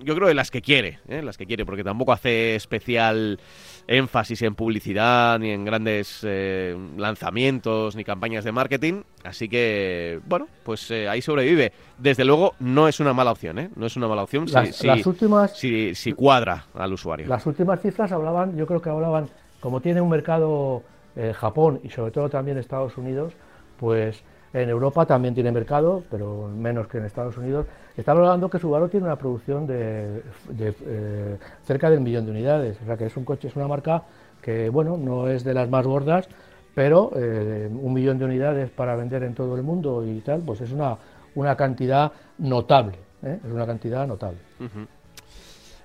yo 0.03 0.14
creo 0.14 0.28
de 0.28 0.34
las 0.34 0.51
que 0.51 0.62
quiere, 0.62 0.98
¿eh? 1.09 1.22
las 1.22 1.36
que 1.36 1.46
quiere, 1.46 1.64
porque 1.64 1.84
tampoco 1.84 2.12
hace 2.12 2.55
especial 2.55 3.38
énfasis 3.86 4.42
en 4.42 4.55
publicidad, 4.55 5.38
ni 5.38 5.51
en 5.51 5.64
grandes 5.64 6.20
eh, 6.22 6.76
lanzamientos, 6.96 7.96
ni 7.96 8.05
campañas 8.05 8.44
de 8.44 8.53
marketing. 8.53 9.03
Así 9.24 9.48
que, 9.48 10.20
bueno, 10.26 10.48
pues 10.64 10.90
eh, 10.90 11.09
ahí 11.09 11.22
sobrevive. 11.22 11.72
Desde 11.98 12.24
luego, 12.24 12.55
no 12.61 12.88
es 12.88 13.01
una 13.01 13.12
mala 13.12 13.32
opción, 13.32 13.59
¿eh? 13.59 13.70
No 13.76 13.86
es 13.86 13.96
una 13.96 14.09
mala 14.09 14.22
opción 14.22 14.48
si, 14.48 14.86
las 14.86 15.07
últimas, 15.07 15.59
si, 15.59 15.94
si, 15.94 16.12
cuadra 16.12 16.66
al 16.74 16.92
usuario. 16.92 17.26
Las 17.26 17.46
últimas 17.46 17.80
cifras 17.80 18.12
hablaban, 18.12 18.57
yo 18.57 18.66
creo 18.66 18.80
que 18.80 18.90
hablaban, 18.90 19.28
como 19.61 19.80
tiene 19.80 20.01
un 20.01 20.09
mercado 20.09 20.82
Japón 21.34 21.80
y 21.82 21.90
sobre 21.90 22.12
todo 22.12 22.30
también 22.30 22.57
Estados 22.57 22.96
Unidos, 22.96 23.34
pues 23.78 24.22
en 24.53 24.68
Europa 24.68 25.07
también 25.07 25.34
tiene 25.34 25.53
mercado, 25.53 26.03
pero 26.11 26.48
menos 26.48 26.88
que 26.88 26.98
en 26.98 27.05
Estados 27.05 27.36
Unidos. 27.36 27.66
Estamos 27.96 28.22
hablando 28.22 28.51
que 28.51 28.59
Subaru 28.59 28.88
tiene 28.88 29.07
una 29.07 29.16
producción 29.16 29.66
de, 29.66 30.22
eh, 30.59 31.38
cerca 31.62 31.90
del 31.90 32.01
millón 32.01 32.24
de 32.24 32.32
unidades. 32.32 32.80
O 32.82 32.84
sea 32.84 32.96
que 32.96 33.07
es 33.07 33.16
un 33.16 33.24
coche, 33.24 33.48
es 33.48 33.57
una 33.57 33.68
marca 33.68 34.03
que, 34.42 34.68
bueno, 34.68 34.96
no 34.96 35.28
es 35.28 35.44
de 35.44 35.55
las 35.55 35.68
más 35.68 35.86
gordas, 35.86 36.28
pero 36.74 37.12
eh, 37.14 37.68
un 37.70 37.92
millón 37.92 38.18
de 38.18 38.24
unidades 38.24 38.70
para 38.70 38.96
vender 38.96 39.22
en 39.22 39.34
todo 39.34 39.55
el 39.57 39.62
mundo 39.62 40.05
y 40.05 40.20
tal, 40.20 40.40
pues 40.40 40.61
es 40.61 40.72
una, 40.72 40.96
una 41.34 41.57
cantidad 41.57 42.12
notable. 42.38 42.98
¿eh? 43.22 43.38
Es 43.44 43.53
una 43.53 43.66
cantidad 43.66 44.07
notable. 44.07 44.38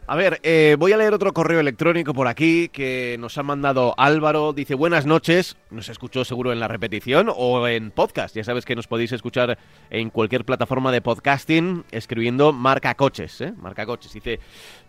A 0.08 0.16
ver, 0.16 0.39
eh, 0.43 0.76
voy 0.78 0.93
a 0.93 0.97
leer 0.97 1.16
otro 1.16 1.34
correo 1.34 1.60
electrónico 1.60 2.14
por 2.14 2.28
aquí 2.28 2.70
que 2.70 3.18
nos 3.20 3.39
ha 3.39 3.43
mandado 3.43 3.95
Álvaro. 3.97 4.53
Dice, 4.53 4.76
buenas 4.76 5.08
noches, 5.08 5.58
nos 5.72 5.89
escuchó 5.89 6.24
seguro 6.24 6.53
en 6.53 6.60
la 6.60 6.68
repetición 6.68 7.32
o 7.36 7.68
en 7.68 7.89
podcast. 7.89 8.36
Ya 8.36 8.43
sabes 8.43 8.66
que 8.66 8.76
nos 8.76 8.86
podéis 8.86 9.14
escuchar 9.14 9.58
en 9.89 10.12
cualquier 10.12 10.45
plataforma 10.45 10.91
de 10.91 11.01
podcasting 11.01 11.86
escribiendo 11.89 12.53
Marca 12.53 12.93
Coches. 12.93 13.41
¿eh? 13.41 13.53
Marca 13.58 13.88
Coches. 13.88 14.14
Dice, 14.14 14.39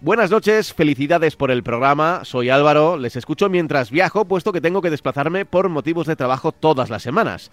buenas 0.03 0.31
noches, 0.31 0.75
felicidades 0.75 1.35
por 1.35 1.51
el 1.51 1.62
programa. 1.62 2.27
Soy 2.27 2.51
Álvaro, 2.51 2.99
les 2.99 3.17
escucho 3.17 3.49
mientras 3.49 3.91
viajo, 3.91 4.27
puesto 4.27 4.53
que 4.53 4.61
tengo 4.61 4.83
que 4.83 4.91
desplazarme 4.91 5.47
por 5.47 5.71
motivos 5.71 6.07
de 6.07 6.17
trabajo 6.17 6.53
todas 6.53 6.91
las 6.91 7.03
semanas. 7.03 7.51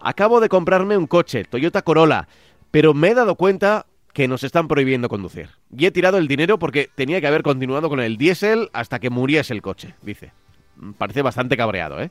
Acabo 0.00 0.38
de 0.38 0.50
comprarme 0.50 0.98
un 0.98 1.06
coche, 1.06 1.44
Toyota 1.44 1.80
Corolla, 1.80 2.28
pero 2.70 2.92
me 2.92 3.08
he 3.08 3.14
dado 3.14 3.36
cuenta 3.36 3.86
que 4.16 4.28
nos 4.28 4.44
están 4.44 4.66
prohibiendo 4.66 5.10
conducir. 5.10 5.50
Y 5.76 5.84
he 5.84 5.90
tirado 5.90 6.16
el 6.16 6.26
dinero 6.26 6.58
porque 6.58 6.88
tenía 6.94 7.20
que 7.20 7.26
haber 7.26 7.42
continuado 7.42 7.90
con 7.90 8.00
el 8.00 8.16
diésel 8.16 8.70
hasta 8.72 8.98
que 8.98 9.10
muriese 9.10 9.52
el 9.52 9.60
coche, 9.60 9.92
dice. 10.00 10.32
Mm, 10.76 10.92
parece 10.92 11.20
bastante 11.20 11.54
cabreado, 11.54 12.00
¿eh? 12.00 12.08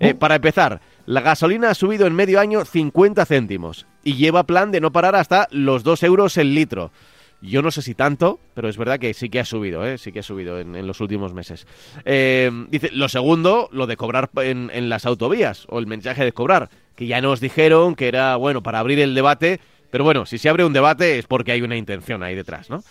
¿eh? 0.00 0.14
para 0.14 0.34
empezar, 0.34 0.80
la 1.06 1.20
gasolina 1.20 1.70
ha 1.70 1.74
subido 1.74 2.08
en 2.08 2.16
medio 2.16 2.40
año 2.40 2.64
50 2.64 3.24
céntimos 3.26 3.86
y 4.02 4.14
lleva 4.14 4.42
plan 4.42 4.72
de 4.72 4.80
no 4.80 4.90
parar 4.90 5.14
hasta 5.14 5.46
los 5.52 5.84
2 5.84 6.02
euros 6.02 6.36
el 6.36 6.52
litro. 6.52 6.90
Yo 7.40 7.62
no 7.62 7.70
sé 7.70 7.80
si 7.80 7.94
tanto, 7.94 8.40
pero 8.54 8.68
es 8.68 8.76
verdad 8.76 8.98
que 8.98 9.14
sí 9.14 9.28
que 9.28 9.38
ha 9.38 9.44
subido, 9.44 9.86
¿eh? 9.86 9.98
sí 9.98 10.10
que 10.10 10.20
ha 10.20 10.24
subido 10.24 10.58
en, 10.58 10.84
los 10.84 11.00
últimos 11.00 11.32
meses. 11.32 11.64
Eh, 12.04 12.50
dice, 12.70 12.90
lo 12.92 13.08
segundo, 13.08 13.68
lo 13.70 13.86
de 13.86 13.96
cobrar 13.96 14.30
en, 14.38 14.68
en 14.74 14.88
las 14.88 15.06
autovías, 15.06 15.64
o 15.68 15.78
el 15.78 15.86
mensaje 15.86 16.24
de 16.24 16.32
cobrar, 16.32 16.70
que 16.96 17.06
ya 17.06 17.20
nos 17.20 17.38
dijeron 17.38 17.94
que 17.94 18.08
era, 18.08 18.34
bueno, 18.34 18.64
para 18.64 18.80
abrir 18.80 18.98
el 18.98 19.14
debate 19.14 19.60
pero 19.90 20.04
bueno, 20.04 20.26
si 20.26 20.38
se 20.38 20.48
abre 20.48 20.64
un 20.64 20.72
debate 20.72 21.18
es 21.18 21.26
porque 21.26 21.52
hay 21.52 21.62
una 21.62 21.76
intención 21.76 22.22
ahí 22.22 22.34
detrás, 22.34 22.70
¿no? 22.70 22.82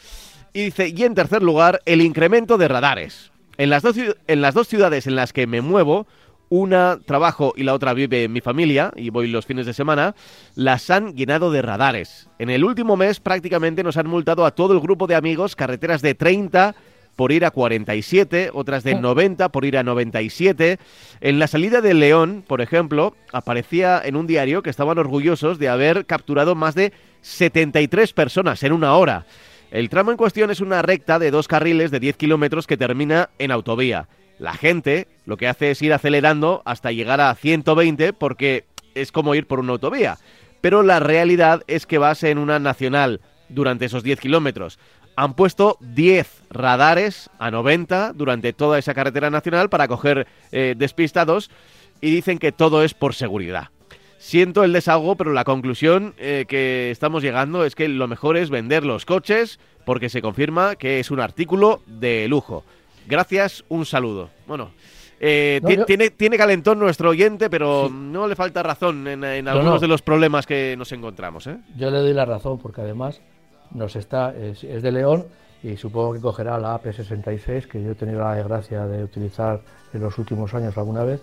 Y 0.53 0.65
dice, 0.65 0.93
y 0.95 1.03
en 1.03 1.15
tercer 1.15 1.43
lugar, 1.43 1.81
el 1.85 2.01
incremento 2.01 2.57
de 2.57 2.67
radares. 2.67 3.31
En 3.57 3.69
las 3.69 3.83
dos, 3.83 3.95
en 3.97 4.41
las 4.41 4.53
dos 4.53 4.67
ciudades 4.67 5.07
en 5.07 5.15
las 5.15 5.33
que 5.33 5.47
me 5.47 5.61
muevo, 5.61 6.07
una 6.49 6.99
trabajo 7.05 7.53
y 7.55 7.63
la 7.63 7.73
otra 7.73 7.93
vive 7.93 8.27
mi 8.27 8.41
familia, 8.41 8.91
y 8.95 9.09
voy 9.09 9.27
los 9.27 9.45
fines 9.45 9.65
de 9.65 9.73
semana, 9.73 10.15
las 10.55 10.89
han 10.89 11.15
llenado 11.15 11.51
de 11.51 11.61
radares. 11.61 12.29
En 12.39 12.49
el 12.49 12.63
último 12.63 12.95
mes 12.95 13.19
prácticamente 13.19 13.83
nos 13.83 13.97
han 13.97 14.07
multado 14.07 14.45
a 14.45 14.51
todo 14.51 14.73
el 14.73 14.79
grupo 14.79 15.07
de 15.07 15.15
amigos 15.15 15.55
carreteras 15.55 16.01
de 16.01 16.15
30 16.15 16.75
por 17.15 17.31
ir 17.31 17.45
a 17.45 17.51
47, 17.51 18.51
otras 18.53 18.83
de 18.83 18.95
90 18.95 19.49
por 19.49 19.65
ir 19.65 19.77
a 19.77 19.83
97. 19.83 20.79
En 21.21 21.39
la 21.39 21.47
salida 21.47 21.81
de 21.81 21.93
León, 21.93 22.43
por 22.45 22.61
ejemplo, 22.61 23.15
aparecía 23.31 24.01
en 24.03 24.15
un 24.15 24.27
diario 24.27 24.61
que 24.61 24.69
estaban 24.69 24.97
orgullosos 24.97 25.59
de 25.59 25.69
haber 25.69 26.05
capturado 26.05 26.55
más 26.55 26.75
de 26.75 26.93
73 27.21 28.13
personas 28.13 28.63
en 28.63 28.73
una 28.73 28.95
hora. 28.95 29.25
El 29.71 29.89
tramo 29.89 30.11
en 30.11 30.17
cuestión 30.17 30.51
es 30.51 30.61
una 30.61 30.81
recta 30.81 31.19
de 31.19 31.31
dos 31.31 31.47
carriles 31.47 31.91
de 31.91 31.99
10 31.99 32.17
kilómetros 32.17 32.67
que 32.67 32.77
termina 32.77 33.29
en 33.39 33.51
autovía. 33.51 34.07
La 34.37 34.53
gente 34.53 35.07
lo 35.25 35.37
que 35.37 35.47
hace 35.47 35.71
es 35.71 35.81
ir 35.81 35.93
acelerando 35.93 36.61
hasta 36.65 36.91
llegar 36.91 37.21
a 37.21 37.33
120 37.33 38.13
porque 38.13 38.65
es 38.93 39.11
como 39.11 39.35
ir 39.35 39.47
por 39.47 39.59
una 39.59 39.73
autovía. 39.73 40.17
Pero 40.61 40.83
la 40.83 40.99
realidad 40.99 41.63
es 41.67 41.85
que 41.85 41.97
vas 41.97 42.23
en 42.23 42.37
una 42.37 42.59
nacional 42.59 43.21
durante 43.49 43.85
esos 43.85 44.03
10 44.03 44.19
kilómetros 44.19 44.79
han 45.15 45.33
puesto 45.33 45.77
10 45.81 46.43
radares 46.49 47.29
a 47.39 47.51
90 47.51 48.13
durante 48.13 48.53
toda 48.53 48.79
esa 48.79 48.93
carretera 48.93 49.29
nacional 49.29 49.69
para 49.69 49.87
coger 49.87 50.27
eh, 50.51 50.75
despistados 50.77 51.49
y 52.01 52.11
dicen 52.11 52.37
que 52.37 52.51
todo 52.51 52.83
es 52.83 52.93
por 52.93 53.15
seguridad. 53.15 53.69
Siento 54.17 54.63
el 54.63 54.73
desahogo, 54.73 55.15
pero 55.15 55.33
la 55.33 55.43
conclusión 55.43 56.15
eh, 56.17 56.45
que 56.47 56.89
estamos 56.89 57.21
llegando 57.21 57.63
es 57.63 57.75
que 57.75 57.87
lo 57.87 58.07
mejor 58.07 58.37
es 58.37 58.49
vender 58.49 58.85
los 58.85 59.05
coches 59.05 59.59
porque 59.85 60.09
se 60.09 60.21
confirma 60.21 60.75
que 60.75 60.99
es 60.99 61.11
un 61.11 61.19
artículo 61.19 61.81
de 61.85 62.27
lujo. 62.27 62.63
Gracias, 63.07 63.63
un 63.69 63.85
saludo. 63.85 64.29
Bueno, 64.47 64.71
eh, 65.19 65.61
tiene, 65.85 66.09
tiene 66.09 66.37
calentón 66.37 66.79
nuestro 66.79 67.11
oyente, 67.11 67.49
pero 67.49 67.89
no 67.89 68.27
le 68.27 68.35
falta 68.35 68.63
razón 68.63 69.07
en, 69.07 69.47
algunos 69.47 69.79
de 69.79 69.87
los 69.87 70.01
problemas 70.01 70.45
que 70.45 70.75
nos 70.77 70.91
encontramos. 70.91 71.47
Yo 71.77 71.91
le 71.91 71.99
doy 71.99 72.13
la 72.13 72.25
razón 72.25 72.57
porque 72.57 72.81
además 72.81 73.21
nos 73.75 73.95
está, 73.95 74.33
es, 74.35 74.61
de 74.61 74.91
León 74.91 75.25
y 75.61 75.77
supongo 75.77 76.13
que 76.13 76.21
cogerá 76.21 76.57
la 76.57 76.81
AP66 76.81 77.67
que 77.67 77.83
yo 77.83 77.91
he 77.91 77.95
tenido 77.95 78.19
la 78.19 78.35
desgracia 78.35 78.85
de 78.87 79.03
utilizar 79.03 79.61
en 79.93 80.01
los 80.01 80.17
últimos 80.17 80.53
años 80.53 80.77
alguna 80.77 81.03
vez 81.03 81.21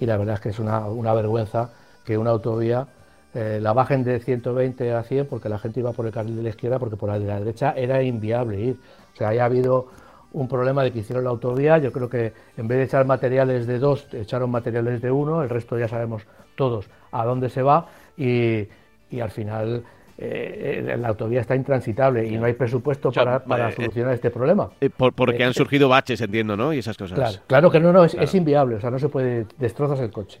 y 0.00 0.06
la 0.06 0.16
verdad 0.16 0.34
es 0.34 0.40
que 0.40 0.48
es 0.50 0.58
una, 0.58 0.86
una 0.86 1.14
vergüenza 1.14 1.70
que 2.04 2.18
una 2.18 2.30
autovía 2.30 2.86
eh, 3.34 3.60
la 3.62 3.72
bajen 3.72 4.04
de 4.04 4.20
120 4.20 4.92
a 4.92 5.02
100 5.02 5.26
porque 5.26 5.48
la 5.48 5.58
gente 5.58 5.80
iba 5.80 5.92
por 5.92 6.06
el 6.06 6.12
carril 6.12 6.36
de 6.36 6.42
la 6.42 6.48
izquierda 6.50 6.78
porque 6.78 6.96
por 6.96 7.08
la 7.08 7.18
de 7.18 7.26
la 7.26 7.38
derecha 7.38 7.72
era 7.76 8.02
inviable 8.02 8.60
ir. 8.60 8.76
O 9.14 9.16
sea, 9.16 9.28
haya 9.28 9.46
habido 9.46 9.86
un 10.32 10.48
problema 10.48 10.82
de 10.82 10.92
que 10.92 10.98
hicieron 11.00 11.24
la 11.24 11.30
autovía, 11.30 11.78
yo 11.78 11.92
creo 11.92 12.08
que 12.08 12.32
en 12.56 12.68
vez 12.68 12.78
de 12.78 12.84
echar 12.84 13.06
materiales 13.06 13.66
de 13.66 13.78
dos, 13.78 14.06
echaron 14.12 14.50
materiales 14.50 15.00
de 15.00 15.10
uno, 15.10 15.42
el 15.42 15.48
resto 15.48 15.78
ya 15.78 15.88
sabemos 15.88 16.22
todos 16.56 16.88
a 17.10 17.24
dónde 17.24 17.48
se 17.48 17.62
va 17.62 17.86
y, 18.16 18.68
y 19.10 19.20
al 19.20 19.30
final 19.30 19.84
eh, 20.18 20.84
eh, 20.88 20.96
la 20.96 21.08
autovía 21.08 21.40
está 21.40 21.56
intransitable 21.56 22.26
y 22.26 22.36
no 22.36 22.44
hay 22.44 22.52
presupuesto 22.52 23.10
para, 23.10 23.68
eh, 23.68 23.72
solucionar 23.72 24.14
este 24.14 24.30
problema. 24.30 24.70
porque 24.96 25.42
han 25.42 25.54
surgido 25.54 25.88
baches, 25.88 26.20
entiendo, 26.20 26.56
¿no? 26.56 26.72
Y 26.72 26.78
esas 26.78 26.96
cosas. 26.96 27.18
Claro, 27.18 27.38
claro 27.46 27.70
que 27.70 27.80
no, 27.80 27.92
no, 27.92 28.04
es, 28.04 28.34
inviable, 28.34 28.76
o 28.76 28.80
sea, 28.80 28.90
no 28.90 28.98
se 28.98 29.08
puede, 29.08 29.46
destrozas 29.58 30.00
el 30.00 30.10
coche. 30.10 30.40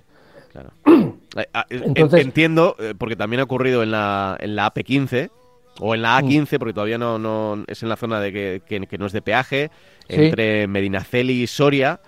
Claro. 0.52 0.70
Eh, 1.34 1.46
ah, 1.54 1.64
entiendo, 1.70 2.76
porque 2.98 3.16
también 3.16 3.40
ha 3.40 3.44
ocurrido 3.44 3.82
en 3.82 3.90
la, 3.90 4.36
en 4.38 4.54
la 4.54 4.70
AP15, 4.70 5.30
o 5.80 5.94
en 5.94 6.02
la 6.02 6.20
A15, 6.20 6.56
mm. 6.56 6.58
porque 6.58 6.74
todavía 6.74 6.98
no, 6.98 7.18
no 7.18 7.64
es 7.66 7.82
en 7.82 7.88
la 7.88 7.96
zona 7.96 8.20
de 8.20 8.60
que, 8.68 8.86
que, 8.86 8.98
no 8.98 9.06
es 9.06 9.12
de 9.12 9.22
peaje, 9.22 9.70
entre 10.08 10.66
Medinaceli 10.66 11.42
y 11.42 11.46
Soria, 11.46 12.00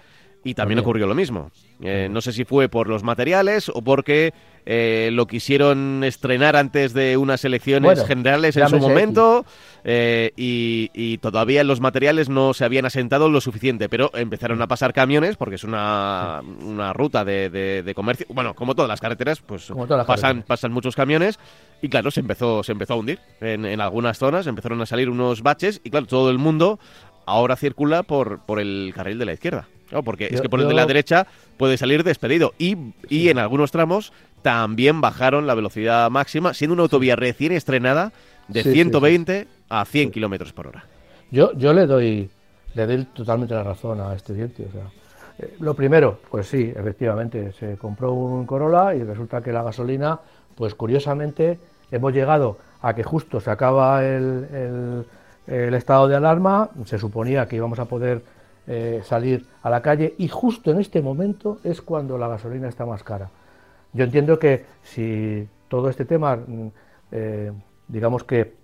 y 0.44 0.52
también 0.52 0.80
ocurrió 0.80 1.06
lo 1.06 1.14
mismo. 1.14 1.50
Eh, 1.82 2.08
no 2.10 2.20
sé 2.20 2.32
si 2.32 2.44
fue 2.44 2.68
por 2.68 2.88
los 2.88 3.02
materiales 3.02 3.68
o 3.68 3.82
porque 3.82 4.32
eh, 4.64 5.10
lo 5.12 5.26
quisieron 5.26 6.04
estrenar 6.04 6.56
antes 6.56 6.94
de 6.94 7.16
unas 7.16 7.44
elecciones 7.44 8.06
generales 8.06 8.56
en 8.56 8.68
su 8.68 8.78
momento 8.78 9.44
eh, 9.82 10.32
y, 10.36 11.18
todavía 11.18 11.64
los 11.64 11.80
materiales 11.80 12.28
no 12.28 12.54
se 12.54 12.64
habían 12.64 12.86
asentado 12.86 13.28
lo 13.28 13.40
suficiente, 13.40 13.88
pero 13.88 14.10
empezaron 14.14 14.60
a 14.62 14.66
pasar 14.66 14.92
camiones 14.92 15.36
porque 15.36 15.56
es 15.56 15.64
una, 15.64 16.42
una 16.62 16.92
ruta 16.92 17.24
de, 17.24 17.92
comercio. 17.94 18.26
Bueno, 18.30 18.54
como 18.54 18.74
todas 18.74 18.88
las 18.88 19.00
carreteras, 19.00 19.40
pues 19.40 19.72
pasan, 20.06 20.42
pasan 20.42 20.72
muchos 20.72 20.94
camiones 20.94 21.38
y 21.82 21.88
claro, 21.88 22.10
se 22.10 22.20
empezó, 22.20 22.62
se 22.62 22.72
empezó 22.72 22.94
a 22.94 22.96
hundir 22.96 23.18
en, 23.40 23.64
en 23.64 23.80
algunas 23.80 24.18
zonas, 24.18 24.46
empezaron 24.46 24.80
a 24.80 24.86
salir 24.86 25.10
unos 25.10 25.42
baches 25.42 25.80
y 25.82 25.90
claro, 25.90 26.06
todo 26.06 26.30
el 26.30 26.38
mundo 26.38 26.78
ahora 27.26 27.56
circula 27.56 28.02
por, 28.02 28.40
por 28.40 28.60
el 28.60 28.92
carril 28.94 29.18
de 29.18 29.24
la 29.24 29.32
izquierda. 29.32 29.66
Porque 30.03 30.28
es 30.30 30.40
que 30.40 30.49
por 30.49 30.61
el 30.61 30.68
de 30.68 30.74
la 30.74 30.86
derecha 30.86 31.26
puede 31.57 31.76
salir 31.76 32.05
despedido. 32.05 32.55
Y, 32.59 32.76
y 33.09 33.28
en 33.28 33.38
algunos 33.38 33.70
tramos 33.70 34.12
también 34.42 35.01
bajaron 35.01 35.47
la 35.47 35.55
velocidad 35.55 36.11
máxima, 36.11 36.55
siendo 36.55 36.74
una 36.74 36.82
autovía 36.82 37.16
recién 37.16 37.53
estrenada 37.53 38.12
de 38.49 38.62
120 38.62 39.47
a 39.68 39.84
100 39.84 40.11
kilómetros 40.11 40.53
por 40.53 40.68
hora. 40.68 40.84
Yo, 41.30 41.53
yo 41.55 41.72
le 41.72 41.86
doy 41.86 42.30
le 42.74 42.86
doy 42.86 43.05
totalmente 43.14 43.55
la 43.55 43.62
razón 43.62 44.01
a 44.01 44.14
este 44.14 44.34
diente. 44.34 44.66
O 44.68 44.72
sea, 44.72 44.90
eh, 45.38 45.55
lo 45.61 45.74
primero, 45.74 46.18
pues 46.30 46.49
sí, 46.49 46.72
efectivamente, 46.74 47.53
se 47.53 47.76
compró 47.76 48.12
un 48.12 48.47
Corolla 48.47 48.95
y 48.95 49.03
resulta 49.05 49.40
que 49.42 49.53
la 49.53 49.62
gasolina, 49.62 50.18
pues 50.57 50.74
curiosamente, 50.74 51.59
hemos 51.90 52.12
llegado 52.12 52.59
a 52.82 52.95
que 52.95 53.05
justo 53.05 53.40
se 53.40 53.51
acaba 53.51 54.05
el 54.05 55.05
el 55.47 55.74
estado 55.74 56.09
de 56.09 56.16
alarma, 56.16 56.70
se 56.84 56.99
suponía 56.99 57.47
que 57.47 57.57
íbamos 57.57 57.78
a 57.78 57.84
poder 57.84 58.22
eh, 58.66 59.02
salir 59.04 59.46
a 59.62 59.70
la 59.70 59.82
calle 59.82 60.14
y 60.18 60.28
justo 60.28 60.70
en 60.70 60.80
este 60.80 61.02
momento 61.02 61.58
es 61.64 61.82
cuando 61.82 62.16
la 62.18 62.28
gasolina 62.28 62.68
está 62.68 62.86
más 62.86 63.02
cara. 63.02 63.30
Yo 63.92 64.04
entiendo 64.04 64.38
que 64.38 64.64
si 64.82 65.48
todo 65.68 65.88
este 65.88 66.04
tema, 66.04 66.36
mm, 66.36 66.68
eh, 67.12 67.52
digamos 67.88 68.24
que 68.24 68.54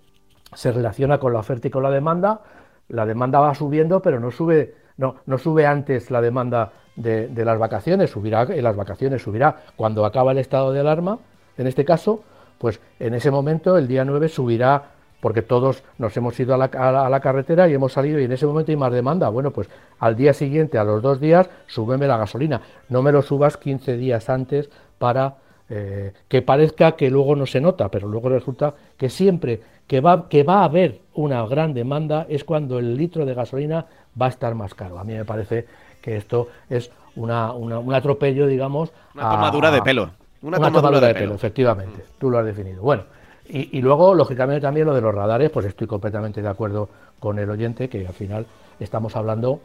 se 0.54 0.72
relaciona 0.72 1.18
con 1.18 1.32
la 1.32 1.40
oferta 1.40 1.68
y 1.68 1.70
con 1.70 1.82
la 1.82 1.90
demanda, 1.90 2.40
la 2.88 3.06
demanda 3.06 3.40
va 3.40 3.54
subiendo, 3.54 4.00
pero 4.02 4.18
no 4.20 4.30
sube, 4.30 4.74
no, 4.96 5.16
no 5.26 5.38
sube 5.38 5.66
antes 5.66 6.10
la 6.10 6.20
demanda 6.20 6.72
de, 6.96 7.44
las 7.44 7.58
vacaciones, 7.58 8.10
subirá 8.10 8.42
en 8.42 8.64
las 8.64 8.76
vacaciones, 8.76 9.22
subirá 9.22 9.56
cuando 9.76 10.04
acaba 10.04 10.32
el 10.32 10.38
estado 10.38 10.72
de 10.72 10.80
alarma, 10.80 11.18
en 11.56 11.66
este 11.66 11.84
caso, 11.84 12.22
pues 12.58 12.80
en 12.98 13.14
ese 13.14 13.30
momento, 13.30 13.78
el 13.78 13.88
día 13.88 14.04
9, 14.04 14.28
subirá 14.28 14.90
porque 15.20 15.42
todos 15.42 15.82
nos 15.98 16.16
hemos 16.16 16.38
ido 16.40 16.54
a 16.54 16.58
la, 16.58 17.20
carretera 17.20 17.68
y 17.68 17.74
hemos 17.74 17.92
salido 17.92 18.18
y 18.18 18.24
en 18.24 18.32
ese 18.32 18.46
momento 18.46 18.72
hay 18.72 18.76
más 18.76 18.92
demanda. 18.92 19.28
Bueno, 19.28 19.50
pues 19.50 19.68
al 19.98 20.16
día 20.16 20.32
siguiente, 20.32 20.78
a 20.78 20.84
los 20.84 21.02
dos 21.02 21.20
días, 21.20 21.48
súbeme 21.66 22.06
la 22.06 22.16
gasolina. 22.16 22.62
No 22.88 23.02
me 23.02 23.12
lo 23.12 23.22
subas 23.22 23.56
15 23.56 23.96
días 23.96 24.30
antes 24.30 24.70
para 24.98 25.36
eh, 25.68 26.12
que 26.28 26.42
parezca 26.42 26.92
que 26.92 27.10
luego 27.10 27.36
no 27.36 27.46
se 27.46 27.60
nota, 27.60 27.90
pero 27.90 28.08
luego 28.08 28.28
resulta 28.28 28.74
que 28.96 29.10
siempre 29.10 29.60
que 29.86 30.00
va, 30.00 30.28
que 30.28 30.42
va 30.42 30.60
a 30.60 30.64
haber 30.64 31.00
una 31.14 31.44
gran 31.46 31.74
demanda 31.74 32.26
es 32.28 32.44
cuando 32.44 32.78
el 32.78 32.96
litro 32.96 33.26
de 33.26 33.34
gasolina 33.34 33.86
va 34.20 34.26
a 34.26 34.30
estar 34.30 34.54
más 34.54 34.74
caro. 34.74 34.98
A 34.98 35.04
mí 35.04 35.14
me 35.14 35.24
parece 35.24 35.66
que 36.00 36.16
esto 36.16 36.48
es 36.70 36.90
una, 37.16 37.52
un 37.52 37.94
atropello, 37.94 38.46
digamos. 38.46 38.92
Una 39.14 39.30
tomadura 39.30 39.70
de 39.70 39.82
pelo. 39.82 40.10
Una, 40.42 40.56
tomadura, 40.58 41.08
de, 41.08 41.14
pelo, 41.14 41.34
efectivamente. 41.34 42.02
Tú 42.18 42.30
lo 42.30 42.38
has 42.38 42.46
definido. 42.46 42.82
Bueno. 42.82 43.04
Y, 43.52 43.80
luego, 43.80 44.14
lógicamente, 44.14 44.60
también 44.60 44.86
lo 44.86 44.94
de 44.94 45.00
los 45.00 45.14
radares, 45.14 45.50
pues 45.50 45.66
estoy 45.66 45.86
completamente 45.86 46.40
de 46.40 46.48
acuerdo 46.48 46.88
con 47.18 47.38
el 47.38 47.50
oyente, 47.50 47.88
que 47.88 48.06
al 48.06 48.14
final 48.14 48.46
estamos 48.78 49.16
hablando 49.16 49.60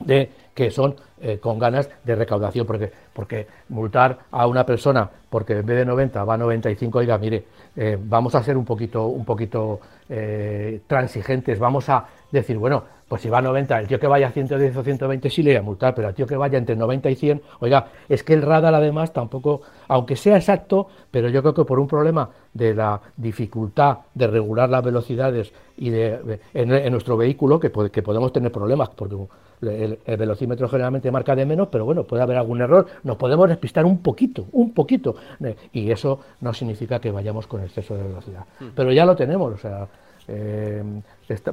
de 0.00 0.30
que 0.52 0.72
son 0.72 0.96
eh, 1.20 1.38
con 1.38 1.58
ganas 1.58 1.88
de 2.02 2.16
recaudación, 2.16 2.66
porque, 2.66 2.90
porque 3.12 3.46
multar 3.68 4.18
a 4.32 4.48
una 4.48 4.66
persona 4.66 5.08
porque 5.34 5.58
en 5.58 5.66
vez 5.66 5.78
de 5.78 5.84
90 5.84 6.22
va 6.22 6.34
a 6.34 6.36
95, 6.36 6.98
oiga, 6.98 7.18
mire, 7.18 7.44
eh, 7.74 7.98
vamos 8.00 8.36
a 8.36 8.42
ser 8.44 8.56
un 8.56 8.64
poquito, 8.64 9.06
un 9.06 9.24
poquito 9.24 9.80
eh, 10.08 10.82
transigentes, 10.86 11.58
vamos 11.58 11.88
a 11.88 12.06
decir, 12.30 12.56
bueno, 12.56 12.84
pues 13.08 13.22
si 13.22 13.28
va 13.28 13.38
a 13.38 13.42
90, 13.42 13.80
el 13.80 13.86
tío 13.86 14.00
que 14.00 14.06
vaya 14.06 14.28
a 14.28 14.30
110 14.30 14.76
o 14.76 14.82
120 14.82 15.30
sí 15.30 15.42
le 15.42 15.50
voy 15.50 15.58
a 15.58 15.62
multar, 15.62 15.94
pero 15.94 16.08
al 16.08 16.14
tío 16.14 16.26
que 16.26 16.36
vaya 16.36 16.58
entre 16.58 16.76
90 16.76 17.10
y 17.10 17.14
100, 17.14 17.42
oiga, 17.60 17.88
es 18.08 18.22
que 18.22 18.32
el 18.32 18.42
radar 18.42 18.74
además 18.74 19.12
tampoco, 19.12 19.62
aunque 19.88 20.16
sea 20.16 20.36
exacto, 20.36 20.88
pero 21.10 21.28
yo 21.28 21.42
creo 21.42 21.54
que 21.54 21.64
por 21.64 21.78
un 21.78 21.86
problema 21.86 22.30
de 22.52 22.74
la 22.74 23.00
dificultad 23.16 23.98
de 24.14 24.26
regular 24.26 24.70
las 24.70 24.82
velocidades 24.82 25.52
y 25.76 25.90
de, 25.90 26.40
en, 26.54 26.92
nuestro 26.92 27.16
vehículo, 27.16 27.58
que, 27.60 27.70
que 27.90 28.02
podemos 28.02 28.32
tener 28.32 28.50
problemas, 28.52 28.90
porque 28.90 29.16
el, 29.60 29.98
velocímetro 30.16 30.68
generalmente 30.68 31.10
marca 31.10 31.34
de 31.34 31.46
menos, 31.46 31.68
pero 31.70 31.84
bueno, 31.84 32.04
puede 32.04 32.22
haber 32.22 32.36
algún 32.36 32.60
error, 32.60 32.86
nos 33.02 33.16
podemos 33.16 33.48
despistar 33.48 33.84
un 33.84 33.98
poquito, 33.98 34.46
un 34.52 34.72
poquito, 34.72 35.16
eh, 35.42 35.56
y 35.72 35.90
eso 35.90 36.20
no 36.40 36.52
significa 36.54 37.00
que 37.00 37.10
vayamos 37.10 37.46
con 37.46 37.62
exceso 37.62 37.96
de 37.96 38.04
velocidad. 38.04 38.44
Hmm. 38.60 38.68
Pero 38.74 38.92
ya 38.92 39.04
lo 39.04 39.16
tenemos, 39.16 39.52
o 39.52 39.58
sea, 39.58 39.88
eh, 40.28 40.82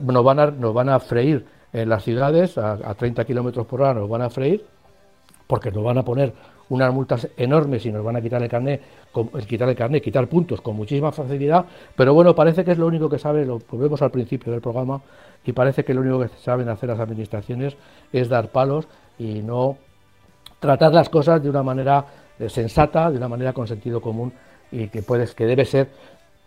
nos, 0.02 0.24
van 0.24 0.40
a, 0.40 0.52
nos 0.52 0.74
van 0.74 0.90
a 0.90 1.00
freír 1.00 1.46
en 1.74 1.90
las 1.90 2.04
ciudades 2.04 2.58
a, 2.58 2.94
30 2.94 3.26
kilómetros 3.26 3.66
por 3.66 3.82
hora, 3.82 3.94
nos 3.94 4.10
van 4.10 4.22
a 4.22 4.30
freír 4.30 4.66
porque 5.48 5.72
nos 5.72 5.84
van 5.84 5.98
a 5.98 6.04
poner 6.04 6.34
unas 6.70 6.94
multas 6.94 7.28
enormes 7.36 7.86
y 7.86 7.92
nos 7.92 8.04
van 8.04 8.16
a 8.16 8.22
quitar 8.22 8.42
el 8.42 8.50
carnet, 8.50 8.82
quitar 9.48 9.68
el 9.68 9.76
carnet, 9.76 10.02
quitar 10.02 10.28
puntos 10.28 10.62
con 10.62 10.76
muchísima 10.76 11.12
facilidad, 11.12 11.66
pero 11.96 12.14
bueno, 12.14 12.34
parece 12.34 12.64
que 12.64 12.72
es 12.72 12.78
lo 12.78 12.88
único 12.88 13.10
que 13.10 13.20
sabe, 13.20 13.46
lo 13.46 13.60
vemos 13.74 14.02
al 14.02 14.12
principio 14.12 14.54
del 14.54 14.62
programa, 14.62 15.02
y 15.44 15.52
parece 15.54 15.84
que 15.84 15.94
lo 15.94 16.02
único 16.02 16.20
que 16.20 16.30
saben 16.40 16.70
hacer 16.70 16.90
las 16.90 17.00
administraciones 17.00 17.76
es 18.14 18.30
dar 18.30 18.50
palos 18.50 18.88
y 19.18 19.42
no 19.42 19.78
tratar 20.60 20.94
las 20.94 21.10
cosas 21.10 21.42
de 21.42 21.50
una 21.50 21.64
manera 21.64 22.06
eh, 22.40 22.50
sensata, 22.50 23.10
de 23.10 23.18
una 23.18 23.28
manera 23.28 23.54
con 23.54 23.68
sentido 23.68 24.02
común 24.02 24.32
y 24.72 24.88
que 24.88 25.02
puedes, 25.02 25.34
que 25.34 25.46
debe 25.46 25.66
ser 25.66 25.90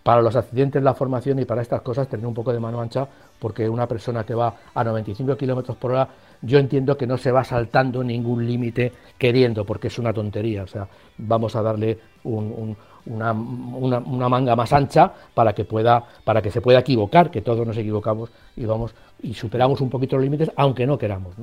para 0.04 0.20
los 0.20 0.36
accidentes, 0.36 0.82
la 0.82 0.92
formación 0.92 1.38
y 1.38 1.46
para 1.46 1.62
estas 1.62 1.80
cosas 1.80 2.06
tener 2.06 2.26
un 2.26 2.34
poco 2.34 2.52
de 2.52 2.60
mano 2.60 2.78
ancha, 2.78 3.08
porque 3.38 3.66
una 3.66 3.88
persona 3.88 4.22
que 4.22 4.34
va 4.34 4.54
a 4.74 4.84
95 4.84 5.34
kilómetros 5.34 5.78
por 5.78 5.92
hora, 5.92 6.06
yo 6.42 6.58
entiendo 6.58 6.94
que 6.94 7.06
no 7.06 7.16
se 7.16 7.32
va 7.32 7.42
saltando 7.42 8.04
ningún 8.04 8.46
límite 8.46 8.92
queriendo, 9.16 9.64
porque 9.64 9.88
es 9.88 9.98
una 9.98 10.12
tontería. 10.12 10.62
O 10.62 10.66
sea, 10.66 10.86
vamos 11.16 11.56
a 11.56 11.62
darle 11.62 11.98
una, 12.24 13.32
manga 13.32 14.54
más 14.54 14.74
ancha 14.74 15.10
para 15.32 15.54
que 15.54 15.64
pueda, 15.64 16.04
para 16.22 16.42
que 16.42 16.50
se 16.50 16.60
pueda 16.60 16.80
equivocar, 16.80 17.30
que 17.30 17.40
todos 17.40 17.66
nos 17.66 17.76
equivocamos 17.78 18.30
y 18.56 18.66
vamos 18.66 18.94
y 19.22 19.32
superamos 19.32 19.80
un 19.80 19.88
poquito 19.88 20.16
los 20.16 20.24
límites, 20.24 20.50
aunque 20.56 20.86
no 20.86 20.98
queramos. 20.98 21.34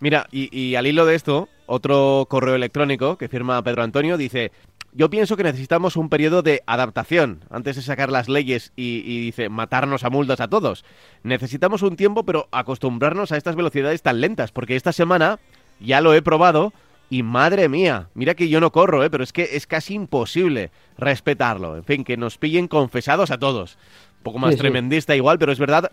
Mira, 0.00 0.26
y, 0.30 0.54
y 0.54 0.74
al 0.74 0.86
hilo 0.86 1.06
de 1.06 1.14
esto, 1.14 1.48
otro 1.64 2.26
correo 2.28 2.56
electrónico 2.56 3.16
que 3.16 3.28
firma 3.28 3.62
Pedro 3.62 3.82
Antonio 3.82 4.18
dice 4.18 4.52
yo 4.96 5.10
pienso 5.10 5.36
que 5.36 5.42
necesitamos 5.42 5.96
un 5.96 6.08
periodo 6.08 6.40
de 6.40 6.62
adaptación 6.66 7.44
antes 7.50 7.76
de 7.76 7.82
sacar 7.82 8.10
las 8.10 8.30
leyes 8.30 8.72
y, 8.76 9.20
dice 9.20 9.50
matarnos 9.50 10.04
a 10.04 10.10
multas 10.10 10.40
a 10.40 10.48
todos. 10.48 10.86
Necesitamos 11.22 11.82
un 11.82 11.96
tiempo, 11.96 12.24
pero 12.24 12.48
acostumbrarnos 12.50 13.30
a 13.30 13.36
estas 13.36 13.56
velocidades 13.56 14.00
tan 14.00 14.22
lentas, 14.22 14.52
porque 14.52 14.74
esta 14.74 14.92
semana 14.92 15.38
ya 15.80 16.00
lo 16.00 16.14
he 16.14 16.22
probado 16.22 16.72
y 17.10 17.22
madre 17.22 17.68
mía, 17.68 18.08
mira 18.14 18.34
que 18.34 18.48
yo 18.48 18.58
no 18.58 18.72
corro, 18.72 19.04
¿eh? 19.04 19.10
pero 19.10 19.22
es 19.22 19.34
que 19.34 19.50
es 19.52 19.66
casi 19.66 19.92
imposible 19.92 20.70
respetarlo. 20.96 21.76
En 21.76 21.84
fin, 21.84 22.02
que 22.02 22.16
nos 22.16 22.38
pillen 22.38 22.66
confesados 22.66 23.30
a 23.30 23.38
todos. 23.38 23.76
Un 24.18 24.22
poco 24.22 24.38
más 24.38 24.56
tremendista 24.56 25.14
igual, 25.14 25.38
pero 25.38 25.52
es 25.52 25.58
verdad 25.58 25.92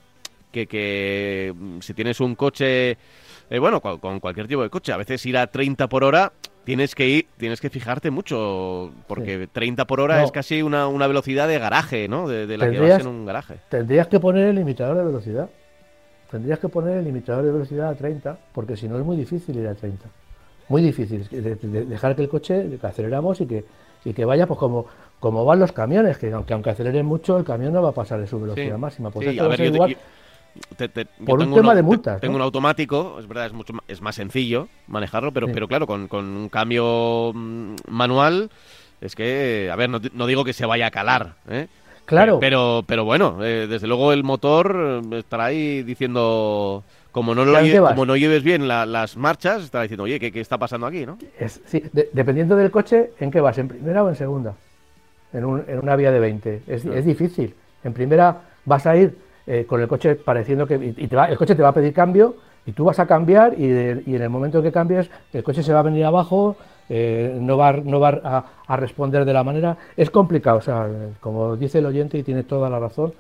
que, 0.54 0.66
que 0.66 1.54
mm, 1.54 1.80
si 1.82 1.94
tienes 1.94 2.22
un 2.22 2.36
coche, 2.36 2.92
eh, 3.50 3.60
bueno, 3.60 3.82
con 3.82 4.22
cualquier 4.22 4.48
tipo 4.48 4.64
de 4.64 4.70
coche, 4.70 4.94
a 4.94 4.98
veces 4.98 5.26
ir 5.26 5.38
a 5.38 5.48
30 5.48 5.90
por 5.90 6.06
hora 6.06 6.32
tienes 6.64 6.96
que 6.96 7.08
ir, 7.08 7.28
tienes 7.38 7.62
que 7.62 7.70
fijarte 7.70 8.12
mucho, 8.12 8.92
porque 9.08 9.48
30 9.52 9.86
por 9.86 10.00
hora 10.00 10.24
es 10.24 10.32
casi 10.32 10.62
una, 10.62 10.88
una, 10.88 11.08
velocidad 11.08 11.48
de 11.48 11.60
garaje, 11.60 12.08
¿no? 12.08 12.28
De, 12.28 12.58
la 12.58 12.70
que 12.70 12.80
vas 12.80 13.02
en 13.02 13.08
un 13.08 13.26
garaje. 13.26 13.56
Tendrías 13.70 14.08
que 14.08 14.20
poner 14.20 14.48
el 14.48 14.56
limitador 14.56 14.98
de 14.98 15.04
velocidad. 15.04 15.50
Tendrías 16.32 16.60
que 16.60 16.70
poner 16.70 16.98
el 16.98 17.06
limitador 17.06 17.46
de 17.46 17.52
velocidad 17.52 17.90
a 17.90 17.96
30, 17.96 18.38
porque 18.54 18.76
si 18.76 18.88
no 18.88 18.98
es 18.98 19.06
muy 19.06 19.16
difícil 19.16 19.58
ir 19.58 19.68
a 19.68 19.76
30. 19.76 20.06
Muy 20.70 20.82
difícil. 20.82 21.28
dejar 21.30 22.16
que 22.16 22.24
el 22.24 22.30
coche, 22.30 22.78
que 22.80 22.88
aceleramos 22.88 23.42
y 23.42 23.46
que, 23.46 23.66
y 24.06 24.14
que 24.14 24.26
vaya 24.26 24.48
pues 24.48 24.60
como, 24.60 24.88
como 25.20 25.46
van 25.46 25.60
los 25.60 25.72
camiones, 25.72 26.18
que 26.18 26.32
aunque, 26.32 26.54
aunque 26.54 26.72
aceleren 26.72 27.06
mucho, 27.06 27.38
el 27.38 27.44
camión 27.44 27.74
no 27.74 27.82
va 27.82 27.90
a 27.90 27.94
pasar 27.94 28.20
de 28.20 28.28
su 28.28 28.40
velocidad 28.40 28.78
máxima. 28.78 29.12
Pues 29.12 29.30
sí, 29.30 29.40
a 29.40 29.48
ver, 29.48 29.62
igual, 29.62 29.96
por 31.26 31.40
un 31.40 31.54
tema 31.54 31.76
de 31.76 31.84
multas. 31.84 32.22
Tengo 32.22 32.36
un 32.36 32.42
automático, 32.42 33.18
es 33.20 33.28
verdad, 33.28 33.48
es 33.48 33.54
mucho 33.54 33.74
es 33.88 34.02
más 34.02 34.16
sencillo 34.16 34.68
manejarlo, 34.88 35.32
pero, 35.32 35.48
pero 35.52 35.68
claro, 35.68 35.88
con, 35.88 36.08
un 36.12 36.50
cambio 36.50 37.32
mm, 37.34 37.76
manual, 37.90 38.50
es 39.02 39.16
que, 39.16 39.70
a 39.72 39.76
ver, 39.76 39.90
no, 39.90 40.28
digo 40.28 40.44
que 40.44 40.54
se 40.54 40.66
vaya 40.66 40.88
a 40.88 40.92
calar, 40.92 41.36
¿eh? 41.50 41.68
Claro. 42.06 42.40
Pero, 42.40 42.84
pero 42.86 43.06
bueno, 43.06 43.38
eh, 43.42 43.66
desde 43.70 43.88
luego 43.88 44.12
el 44.12 44.26
motor 44.26 45.02
estará 45.14 45.46
ahí 45.46 45.84
diciendo 45.84 46.84
como 47.14 47.36
no, 47.36 47.46
lo 47.46 47.88
como 47.90 48.06
no 48.08 48.18
lleves 48.18 48.44
bien 48.44 48.68
las 48.68 49.16
marchas, 49.16 49.64
estaba 49.64 49.84
diciendo, 49.84 50.04
oye, 50.04 50.20
¿qué, 50.20 50.42
está 50.42 50.58
pasando 50.58 50.88
aquí? 50.88 51.06
¿no? 51.06 51.18
sí, 51.66 51.84
dependiendo 52.12 52.56
del 52.56 52.72
coche, 52.72 53.12
¿en 53.20 53.30
qué 53.30 53.40
vas? 53.40 53.58
¿En 53.60 53.68
primera 53.68 54.04
o 54.04 54.10
en 54.10 54.16
segunda? 54.16 54.56
En, 55.32 55.46
una 55.46 55.96
vía 55.96 56.12
de 56.12 56.20
20. 56.20 56.62
Es, 56.68 57.06
difícil. 57.06 57.54
En 57.84 57.94
primera 57.94 58.42
vas 58.66 58.88
a 58.88 58.98
ir 58.98 59.16
eh, 59.48 59.66
con 59.66 59.82
el 59.82 59.88
coche 59.88 60.16
pareciendo 60.16 60.68
que... 60.68 60.94
Y 60.98 61.08
te 61.08 61.16
va, 61.16 61.26
el 61.26 61.38
coche 61.38 61.56
te 61.56 61.62
va 61.62 61.70
a 61.70 61.74
pedir 61.74 61.94
cambio 61.94 62.36
y 62.66 62.72
tú 62.72 62.86
vas 62.86 63.00
a 63.00 63.08
cambiar 63.08 63.60
y, 63.60 63.66
en 63.66 64.22
el 64.22 64.30
momento 64.30 64.62
que 64.62 64.72
cambies 64.72 65.10
el 65.34 65.44
coche 65.44 65.64
se 65.64 65.74
va 65.74 65.80
a 65.80 65.84
venir 65.84 66.06
abajo, 66.06 66.56
eh, 66.90 67.38
no 67.40 67.58
va, 67.58 67.74
no 67.74 68.00
va 68.00 68.22
a, 68.24 68.46
a, 68.68 68.78
responder 68.78 69.26
de 69.26 69.34
la 69.34 69.44
manera. 69.44 69.78
Es 69.98 70.10
complicado, 70.10 70.58
o 70.58 70.62
sea, 70.62 70.88
como 71.20 71.56
dice 71.58 71.80
el 71.80 71.86
oyente 71.86 72.18
y 72.18 72.24
tiene 72.24 72.44
toda 72.44 72.70
la 72.70 72.80
razón, 72.80 73.14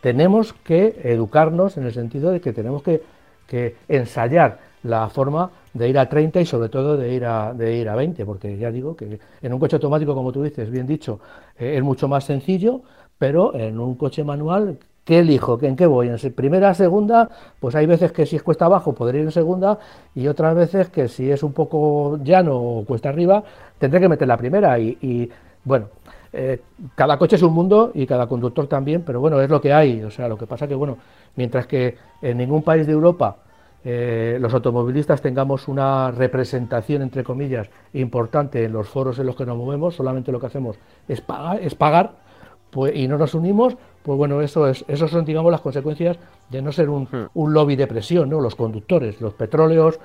tenemos 0.00 0.52
que 0.52 1.00
educarnos 1.04 1.76
en 1.76 1.84
el 1.84 1.92
sentido 1.92 2.30
de 2.30 2.40
que 2.40 2.52
tenemos 2.52 2.82
que 2.82 3.02
que 3.46 3.76
ensayar 3.88 4.58
la 4.82 5.08
forma 5.08 5.50
de 5.72 5.88
ir 5.88 5.98
a 5.98 6.08
30 6.08 6.40
y 6.40 6.46
sobre 6.46 6.68
todo 6.68 6.96
de 6.96 7.12
ir 7.12 7.24
a, 7.24 7.52
de 7.52 7.76
ir 7.76 7.88
a 7.88 7.96
20, 7.96 8.24
porque 8.24 8.56
ya 8.56 8.70
digo 8.70 8.96
que 8.96 9.18
en 9.42 9.52
un 9.52 9.58
coche 9.58 9.76
automático, 9.76 10.14
como 10.14 10.32
tú 10.32 10.42
dices, 10.42 10.70
bien 10.70 10.86
dicho, 10.86 11.20
eh, 11.58 11.76
es 11.76 11.82
mucho 11.82 12.08
más 12.08 12.24
sencillo, 12.24 12.82
pero 13.18 13.54
en 13.54 13.80
un 13.80 13.94
coche 13.94 14.22
manual, 14.24 14.78
¿qué 15.06 15.20
elijo? 15.20 15.58
¿En 15.62 15.76
qué 15.76 15.86
voy? 15.86 16.08
¿En 16.08 16.32
primera, 16.32 16.74
segunda? 16.74 17.30
Pues 17.60 17.74
hay 17.76 17.86
veces 17.86 18.12
que 18.12 18.26
si 18.26 18.36
es 18.36 18.42
cuesta 18.42 18.66
abajo 18.66 18.92
podré 18.92 19.20
ir 19.20 19.24
en 19.24 19.30
segunda 19.30 19.78
y 20.14 20.26
otras 20.26 20.54
veces 20.54 20.90
que 20.90 21.08
si 21.08 21.30
es 21.30 21.42
un 21.44 21.52
poco 21.52 22.18
llano 22.22 22.56
o 22.56 22.84
cuesta 22.84 23.08
arriba, 23.08 23.42
tendré 23.78 24.00
que 24.00 24.08
meter 24.08 24.26
la 24.26 24.36
primera 24.36 24.78
y, 24.80 25.30
bueno, 25.64 25.86
eh, 26.32 26.60
cada 26.96 27.16
coche 27.18 27.36
es 27.36 27.42
un 27.42 27.54
mundo 27.54 27.92
y 27.94 28.04
cada 28.04 28.26
conductor 28.26 28.66
también, 28.66 29.02
pero 29.02 29.20
bueno, 29.20 29.40
es 29.40 29.48
lo 29.48 29.60
que 29.60 29.72
hay. 29.72 30.02
O 30.02 30.10
sea, 30.10 30.28
lo 30.28 30.36
que 30.36 30.46
pasa 30.46 30.66
que, 30.66 30.74
bueno, 30.74 30.98
mientras 31.36 31.68
que 31.68 31.96
en 32.20 32.36
ningún 32.36 32.62
país 32.62 32.84
de 32.84 32.92
Europa 32.92 33.36
eh, 33.84 34.38
los 34.40 34.52
automovilistas 34.52 35.22
tengamos 35.22 35.68
una 35.68 36.10
representación, 36.10 37.02
entre 37.02 37.22
comillas, 37.22 37.70
importante 37.92 38.64
en 38.64 38.72
los 38.72 38.88
foros 38.88 39.20
en 39.20 39.26
los 39.26 39.36
que 39.36 39.46
nos 39.46 39.56
movemos, 39.56 39.94
solamente 39.94 40.32
lo 40.32 40.40
que 40.40 40.46
hacemos 40.46 40.76
es 41.06 41.20
pagar, 41.20 41.60
es 41.62 41.76
pagar 41.76 42.26
pues, 42.70 42.94
y 42.96 43.06
no 43.06 43.16
nos 43.16 43.34
unimos, 43.34 43.76
pues 44.06 44.16
bueno, 44.16 44.40
eso 44.40 44.68
es, 44.68 44.84
eso 44.86 45.08
son, 45.08 45.24
digamos, 45.24 45.50
las 45.50 45.60
consecuencias 45.60 46.16
de 46.48 46.62
no 46.62 46.70
ser 46.70 46.88
un, 46.88 47.08
hmm. 47.10 47.30
un 47.34 47.52
lobby 47.52 47.74
de 47.74 47.88
presión, 47.88 48.30
¿no? 48.30 48.40
Los 48.40 48.54
conductores, 48.54 49.20
los 49.20 49.34
petróleos, 49.34 49.98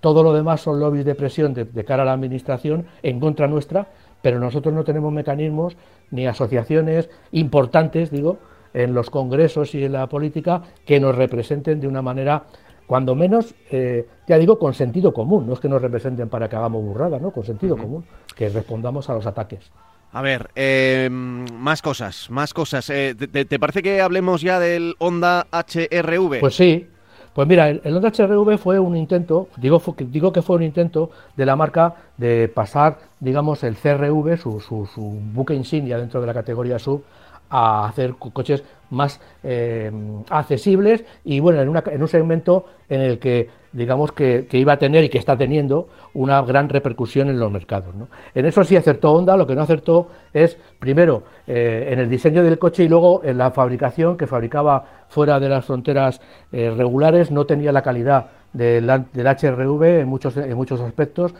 todo 0.00 0.22
lo 0.22 0.32
demás 0.32 0.62
son 0.62 0.80
lobbies 0.80 1.04
de 1.04 1.14
presión 1.14 1.52
de, 1.52 1.66
de 1.66 1.84
cara 1.84 2.02
a 2.02 2.06
la 2.06 2.14
administración 2.14 2.86
en 3.02 3.20
contra 3.20 3.48
nuestra, 3.48 3.88
pero 4.22 4.40
nosotros 4.40 4.72
no 4.72 4.84
tenemos 4.84 5.12
mecanismos 5.12 5.76
ni 6.10 6.26
asociaciones 6.26 7.10
importantes, 7.32 8.10
digo, 8.10 8.38
en 8.72 8.94
los 8.94 9.10
congresos 9.10 9.74
y 9.74 9.84
en 9.84 9.92
la 9.92 10.06
política 10.06 10.62
que 10.86 10.98
nos 10.98 11.14
representen 11.14 11.78
de 11.78 11.88
una 11.88 12.00
manera, 12.00 12.44
cuando 12.86 13.14
menos, 13.14 13.54
eh, 13.70 14.08
ya 14.26 14.38
digo, 14.38 14.58
con 14.58 14.72
sentido 14.72 15.12
común, 15.12 15.46
no 15.46 15.52
es 15.52 15.60
que 15.60 15.68
nos 15.68 15.82
representen 15.82 16.30
para 16.30 16.48
que 16.48 16.56
hagamos 16.56 16.82
burrada, 16.82 17.18
¿no? 17.18 17.32
Con 17.32 17.44
sentido 17.44 17.76
común, 17.76 18.06
que 18.34 18.48
respondamos 18.48 19.10
a 19.10 19.14
los 19.14 19.26
ataques. 19.26 19.70
A 20.12 20.20
ver, 20.20 20.50
eh, 20.54 21.08
más 21.10 21.80
cosas, 21.80 22.28
más 22.30 22.52
cosas. 22.52 22.90
Eh, 22.90 23.14
¿te, 23.14 23.58
parece 23.58 23.82
que 23.82 24.02
hablemos 24.02 24.42
ya 24.42 24.60
del 24.60 24.94
Honda 24.98 25.46
HRV? 25.50 26.40
Pues 26.40 26.54
sí. 26.54 26.86
Pues 27.32 27.48
mira, 27.48 27.70
el, 27.70 27.80
Honda 27.96 28.10
HRV 28.10 28.58
fue 28.58 28.78
un 28.78 28.94
intento, 28.94 29.48
digo, 29.56 29.82
digo 30.10 30.34
que 30.34 30.42
fue 30.42 30.56
un 30.56 30.64
intento 30.64 31.10
de 31.34 31.46
la 31.46 31.56
marca 31.56 31.94
de 32.18 32.48
pasar, 32.48 32.98
digamos, 33.20 33.64
el 33.64 33.74
CRV, 33.74 34.36
su, 34.36 34.60
su, 34.60 34.86
su 34.86 35.00
buque 35.00 35.54
insignia 35.54 35.96
dentro 35.96 36.20
de 36.20 36.26
la 36.26 36.34
categoría 36.34 36.78
sub, 36.78 37.02
a 37.48 37.86
hacer 37.86 38.14
coches 38.16 38.62
más 38.92 39.20
eh, 39.42 39.90
accesibles 40.30 41.04
y 41.24 41.40
bueno, 41.40 41.60
en, 41.60 41.68
una, 41.68 41.82
en, 41.86 42.00
un 42.00 42.08
segmento 42.08 42.66
en 42.88 43.00
el 43.00 43.18
que 43.18 43.48
digamos 43.72 44.12
que, 44.12 44.46
iba 44.52 44.74
a 44.74 44.78
tener 44.78 45.04
y 45.04 45.08
que 45.08 45.18
está 45.18 45.36
teniendo 45.36 45.88
una 46.14 46.42
gran 46.42 46.68
repercusión 46.68 47.28
en 47.30 47.38
los 47.38 47.50
mercados. 47.50 47.94
En 48.34 48.46
eso 48.46 48.62
sí 48.64 48.76
acertó 48.76 49.12
Honda, 49.12 49.36
lo 49.36 49.46
que 49.46 49.54
no 49.54 49.62
acertó 49.62 50.08
es 50.32 50.58
primero 50.78 51.22
eh, 51.46 51.88
en 51.90 51.98
el 51.98 52.08
diseño 52.08 52.42
del 52.42 52.58
coche 52.58 52.84
y 52.84 52.88
luego 52.88 53.22
en 53.24 53.38
la 53.38 53.50
fabricación 53.50 54.16
que 54.16 54.26
fabricaba 54.26 54.84
fuera 55.08 55.40
de 55.40 55.48
las 55.48 55.64
fronteras 55.64 56.20
eh, 56.52 56.72
regulares, 56.76 57.30
no 57.30 57.46
tenía 57.46 57.72
la 57.72 57.82
calidad 57.82 58.26
del, 58.52 58.86
del 58.86 59.26
HRV 59.26 60.00
en 60.00 60.08
muchos, 60.08 60.36
en 60.36 60.54
muchos 60.54 60.80
aspectos 60.80 61.34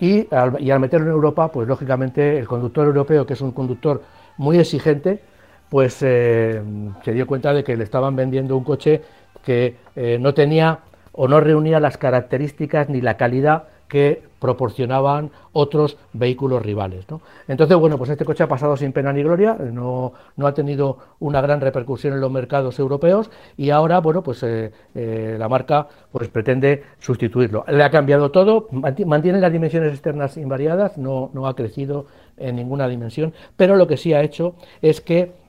y 0.00 0.26
al, 0.34 0.60
y 0.60 0.70
al 0.70 0.80
meterlo 0.80 1.06
en 1.06 1.12
Europa, 1.12 1.50
pues 1.52 1.68
lógicamente 1.68 2.38
el 2.38 2.46
conductor 2.48 2.86
europeo, 2.86 3.24
que 3.24 3.34
es 3.34 3.40
un 3.40 3.52
conductor 3.52 4.02
muy 4.36 4.58
exigente, 4.58 5.22
pues 5.68 5.98
eh, 6.02 6.62
se 7.04 7.12
dio 7.12 7.26
cuenta 7.26 7.52
de 7.52 7.64
que 7.64 7.76
le 7.76 7.84
estaban 7.84 8.16
vendiendo 8.16 8.56
un 8.56 8.64
coche 8.64 9.02
que 9.44 9.76
eh, 9.94 10.18
no 10.20 10.34
tenía 10.34 10.80
o 11.12 11.28
no 11.28 11.40
reunía 11.40 11.80
las 11.80 11.96
características 11.96 12.88
ni 12.88 13.00
la 13.00 13.16
calidad 13.16 13.64
que 13.88 14.22
proporcionaban 14.40 15.30
otros 15.52 15.96
vehículos 16.12 16.62
rivales. 16.62 17.06
Entonces, 17.48 17.76
bueno, 17.76 17.96
pues 17.96 18.10
este 18.10 18.24
coche 18.24 18.42
ha 18.42 18.48
pasado 18.48 18.76
sin 18.76 18.92
pena 18.92 19.12
ni 19.12 19.22
gloria, 19.22 19.54
no, 19.54 20.12
no, 20.36 20.46
ha 20.46 20.54
tenido 20.54 20.98
una 21.20 21.40
gran 21.40 21.60
repercusión 21.60 22.12
en 22.12 22.20
los 22.20 22.30
mercados 22.30 22.78
europeos 22.78 23.30
y 23.56 23.70
ahora, 23.70 24.00
bueno, 24.00 24.22
pues 24.22 24.42
eh, 24.42 24.72
la 25.38 25.48
marca 25.48 25.88
pues 26.10 26.28
pretende 26.28 26.82
sustituirlo. 26.98 27.64
Le 27.68 27.82
ha 27.82 27.90
cambiado 27.90 28.30
todo, 28.30 28.68
mantiene 28.70 29.40
las 29.40 29.52
dimensiones 29.52 29.92
externas 29.92 30.36
invariadas, 30.36 30.98
no, 30.98 31.30
no 31.32 31.46
ha 31.46 31.54
crecido 31.54 32.06
en 32.36 32.56
ninguna 32.56 32.88
dimensión, 32.88 33.32
pero 33.56 33.76
lo 33.76 33.86
que 33.86 33.96
sí 33.96 34.12
ha 34.12 34.22
hecho 34.22 34.56
es 34.82 35.00
que 35.00 35.45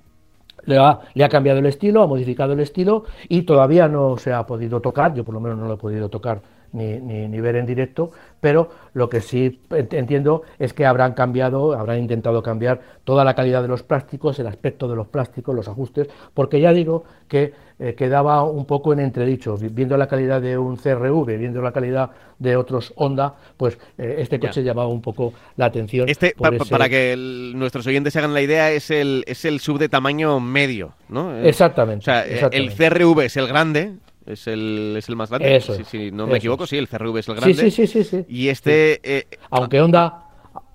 le 0.65 0.77
ha, 0.77 0.99
le 1.13 1.23
ha, 1.23 1.29
cambiado 1.29 1.59
el 1.59 1.65
estilo, 1.65 2.03
ha 2.03 2.07
modificado 2.07 2.53
el 2.53 2.59
estilo 2.59 3.05
y 3.29 3.43
todavía 3.43 3.87
no 3.87 4.17
se 4.17 4.33
ha 4.33 4.45
podido 4.45 4.81
tocar, 4.81 5.13
yo 5.13 5.23
por 5.23 5.33
lo 5.33 5.39
menos 5.39 5.57
no 5.57 5.67
lo 5.67 5.73
he 5.75 5.77
podido 5.77 6.09
tocar 6.09 6.41
ni, 6.73 6.99
ni, 6.99 7.39
ver 7.41 7.55
en 7.55 7.65
directo, 7.65 8.11
pero 8.39 8.69
lo 8.93 9.09
que 9.09 9.21
sí 9.21 9.59
entiendo 9.71 10.43
es 10.59 10.73
que 10.73 10.85
habrán 10.85 11.13
cambiado, 11.13 11.73
habrán 11.73 11.99
intentado 11.99 12.43
cambiar 12.43 12.81
toda 13.03 13.23
la 13.23 13.33
calidad 13.35 13.61
de 13.61 13.67
los 13.67 13.83
plásticos, 13.83 14.39
el 14.39 14.47
aspecto 14.47 14.87
de 14.87 14.95
los 14.95 15.07
plásticos, 15.07 15.55
los 15.55 15.67
ajustes, 15.67 16.07
porque 16.33 16.59
ya 16.59 16.73
digo 16.73 17.03
que 17.27 17.53
eh, 17.79 17.93
quedaba 17.93 18.43
un 18.43 18.65
poco 18.65 18.91
en 18.91 18.99
entredicho, 18.99 19.55
viendo 19.57 19.97
la 19.97 20.07
calidad 20.07 20.41
de 20.41 20.57
un 20.57 20.77
CRV, 20.77 21.37
viendo 21.37 21.61
la 21.61 21.71
calidad 21.71 22.09
de 22.39 22.55
otros 22.55 22.91
Honda, 22.95 23.35
pues 23.55 23.77
eh, 23.97 24.15
este 24.19 24.39
coche 24.39 24.63
llamaba 24.63 24.87
un 24.87 25.01
poco 25.01 25.33
la 25.57 25.65
atención. 25.65 26.09
Este, 26.09 26.33
para 26.69 26.89
que 26.89 27.15
nuestros 27.55 27.85
oyentes 27.85 28.13
se 28.13 28.19
hagan 28.19 28.33
la 28.33 28.41
idea, 28.41 28.71
es 28.71 28.89
el, 28.89 29.23
es 29.27 29.45
el 29.45 29.59
sub 29.59 29.77
de 29.77 29.89
tamaño 29.89 30.39
medio, 30.39 30.93
¿no? 31.09 31.37
Exactamente. 31.37 32.01
O 32.01 32.03
sea, 32.03 32.23
el 32.23 32.73
CRV 32.73 33.21
es 33.21 33.37
el 33.37 33.47
grande, 33.47 33.93
es 34.27 34.47
el, 34.47 34.95
es 34.97 35.07
el 35.07 35.15
más 35.15 35.29
grande. 35.29 35.61
si, 35.61 36.11
no 36.11 36.27
me 36.27 36.37
equivoco, 36.37 36.67
sí, 36.67 36.77
el 36.77 36.87
CRV 36.87 37.17
es 37.17 37.29
el 37.29 37.35
grande. 37.35 37.55
Sí, 37.55 37.71
sí, 37.71 37.87
sí, 37.87 38.03
sí. 38.03 38.25
Y 38.27 38.49
este... 38.49 38.99
Eh, 39.03 39.27
aunque 39.49 39.81
Honda... 39.81 40.23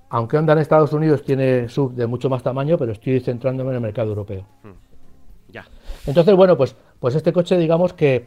Aunque 0.08 0.36
Honda 0.36 0.52
en 0.52 0.58
Estados 0.58 0.92
Unidos 0.92 1.22
tiene 1.22 1.70
sub 1.70 1.94
de 1.94 2.06
mucho 2.06 2.28
más 2.28 2.42
tamaño, 2.42 2.76
pero 2.76 2.92
estoy 2.92 3.18
centrándome 3.20 3.70
en 3.70 3.76
el 3.76 3.80
mercado 3.80 4.10
europeo. 4.10 4.46
Hmm. 4.62 4.72
Ya. 5.48 5.64
Entonces, 6.06 6.34
bueno, 6.34 6.54
pues, 6.54 6.76
pues 7.00 7.14
este 7.14 7.32
coche, 7.32 7.56
digamos 7.56 7.94
que 7.94 8.26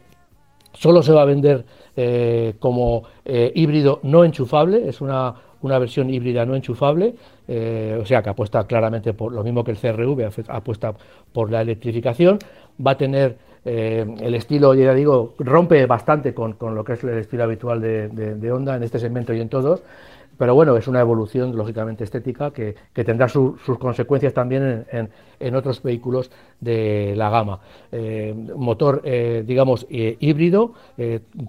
solo 0.74 1.04
se 1.04 1.12
va 1.12 1.22
a 1.22 1.26
vender 1.26 1.64
eh, 1.96 2.56
como 2.58 3.04
eh, 3.24 3.52
híbrido 3.54 4.00
no 4.02 4.24
enchufable, 4.24 4.90
es 4.90 5.00
una, 5.00 5.36
una 5.62 5.78
versión 5.78 6.10
híbrida 6.10 6.44
no 6.44 6.56
enchufable, 6.56 7.14
o 7.48 8.06
sea 8.06 8.24
que 8.24 8.30
apuesta 8.32 8.66
claramente 8.66 9.14
por 9.14 9.32
lo 9.32 9.44
mismo 9.44 9.64
que 9.64 9.70
el 9.70 9.78
CRV, 9.78 10.32
apuesta 10.48 10.92
por 11.32 11.52
la 11.52 11.62
electrificación, 11.62 12.40
va 12.86 12.92
a 12.92 12.98
tener 12.98 13.38
eh, 13.66 14.06
el 14.20 14.36
estilo, 14.36 14.76
ya 14.76 14.94
digo, 14.94 15.34
rompe 15.40 15.88
bastante 15.88 16.36
con, 16.36 16.54
con, 16.54 16.76
lo 16.76 16.84
que 16.84 16.94
es 16.94 17.04
el 17.04 17.18
estilo 17.18 17.44
habitual 17.44 17.82
de, 17.82 18.52
Honda 18.52 18.76
en 18.76 18.84
este 18.84 19.00
segmento 19.00 19.34
y 19.34 19.42
en 19.42 19.50
todos. 19.50 19.82
Pero 20.38 20.54
bueno, 20.54 20.76
es 20.78 20.88
una 20.88 21.00
evolución 21.00 21.56
lógicamente 21.56 22.04
estética 22.04 22.52
que, 22.52 22.76
tendrá 22.94 23.28
sus 23.28 23.60
consecuencias 23.80 24.34
también 24.34 24.86
en, 25.40 25.56
otros 25.56 25.82
vehículos 25.82 26.30
de 26.60 27.14
la 27.16 27.30
gama. 27.30 27.60
Eh, 27.92 28.34
motor, 28.56 29.02
eh, 29.06 29.44
digamos, 29.46 29.86
eh, 29.90 30.18
híbrido. 30.20 30.74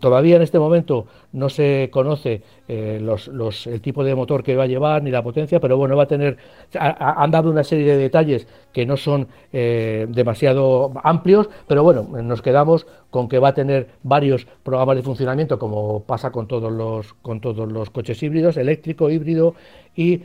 todavía 0.00 0.36
en 0.36 0.42
este 0.42 0.58
momento 0.58 1.06
no 1.32 1.48
se 1.48 1.88
conoce 1.92 2.42
los, 2.68 3.66
el 3.66 3.80
tipo 3.80 4.04
de 4.04 4.14
motor 4.14 4.42
que 4.42 4.56
va 4.56 4.64
a 4.64 4.66
llevar 4.66 5.02
ni 5.02 5.10
la 5.10 5.22
potencia, 5.22 5.60
pero 5.60 5.76
bueno, 5.76 5.96
va 5.96 6.04
a 6.04 6.08
tener. 6.08 6.36
han 6.78 7.30
dado 7.30 7.50
una 7.50 7.64
serie 7.64 7.86
de 7.86 7.96
detalles 7.96 8.46
que 8.72 8.86
no 8.86 8.96
son 8.96 9.28
demasiado 9.52 10.92
amplios, 11.02 11.48
pero 11.66 11.82
bueno, 11.82 12.02
nos 12.22 12.42
quedamos 12.42 12.86
con 13.10 13.28
que 13.28 13.38
va 13.38 13.48
a 13.48 13.54
tener 13.54 13.88
varios 14.02 14.46
programas 14.62 14.96
de 14.96 15.02
funcionamiento, 15.02 15.58
como 15.58 16.02
pasa 16.02 16.30
con 16.30 16.46
todos 16.46 16.72
los, 16.72 17.14
con 17.14 17.40
todos 17.40 17.70
los 17.70 17.90
coches 17.90 18.22
híbridos, 18.22 18.56
eléctrico, 18.56 19.10
híbrido 19.10 19.54
y, 19.94 20.18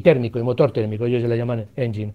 térmico, 0.00 0.38
y 0.38 0.42
motor 0.42 0.72
térmico, 0.72 1.06
ellos 1.06 1.22
le 1.22 1.36
llaman 1.36 1.66
engine. 1.76 2.12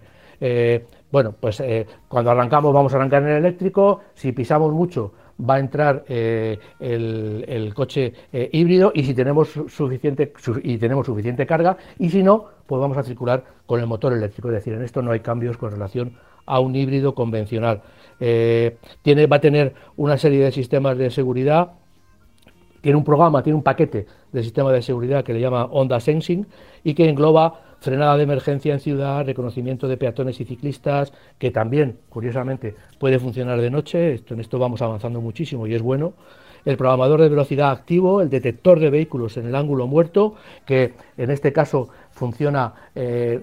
Bueno, 1.13 1.33
pues 1.39 1.59
eh, 1.59 1.85
cuando 2.07 2.31
arrancamos 2.31 2.73
vamos 2.73 2.91
a 2.93 2.97
arrancar 2.97 3.21
en 3.21 3.29
el 3.29 3.37
eléctrico, 3.37 4.01
si 4.15 4.31
pisamos 4.31 4.73
mucho 4.73 5.13
va 5.47 5.55
a 5.55 5.59
entrar 5.59 6.05
eh, 6.09 6.57
el, 6.79 7.71
coche 7.75 8.13
híbrido 8.51 8.91
y 8.95 9.03
si 9.03 9.13
tenemos 9.13 9.49
suficiente 9.67 10.33
y 10.63 10.77
tenemos 10.77 11.05
suficiente 11.05 11.45
carga 11.45 11.77
y 11.99 12.09
si 12.09 12.23
no, 12.23 12.45
pues 12.65 12.81
vamos 12.81 12.97
a 12.97 13.03
circular 13.03 13.43
con 13.67 13.79
el 13.79 13.85
motor 13.85 14.13
eléctrico. 14.13 14.47
Es 14.49 14.55
decir, 14.55 14.73
en 14.73 14.81
esto 14.81 15.03
no 15.03 15.11
hay 15.11 15.19
cambios 15.19 15.57
con 15.57 15.71
relación 15.71 16.17
a 16.45 16.59
un 16.59 16.75
híbrido 16.75 17.13
convencional. 17.13 17.81
Eh, 18.19 18.77
tiene, 19.03 19.27
va 19.27 19.37
a 19.37 19.41
tener 19.41 19.75
una 19.95 20.17
serie 20.17 20.43
de 20.43 20.51
sistemas 20.51 20.97
de 20.97 21.11
seguridad, 21.11 21.73
tiene 22.81 22.97
un 22.97 23.03
programa, 23.03 23.43
tiene 23.43 23.57
un 23.57 23.63
paquete 23.63 24.07
de 24.31 24.43
sistema 24.43 24.71
de 24.71 24.81
seguridad 24.81 25.23
que 25.23 25.33
le 25.33 25.39
llama 25.39 25.65
Honda 25.65 25.99
Sensing 25.99 26.47
y 26.83 26.95
que 26.95 27.07
engloba 27.07 27.72
frenada 27.83 28.15
de 28.15 28.23
emergencia 28.23 28.73
en 28.73 28.79
ciudad, 28.79 29.25
reconocimiento 29.25 29.89
de 29.89 29.97
peatones 29.97 30.39
y 30.39 30.45
ciclistas, 30.45 31.11
que 31.37 31.51
también, 31.51 31.97
curiosamente, 32.09 32.75
puede 32.97 33.19
funcionar 33.19 33.59
de 33.59 33.69
noche. 33.69 34.13
Esto, 34.13 34.33
en 34.33 34.39
esto 34.39 34.57
vamos 34.57 34.81
avanzando 34.81 35.19
muchísimo 35.19 35.67
y 35.67 35.75
es 35.75 35.81
bueno 35.81 36.13
el 36.65 36.77
programador 36.77 37.21
de 37.21 37.27
velocidad 37.27 37.71
activo, 37.71 38.21
el 38.21 38.29
detector 38.29 38.79
de 38.79 38.89
vehículos 38.89 39.35
en 39.35 39.47
el 39.47 39.55
ángulo 39.55 39.85
muerto, 39.85 40.35
que 40.65 40.93
en 41.17 41.29
este 41.29 41.51
caso 41.51 41.89
funciona 42.13 42.73
eh, 42.95 43.41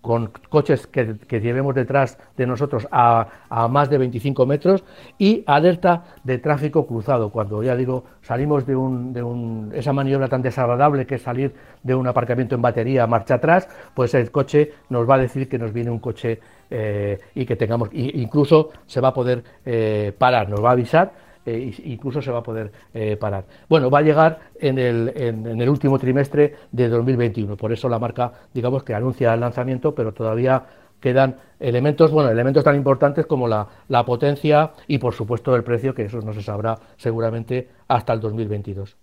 con 0.00 0.30
coches 0.48 0.86
que, 0.86 1.16
llevemos 1.40 1.74
detrás 1.74 2.18
de 2.36 2.46
nosotros 2.46 2.86
a, 2.90 3.26
más 3.70 3.90
de 3.90 3.98
25 3.98 4.46
metros 4.46 4.84
y 5.18 5.42
alerta 5.46 6.04
de 6.22 6.38
tráfico 6.38 6.86
cruzado. 6.86 7.30
Cuando 7.30 7.62
ya 7.62 7.74
digo, 7.74 8.04
salimos 8.22 8.66
de, 8.66 8.76
un, 8.76 9.72
esa 9.74 9.92
maniobra 9.92 10.28
tan 10.28 10.42
desagradable 10.42 11.06
que 11.06 11.16
es 11.16 11.22
salir 11.22 11.54
de 11.82 11.94
un 11.94 12.06
aparcamiento 12.06 12.54
en 12.54 12.62
batería 12.62 13.06
marcha 13.06 13.34
atrás, 13.34 13.68
pues 13.94 14.14
el 14.14 14.30
coche 14.30 14.72
nos 14.90 15.08
va 15.08 15.16
a 15.16 15.18
decir 15.18 15.48
que 15.48 15.58
nos 15.58 15.72
viene 15.72 15.90
un 15.90 15.98
coche 15.98 16.40
eh, 16.70 17.18
y 17.34 17.46
que 17.46 17.56
tengamos, 17.56 17.88
incluso 17.92 18.70
se 18.86 19.00
va 19.00 19.08
a 19.08 19.14
poder 19.14 19.42
eh, 19.64 20.12
parar, 20.16 20.48
nos 20.48 20.62
va 20.62 20.70
a 20.70 20.72
avisar 20.72 21.27
eh, 21.48 21.74
incluso 21.84 22.20
se 22.20 22.30
va 22.30 22.38
a 22.38 22.42
poder 22.42 22.70
eh, 22.92 23.16
parar. 23.16 23.44
Bueno, 23.68 23.90
va 23.90 24.00
a 24.00 24.02
llegar 24.02 24.38
en 24.60 24.78
el, 24.78 25.68
último 25.68 25.98
trimestre 25.98 26.54
de 26.70 26.88
2021, 26.88 27.56
por 27.56 27.72
eso 27.72 27.88
la 27.88 27.98
marca, 27.98 28.32
digamos 28.52 28.82
que 28.82 28.94
anuncia 28.94 29.32
el 29.32 29.40
lanzamiento, 29.40 29.94
pero 29.94 30.12
todavía 30.12 30.62
quedan 31.00 31.36
elementos, 31.58 32.10
bueno, 32.10 32.30
elementos 32.30 32.64
tan 32.64 32.76
importantes 32.76 33.24
como 33.26 33.48
la, 33.48 33.66
la 33.88 34.04
potencia 34.04 34.72
y 34.86 34.98
por 34.98 35.14
supuesto 35.14 35.56
el 35.56 35.64
precio, 35.64 35.94
que 35.94 36.04
eso 36.04 36.20
no 36.20 36.34
se 36.34 36.42
sabrá 36.42 36.78
seguramente 36.96 37.68
hasta 37.86 38.12
el 38.12 38.20
2022. 38.20 38.96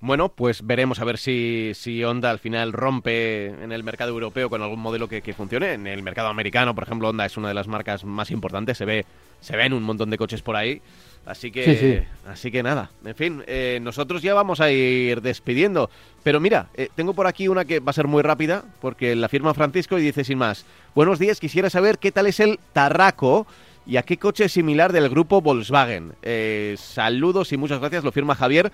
Bueno, 0.00 0.28
pues 0.28 0.64
veremos 0.64 1.00
a 1.00 1.04
ver 1.04 1.18
si, 1.18 1.72
si 1.74 2.04
Honda 2.04 2.30
al 2.30 2.38
final 2.38 2.72
rompe 2.72 3.46
en 3.46 3.72
el 3.72 3.82
mercado 3.82 4.10
europeo 4.10 4.48
con 4.48 4.62
algún 4.62 4.80
modelo 4.80 5.08
que, 5.08 5.22
que, 5.22 5.32
funcione. 5.32 5.72
En 5.72 5.86
el 5.86 6.02
mercado 6.02 6.28
americano, 6.28 6.74
por 6.74 6.84
ejemplo, 6.84 7.08
Honda 7.08 7.26
es 7.26 7.36
una 7.36 7.48
de 7.48 7.54
las 7.54 7.66
marcas 7.66 8.04
más 8.04 8.30
importantes, 8.30 8.78
se 8.78 8.84
ve 8.84 9.06
se 9.40 9.56
ven 9.56 9.72
un 9.72 9.82
montón 9.82 10.10
de 10.10 10.18
coches 10.18 10.42
por 10.42 10.56
ahí. 10.56 10.80
Así 11.26 11.50
que, 11.50 12.06
así 12.26 12.50
que 12.50 12.62
nada. 12.62 12.90
En 13.04 13.14
fin, 13.14 13.42
eh, 13.46 13.80
nosotros 13.82 14.22
ya 14.22 14.32
vamos 14.32 14.60
a 14.60 14.70
ir 14.70 15.20
despidiendo. 15.20 15.90
Pero 16.22 16.40
mira, 16.40 16.68
eh, 16.74 16.88
tengo 16.94 17.12
por 17.12 17.26
aquí 17.26 17.48
una 17.48 17.66
que 17.66 17.80
va 17.80 17.90
a 17.90 17.94
ser 17.94 18.06
muy 18.06 18.22
rápida, 18.22 18.64
porque 18.80 19.14
la 19.14 19.28
firma 19.28 19.52
Francisco 19.52 19.98
y 19.98 20.02
dice 20.02 20.24
sin 20.24 20.38
más. 20.38 20.64
Buenos 20.94 21.18
días, 21.18 21.38
quisiera 21.38 21.68
saber 21.68 21.98
qué 21.98 22.12
tal 22.12 22.26
es 22.26 22.40
el 22.40 22.58
Tarraco 22.72 23.46
y 23.86 23.98
a 23.98 24.04
qué 24.04 24.16
coche 24.16 24.46
es 24.46 24.52
similar 24.52 24.92
del 24.92 25.10
grupo 25.10 25.42
Volkswagen. 25.42 26.14
Eh, 26.22 26.76
saludos 26.78 27.52
y 27.52 27.58
muchas 27.58 27.80
gracias, 27.80 28.04
lo 28.04 28.12
firma 28.12 28.34
Javier. 28.34 28.72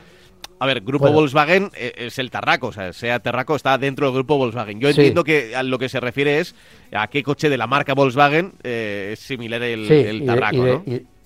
A 0.59 0.67
ver, 0.67 0.81
grupo 0.81 1.11
Volkswagen 1.11 1.71
es 1.75 2.19
el 2.19 2.31
Tarraco, 2.31 2.69
o 2.69 2.73
sea, 2.73 2.93
sea 2.93 3.19
Tarraco 3.21 3.57
está 3.57 3.77
dentro 3.77 4.07
del 4.07 4.15
grupo 4.15 4.39
Volkswagen. 4.39 4.81
Yo 4.81 4.89
entiendo 4.89 5.25
que 5.25 5.55
a 5.55 5.63
lo 5.63 5.79
que 5.79 5.89
se 5.89 6.01
refiere 6.01 6.39
es 6.39 6.55
a 6.93 7.09
qué 7.09 7.23
coche 7.23 7.49
de 7.49 7.59
la 7.59 7.67
marca 7.67 7.95
Volkswagen 7.95 8.53
es 8.63 9.19
similar 9.19 9.63
el, 9.63 9.91
el 9.91 10.25
Tarraco, 10.25 10.57
¿no? 10.57 10.85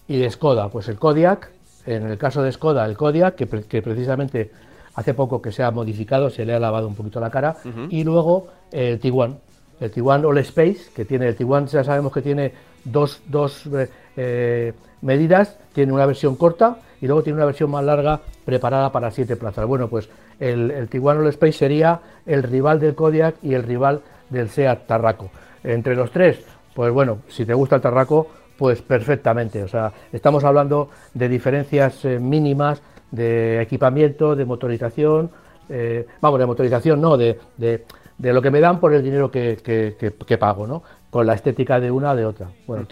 y 0.08 0.16
de 0.16 0.30
Skoda, 0.30 0.68
pues 0.70 0.88
el 0.88 0.98
Kodiak, 0.98 1.50
en 1.86 2.06
el 2.06 2.18
caso 2.18 2.42
de 2.42 2.50
Skoda, 2.50 2.86
el 2.86 2.96
Kodiak, 2.96 3.34
que, 3.34 3.46
precisamente 3.82 4.50
hace 4.94 5.14
poco 5.14 5.40
que 5.40 5.52
se 5.52 5.62
ha 5.62 5.70
modificado, 5.70 6.30
se 6.30 6.44
le 6.44 6.54
ha 6.54 6.58
lavado 6.58 6.88
un 6.88 6.94
poquito 6.94 7.20
la 7.20 7.30
cara, 7.30 7.56
y 7.90 8.02
luego 8.02 8.48
el 8.72 8.98
Tiguan, 8.98 9.38
el 9.78 9.90
Tiguan 9.90 10.24
All 10.24 10.38
Space, 10.38 10.90
que 10.96 11.04
tiene, 11.04 11.28
el 11.28 11.36
Tiguan 11.36 11.66
ya 11.66 11.84
sabemos 11.84 12.12
que 12.12 12.22
tiene 12.22 12.52
dos, 12.84 13.20
dos 13.26 13.66
eh, 13.66 13.88
eh, 14.16 14.72
medidas, 15.02 15.58
tiene 15.74 15.92
una 15.92 16.06
versión 16.06 16.36
corta 16.36 16.78
y 17.00 17.06
luego 17.06 17.22
tiene 17.22 17.36
una 17.36 17.46
versión 17.46 17.70
más 17.70 17.84
larga 17.84 18.20
preparada 18.48 18.90
para 18.90 19.10
siete 19.10 19.36
plazas. 19.36 19.66
Bueno, 19.66 19.88
pues 19.88 20.08
el, 20.40 20.70
el 20.70 20.88
Tiguan 20.88 21.18
All 21.18 21.26
Space 21.26 21.52
sería 21.52 22.00
el 22.24 22.42
rival 22.42 22.80
del 22.80 22.94
Kodiak 22.94 23.34
y 23.42 23.52
el 23.52 23.62
rival 23.62 24.00
del 24.30 24.48
Seat 24.48 24.86
Tarraco. 24.86 25.28
Entre 25.62 25.94
los 25.94 26.10
tres, 26.10 26.42
pues 26.74 26.90
bueno, 26.90 27.18
si 27.28 27.44
te 27.44 27.52
gusta 27.52 27.76
el 27.76 27.82
Tarraco, 27.82 28.26
pues 28.56 28.80
perfectamente. 28.80 29.62
O 29.62 29.68
sea, 29.68 29.92
estamos 30.10 30.44
hablando 30.44 30.88
de 31.12 31.28
diferencias 31.28 32.02
eh, 32.06 32.18
mínimas 32.18 32.80
de 33.10 33.60
equipamiento, 33.60 34.34
de 34.34 34.46
motorización, 34.46 35.30
eh, 35.68 36.06
vamos, 36.22 36.40
de 36.40 36.46
motorización 36.46 37.02
no, 37.02 37.18
de, 37.18 37.38
de, 37.58 37.84
lo 38.32 38.40
que 38.40 38.50
me 38.50 38.60
dan 38.60 38.80
por 38.80 38.94
el 38.94 39.02
dinero 39.02 39.30
que, 39.30 39.58
que, 39.62 40.38
pago, 40.38 40.66
¿no? 40.66 40.82
Con 41.10 41.26
la 41.26 41.34
estética 41.34 41.80
de 41.80 41.90
una 41.90 42.14
de 42.14 42.24
otra. 42.24 42.48
Bueno, 42.66 42.86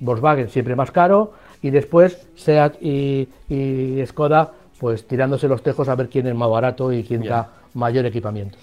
Volkswagen 0.00 0.50
siempre 0.50 0.76
más 0.76 0.90
caro 0.90 1.32
y 1.62 1.70
después 1.70 2.28
SEAT 2.34 2.82
y, 2.82 3.28
y 3.48 4.04
Skoda 4.04 4.59
pues 4.80 5.06
tirándose 5.06 5.46
los 5.46 5.62
tejos 5.62 5.88
a 5.88 5.94
ver 5.94 6.08
quién 6.08 6.26
es 6.26 6.34
más 6.34 6.48
barato 6.48 6.92
y 6.92 7.04
quién 7.04 7.22
da 7.22 7.50
mayor 7.74 8.06
equipamiento. 8.06 8.56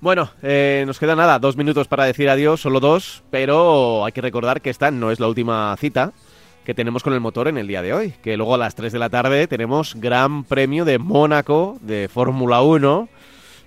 Bueno, 0.00 0.30
eh, 0.42 0.84
nos 0.86 1.00
queda 1.00 1.16
nada, 1.16 1.38
dos 1.38 1.56
minutos 1.56 1.88
para 1.88 2.04
decir 2.04 2.30
adiós, 2.30 2.60
solo 2.60 2.80
dos, 2.80 3.24
pero 3.30 4.04
hay 4.04 4.12
que 4.12 4.20
recordar 4.20 4.60
que 4.60 4.70
esta 4.70 4.90
no 4.90 5.10
es 5.10 5.18
la 5.18 5.26
última 5.26 5.74
cita 5.78 6.12
que 6.64 6.74
tenemos 6.74 7.02
con 7.02 7.14
el 7.14 7.20
motor 7.20 7.48
en 7.48 7.58
el 7.58 7.66
día 7.66 7.82
de 7.82 7.92
hoy, 7.92 8.14
que 8.22 8.36
luego 8.36 8.54
a 8.54 8.58
las 8.58 8.74
3 8.74 8.92
de 8.92 8.98
la 8.98 9.08
tarde 9.08 9.46
tenemos 9.46 9.94
Gran 9.96 10.44
Premio 10.44 10.84
de 10.84 10.98
Mónaco 10.98 11.78
de 11.80 12.08
Fórmula 12.12 12.60
1, 12.62 13.08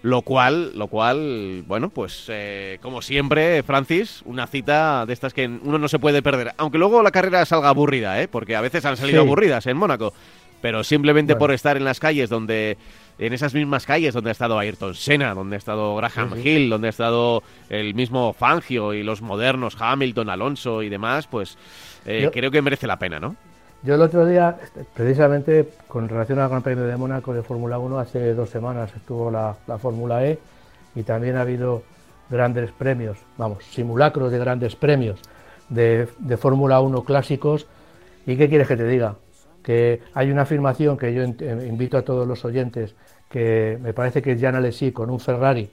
lo 0.01 0.21
cual, 0.21 0.77
lo 0.77 0.87
cual, 0.87 1.63
bueno, 1.65 1.89
pues 1.89 2.25
eh, 2.27 2.77
como 2.81 3.01
siempre, 3.01 3.63
Francis, 3.63 4.21
una 4.25 4.47
cita 4.47 5.05
de 5.05 5.13
estas 5.13 5.33
que 5.33 5.47
uno 5.47 5.77
no 5.77 5.87
se 5.87 5.99
puede 5.99 6.21
perder, 6.21 6.53
aunque 6.57 6.77
luego 6.77 7.01
la 7.01 7.11
carrera 7.11 7.45
salga 7.45 7.69
aburrida, 7.69 8.21
¿eh? 8.21 8.27
porque 8.27 8.55
a 8.55 8.61
veces 8.61 8.85
han 8.85 8.97
salido 8.97 9.21
aburridas 9.21 9.65
en 9.65 9.77
Mónaco, 9.77 10.13
pero 10.61 10.83
simplemente 10.83 11.35
por 11.35 11.51
estar 11.51 11.77
en 11.77 11.85
las 11.85 11.99
calles 11.99 12.29
donde 12.29 12.77
en 13.19 13.33
esas 13.33 13.53
mismas 13.53 13.85
calles 13.85 14.13
donde 14.13 14.29
ha 14.29 14.31
estado 14.31 14.57
Ayrton 14.57 14.95
Senna, 14.95 15.33
donde 15.33 15.55
ha 15.55 15.59
estado 15.59 15.95
Graham 15.95 16.35
Hill, 16.41 16.69
donde 16.69 16.87
ha 16.87 16.89
estado 16.89 17.43
el 17.69 17.93
mismo 17.93 18.33
Fangio 18.33 18.93
y 18.93 19.03
los 19.03 19.21
modernos 19.21 19.75
Hamilton, 19.79 20.29
Alonso 20.29 20.81
y 20.83 20.89
demás, 20.89 21.27
pues 21.27 21.57
eh, 22.05 22.29
creo 22.31 22.49
que 22.49 22.61
merece 22.61 22.87
la 22.87 22.97
pena, 22.97 23.19
¿no? 23.19 23.35
Yo 23.81 23.95
el 23.95 24.01
otro 24.01 24.25
día, 24.25 24.57
este, 24.61 24.85
precisamente 24.93 25.69
con 25.87 26.09
relación 26.09 26.39
al 26.39 26.49
Gran 26.49 26.61
Premio 26.61 26.83
de 26.83 26.97
Mónaco 26.97 27.33
de 27.33 27.43
Fórmula 27.43 27.77
1, 27.79 27.99
hace 27.99 28.33
dos 28.33 28.49
semanas 28.49 28.91
estuvo 28.95 29.31
la, 29.31 29.55
Fórmula 29.81 30.25
E 30.25 30.37
y 30.95 31.03
también 31.03 31.37
ha 31.37 31.41
habido 31.41 31.83
grandes 32.29 32.71
premios, 32.71 33.17
vamos, 33.37 33.63
simulacros 33.63 34.31
de 34.31 34.37
grandes 34.37 34.75
premios 34.75 35.19
de, 35.69 36.07
de 36.17 36.37
Fórmula 36.37 36.81
1 36.81 37.03
clásicos. 37.05 37.67
¿Y 38.25 38.35
qué 38.35 38.49
quieres 38.49 38.67
que 38.67 38.75
te 38.75 38.85
diga? 38.85 39.15
Que 39.63 40.01
hay 40.13 40.31
una 40.31 40.43
afirmación 40.43 40.97
que 40.97 41.13
yo 41.13 41.23
invito 41.23 41.97
a 41.97 42.01
todos 42.01 42.27
los 42.27 42.43
oyentes 42.45 42.95
que 43.29 43.77
me 43.81 43.93
parece 43.93 44.21
que 44.21 44.31
es 44.31 44.43
Alesi 44.43 44.91
con 44.91 45.09
un 45.09 45.19
Ferrari 45.19 45.69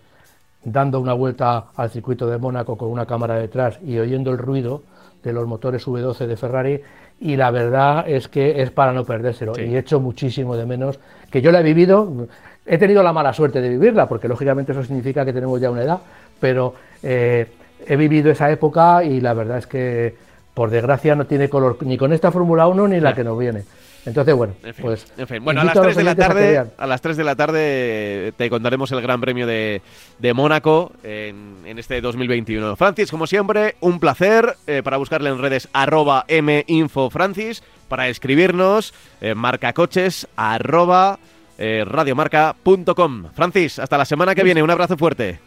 dando 0.66 1.00
una 1.00 1.12
vuelta 1.12 1.66
al 1.76 1.90
circuito 1.90 2.28
de 2.28 2.38
Mónaco 2.38 2.76
con 2.76 2.90
una 2.90 3.06
cámara 3.06 3.36
detrás 3.36 3.78
y 3.84 3.98
oyendo 3.98 4.32
el 4.32 4.38
ruido 4.38 4.82
de 5.22 5.32
los 5.32 5.46
motores 5.46 5.86
V12 5.86 6.26
de 6.26 6.36
Ferrari 6.36 6.80
y 7.20 7.36
la 7.36 7.52
verdad 7.52 8.04
es 8.08 8.28
que 8.28 8.60
es 8.60 8.72
para 8.72 8.92
no 8.92 9.04
perdérselo 9.04 9.52
y 9.56 9.74
he 9.74 9.78
hecho 9.78 10.00
muchísimo 10.00 10.56
de 10.56 10.66
menos 10.66 10.98
que 11.30 11.40
yo 11.40 11.52
la 11.52 11.60
he 11.60 11.62
vivido 11.62 12.26
he 12.66 12.78
tenido 12.78 13.04
la 13.04 13.12
mala 13.12 13.32
suerte 13.32 13.60
de 13.60 13.68
vivirla 13.68 14.08
porque 14.08 14.26
lógicamente 14.26 14.72
eso 14.72 14.82
significa 14.82 15.24
que 15.24 15.32
tenemos 15.32 15.60
ya 15.60 15.70
una 15.70 15.82
edad 15.82 16.00
pero 16.40 16.74
eh, 17.02 17.46
he 17.86 17.96
vivido 17.96 18.32
esa 18.32 18.50
época 18.50 19.04
y 19.04 19.20
la 19.20 19.34
verdad 19.34 19.58
es 19.58 19.68
que 19.68 20.16
por 20.56 20.70
desgracia 20.70 21.14
no 21.14 21.26
tiene 21.26 21.50
color 21.50 21.76
ni 21.82 21.98
con 21.98 22.14
esta 22.14 22.32
Fórmula 22.32 22.66
1 22.66 22.88
ni 22.88 22.98
la 22.98 23.14
que 23.14 23.22
nos 23.22 23.38
viene 23.38 23.64
entonces, 24.06 24.36
bueno, 24.36 24.54
pues. 24.80 25.12
En 25.18 25.26
fin. 25.26 25.44
Bueno, 25.44 25.60
a 25.60 25.64
las 25.64 25.74
3 25.74 25.96
de 25.96 26.04
la 26.04 26.14
tarde, 26.14 26.64
a, 26.78 26.86
las 26.86 27.00
3 27.00 27.16
de 27.16 27.24
la 27.24 27.34
tarde 27.34 28.32
te 28.36 28.48
contaremos 28.48 28.92
el 28.92 29.02
Gran 29.02 29.20
Premio 29.20 29.48
de, 29.48 29.82
de 30.20 30.32
Mónaco 30.32 30.92
en, 31.02 31.56
en, 31.64 31.78
este 31.80 32.00
2021. 32.00 32.76
Francis, 32.76 33.10
como 33.10 33.26
siempre, 33.26 33.74
un 33.80 33.98
placer 33.98 34.56
eh, 34.68 34.82
para 34.84 34.96
buscarle 34.96 35.30
en 35.30 35.40
redes 35.40 35.68
arroba 35.72 36.24
minfofrancis, 36.28 37.64
para 37.88 38.06
escribirnos 38.06 38.94
eh, 39.20 39.34
marcacoches 39.34 40.28
arroba 40.36 41.18
eh, 41.58 41.84
radiomarca.com. 41.84 43.24
Francis, 43.34 43.80
hasta 43.80 43.98
la 43.98 44.04
semana 44.04 44.36
que 44.36 44.44
viene, 44.44 44.62
un 44.62 44.70
abrazo 44.70 44.96
fuerte. 44.96 45.40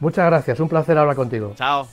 Muchas 0.00 0.24
gracias, 0.24 0.58
un 0.58 0.70
placer 0.70 0.96
hablar 0.96 1.16
contigo. 1.16 1.52
Chao. 1.54 1.86